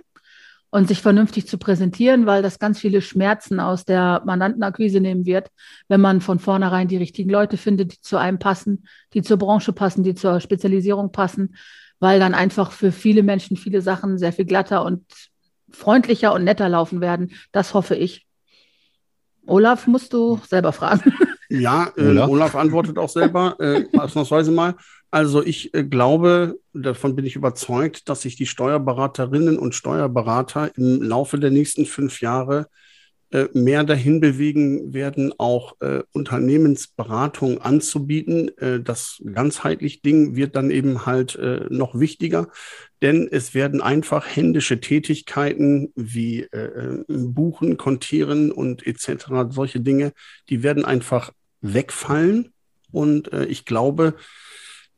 und 0.70 0.88
sich 0.88 1.02
vernünftig 1.02 1.46
zu 1.46 1.58
präsentieren, 1.58 2.26
weil 2.26 2.42
das 2.42 2.58
ganz 2.58 2.78
viele 2.78 3.02
Schmerzen 3.02 3.60
aus 3.60 3.84
der 3.84 4.22
Mandantenakquise 4.24 5.00
nehmen 5.00 5.26
wird, 5.26 5.50
wenn 5.88 6.00
man 6.00 6.20
von 6.20 6.38
vornherein 6.38 6.88
die 6.88 6.96
richtigen 6.96 7.28
Leute 7.28 7.56
findet, 7.56 7.92
die 7.92 8.00
zu 8.00 8.16
einem 8.16 8.38
passen, 8.38 8.86
die 9.12 9.22
zur 9.22 9.36
Branche 9.36 9.72
passen, 9.72 10.02
die 10.02 10.14
zur 10.14 10.40
Spezialisierung 10.40 11.12
passen, 11.12 11.56
weil 12.00 12.18
dann 12.20 12.34
einfach 12.34 12.72
für 12.72 12.90
viele 12.90 13.22
Menschen 13.22 13.56
viele 13.56 13.82
Sachen 13.82 14.16
sehr 14.16 14.32
viel 14.32 14.46
glatter 14.46 14.84
und 14.84 15.04
freundlicher 15.72 16.32
und 16.32 16.44
netter 16.44 16.68
laufen 16.68 17.00
werden. 17.00 17.32
Das 17.52 17.74
hoffe 17.74 17.94
ich. 17.94 18.26
Olaf, 19.46 19.86
musst 19.86 20.12
du 20.12 20.40
selber 20.48 20.72
fragen. 20.72 21.12
Ja, 21.54 21.92
äh, 21.98 22.06
Olaf. 22.06 22.30
Olaf. 22.30 22.54
antwortet 22.54 22.96
auch 22.96 23.10
selber, 23.10 23.56
äh, 23.60 23.84
ausnahmsweise 23.98 24.50
mal. 24.50 24.74
Also 25.10 25.44
ich 25.44 25.74
äh, 25.74 25.84
glaube, 25.84 26.58
davon 26.72 27.14
bin 27.14 27.26
ich 27.26 27.36
überzeugt, 27.36 28.08
dass 28.08 28.22
sich 28.22 28.36
die 28.36 28.46
Steuerberaterinnen 28.46 29.58
und 29.58 29.74
Steuerberater 29.74 30.70
im 30.78 31.02
Laufe 31.02 31.38
der 31.38 31.50
nächsten 31.50 31.84
fünf 31.84 32.22
Jahre 32.22 32.60
äh, 32.60 32.82
mehr 33.54 33.84
dahin 33.84 34.20
bewegen 34.20 34.92
werden, 34.92 35.32
auch 35.38 35.80
äh, 35.80 36.02
Unternehmensberatung 36.12 37.60
anzubieten. 37.60 38.56
Äh, 38.58 38.80
das 38.80 39.22
ganzheitlich 39.32 40.02
Ding 40.02 40.36
wird 40.36 40.54
dann 40.54 40.70
eben 40.70 41.06
halt 41.06 41.36
äh, 41.36 41.66
noch 41.70 41.98
wichtiger, 41.98 42.48
denn 43.00 43.28
es 43.30 43.54
werden 43.54 43.80
einfach 43.80 44.26
händische 44.26 44.80
Tätigkeiten 44.80 45.92
wie 45.94 46.42
äh, 46.42 46.58
äh, 46.58 47.04
Buchen, 47.08 47.78
Kontieren 47.78 48.52
und 48.52 48.86
etc., 48.86 49.26
solche 49.48 49.80
Dinge, 49.80 50.12
die 50.48 50.62
werden 50.62 50.84
einfach 50.84 51.32
wegfallen. 51.60 52.52
Und 52.90 53.30
ich 53.48 53.64
glaube, 53.64 54.16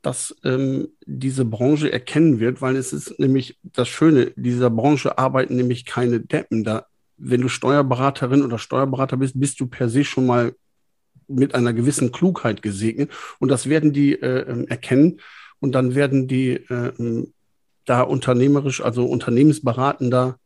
dass 0.03 0.35
ähm, 0.43 0.89
diese 1.07 1.45
Branche 1.45 1.93
erkennen 1.93 2.41
wird, 2.41 2.61
weil 2.61 2.75
es 2.75 2.93
ist 2.93 3.21
nämlich 3.21 3.57
das 3.63 3.89
Schöne, 3.89 4.33
dieser 4.35 4.71
Branche 4.71 5.17
arbeiten 5.17 5.55
nämlich 5.55 5.85
keine 5.85 6.19
Deppen. 6.19 6.65
Da 6.65 6.87
wenn 7.17 7.41
du 7.41 7.49
Steuerberaterin 7.49 8.43
oder 8.43 8.59
Steuerberater 8.59 9.17
bist, 9.17 9.39
bist 9.39 9.61
du 9.61 9.67
per 9.67 9.89
se 9.89 10.05
schon 10.05 10.27
mal 10.27 10.55
mit 11.29 11.55
einer 11.55 11.73
gewissen 11.73 12.13
Klugheit 12.13 12.63
gesegnet. 12.63 13.11
Und 13.39 13.49
das 13.49 13.69
werden 13.69 13.93
die 13.93 14.13
äh, 14.15 14.49
ähm, 14.49 14.67
erkennen. 14.69 15.21
und 15.61 15.73
dann 15.73 15.95
werden 15.95 16.29
die 16.29 16.51
äh, 16.51 17.27
da 17.87 18.03
unternehmerisch, 18.03 18.83
also 18.83 19.07
unternehmensberatender 19.07 20.39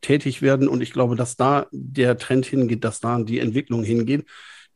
tätig 0.00 0.42
werden. 0.42 0.68
Und 0.68 0.80
ich 0.80 0.92
glaube, 0.92 1.16
dass 1.16 1.36
da 1.36 1.66
der 1.70 2.18
Trend 2.18 2.46
hingeht, 2.46 2.84
dass 2.84 3.00
da 3.00 3.20
die 3.22 3.38
Entwicklung 3.38 3.84
hingeht. 3.84 4.26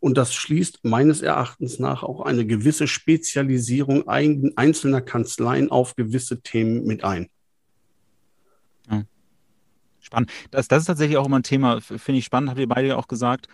Und 0.00 0.16
das 0.16 0.32
schließt 0.34 0.84
meines 0.84 1.22
Erachtens 1.22 1.78
nach 1.80 2.02
auch 2.02 2.20
eine 2.20 2.46
gewisse 2.46 2.86
Spezialisierung 2.86 4.06
einzelner 4.08 5.00
Kanzleien 5.00 5.70
auf 5.70 5.96
gewisse 5.96 6.40
Themen 6.40 6.84
mit 6.84 7.02
ein. 7.02 7.28
Ja. 8.88 9.02
Spannend. 10.08 10.30
Das, 10.50 10.68
das 10.68 10.80
ist 10.80 10.86
tatsächlich 10.86 11.18
auch 11.18 11.26
immer 11.26 11.38
ein 11.38 11.42
Thema, 11.42 11.82
finde 11.82 12.18
ich 12.18 12.24
spannend, 12.24 12.48
habt 12.48 12.58
ihr 12.58 12.66
beide 12.66 12.88
ja 12.88 12.96
auch 12.96 13.08
gesagt. 13.08 13.46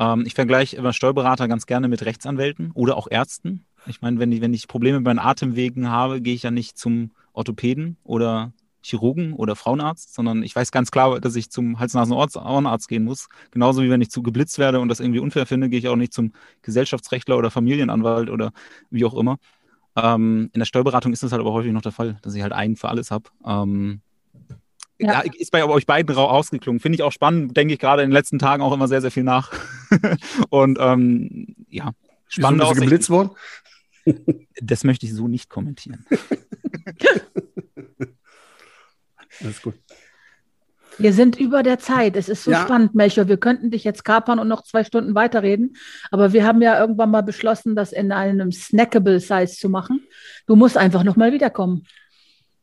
Ähm, 0.00 0.24
ich 0.26 0.34
vergleiche 0.34 0.76
immer 0.76 0.92
Steuerberater 0.92 1.46
ganz 1.46 1.64
gerne 1.64 1.86
mit 1.86 2.04
Rechtsanwälten 2.04 2.72
oder 2.72 2.96
auch 2.96 3.06
Ärzten. 3.08 3.66
Ich 3.86 4.02
meine, 4.02 4.18
wenn 4.18 4.32
ich, 4.32 4.40
wenn 4.40 4.52
ich 4.52 4.66
Probleme 4.66 5.00
bei 5.00 5.12
den 5.12 5.20
Atemwegen 5.20 5.90
habe, 5.90 6.20
gehe 6.20 6.34
ich 6.34 6.42
ja 6.42 6.50
nicht 6.50 6.76
zum 6.76 7.12
Orthopäden 7.34 7.98
oder 8.02 8.52
Chirurgen 8.82 9.32
oder 9.34 9.54
Frauenarzt, 9.54 10.12
sondern 10.12 10.42
ich 10.42 10.56
weiß 10.56 10.72
ganz 10.72 10.90
klar, 10.90 11.20
dass 11.20 11.36
ich 11.36 11.50
zum 11.50 11.78
Hals-Nasen-Ohrenarzt 11.78 12.88
gehen 12.88 13.04
muss. 13.04 13.28
Genauso 13.52 13.80
wie 13.84 13.90
wenn 13.90 14.00
ich 14.00 14.10
zu 14.10 14.24
geblitzt 14.24 14.58
werde 14.58 14.80
und 14.80 14.88
das 14.88 14.98
irgendwie 14.98 15.20
unfair 15.20 15.46
finde, 15.46 15.68
gehe 15.68 15.78
ich 15.78 15.86
auch 15.86 15.94
nicht 15.94 16.12
zum 16.12 16.32
Gesellschaftsrechtler 16.62 17.38
oder 17.38 17.52
Familienanwalt 17.52 18.28
oder 18.28 18.50
wie 18.90 19.04
auch 19.04 19.14
immer. 19.14 19.36
Ähm, 19.94 20.50
in 20.52 20.58
der 20.58 20.66
Steuerberatung 20.66 21.12
ist 21.12 21.22
das 21.22 21.30
halt 21.30 21.40
aber 21.40 21.52
häufig 21.52 21.70
noch 21.70 21.82
der 21.82 21.92
Fall, 21.92 22.18
dass 22.22 22.34
ich 22.34 22.42
halt 22.42 22.52
einen 22.52 22.74
für 22.74 22.88
alles 22.88 23.12
habe. 23.12 23.30
Ähm, 23.46 24.00
ja. 25.02 25.24
ja. 25.24 25.32
ist 25.34 25.50
bei 25.52 25.64
euch 25.64 25.86
beiden 25.86 26.14
rausgeklungen. 26.14 26.80
Finde 26.80 26.96
ich 26.96 27.02
auch 27.02 27.12
spannend, 27.12 27.56
denke 27.56 27.74
ich 27.74 27.80
gerade 27.80 28.02
in 28.02 28.10
den 28.10 28.14
letzten 28.14 28.38
Tagen 28.38 28.62
auch 28.62 28.72
immer 28.72 28.88
sehr, 28.88 29.00
sehr 29.00 29.10
viel 29.10 29.24
nach. 29.24 29.52
und 30.50 30.78
ähm, 30.80 31.54
ja, 31.68 31.92
spannend. 32.28 32.60
Bist 32.60 32.76
du 32.76 32.80
geblitzt 32.80 33.10
worden? 33.10 33.30
Das 34.60 34.82
möchte 34.82 35.06
ich 35.06 35.14
so 35.14 35.28
nicht 35.28 35.48
kommentieren. 35.48 36.04
Alles 39.40 39.62
gut. 39.62 39.74
Wir 40.98 41.12
sind 41.12 41.38
über 41.38 41.62
der 41.62 41.78
Zeit. 41.78 42.16
Es 42.16 42.28
ist 42.28 42.44
so 42.44 42.50
ja. 42.50 42.62
spannend, 42.62 42.94
Melchior. 42.94 43.28
Wir 43.28 43.38
könnten 43.38 43.70
dich 43.70 43.84
jetzt 43.84 44.04
kapern 44.04 44.38
und 44.38 44.48
noch 44.48 44.62
zwei 44.62 44.84
Stunden 44.84 45.14
weiterreden. 45.14 45.76
Aber 46.10 46.32
wir 46.32 46.44
haben 46.46 46.60
ja 46.62 46.78
irgendwann 46.78 47.10
mal 47.10 47.22
beschlossen, 47.22 47.74
das 47.74 47.92
in 47.92 48.12
einem 48.12 48.52
snackable 48.52 49.20
Size 49.20 49.56
zu 49.56 49.68
machen. 49.68 50.04
Du 50.46 50.56
musst 50.56 50.76
einfach 50.76 51.04
noch 51.04 51.16
mal 51.16 51.32
wiederkommen. 51.32 51.86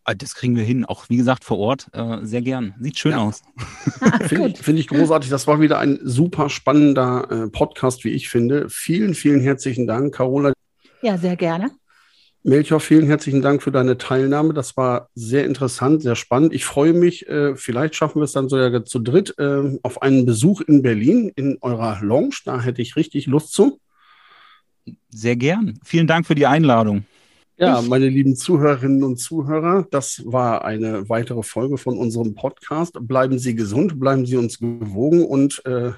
Ah, 0.09 0.15
das 0.15 0.33
kriegen 0.33 0.55
wir 0.55 0.63
hin. 0.63 0.85
Auch 0.85 1.07
wie 1.09 1.17
gesagt 1.17 1.43
vor 1.43 1.59
Ort 1.59 1.87
äh, 1.93 2.17
sehr 2.23 2.41
gern. 2.41 2.73
Sieht 2.79 2.97
schön 2.97 3.11
ja. 3.11 3.19
aus. 3.19 3.43
finde 4.27 4.47
ich, 4.47 4.57
find 4.57 4.79
ich, 4.79 4.87
großartig. 4.87 5.29
Das 5.29 5.45
war 5.45 5.61
wieder 5.61 5.77
ein 5.77 5.99
super 6.01 6.49
spannender 6.49 7.27
äh, 7.29 7.47
Podcast, 7.47 8.03
wie 8.03 8.09
ich 8.09 8.27
finde. 8.27 8.71
Vielen, 8.71 9.13
vielen 9.13 9.39
herzlichen 9.39 9.85
Dank, 9.85 10.15
Carola. 10.15 10.51
Ja, 11.03 11.19
sehr 11.19 11.35
gerne. 11.35 11.69
Melchior, 12.41 12.79
vielen 12.79 13.05
herzlichen 13.05 13.43
Dank 13.43 13.61
für 13.61 13.71
deine 13.71 13.99
Teilnahme. 13.99 14.55
Das 14.55 14.75
war 14.77 15.09
sehr 15.13 15.45
interessant, 15.45 16.01
sehr 16.01 16.15
spannend. 16.15 16.55
Ich 16.55 16.65
freue 16.65 16.93
mich, 16.93 17.29
äh, 17.29 17.55
vielleicht 17.55 17.93
schaffen 17.93 18.19
wir 18.19 18.23
es 18.23 18.31
dann 18.31 18.49
sogar 18.49 18.85
zu 18.85 18.97
dritt 18.97 19.35
äh, 19.37 19.77
auf 19.83 20.01
einen 20.01 20.25
Besuch 20.25 20.61
in 20.61 20.81
Berlin 20.81 21.31
in 21.35 21.59
eurer 21.61 21.99
Lounge. 22.01 22.37
Da 22.45 22.59
hätte 22.59 22.81
ich 22.81 22.95
richtig 22.95 23.27
Lust 23.27 23.53
zu. 23.53 23.79
Sehr 25.09 25.35
gern. 25.35 25.77
Vielen 25.85 26.07
Dank 26.07 26.25
für 26.25 26.33
die 26.33 26.47
Einladung. 26.47 27.05
Ja, 27.59 27.81
meine 27.81 28.07
lieben 28.07 28.37
Zuhörerinnen 28.37 29.03
und 29.03 29.17
Zuhörer, 29.17 29.85
das 29.91 30.21
war 30.25 30.63
eine 30.63 31.09
weitere 31.09 31.43
Folge 31.43 31.77
von 31.77 31.97
unserem 31.97 32.33
Podcast. 32.33 32.97
Bleiben 33.01 33.37
Sie 33.37 33.53
gesund, 33.53 33.99
bleiben 33.99 34.25
Sie 34.25 34.37
uns 34.37 34.59
gewogen 34.59 35.25
und 35.25 35.61
äh, 35.65 35.91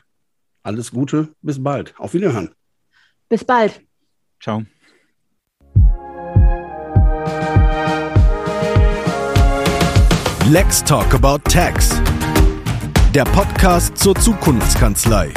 alles 0.63 0.89
Gute. 0.89 1.29
Bis 1.43 1.61
bald. 1.61 1.93
Auf 1.99 2.15
Wiederhören. 2.15 2.49
Bis 3.29 3.45
bald. 3.45 3.79
Ciao. 4.41 4.63
Lex 10.49 10.83
Talk 10.83 11.13
About 11.13 11.43
Tax. 11.47 12.01
Der 13.13 13.25
Podcast 13.25 13.99
zur 13.99 14.15
Zukunftskanzlei. 14.15 15.31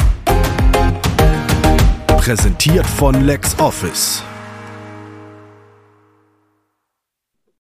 Präsentiert 2.07 2.87
von 2.87 3.27
LexOffice. 3.27 4.23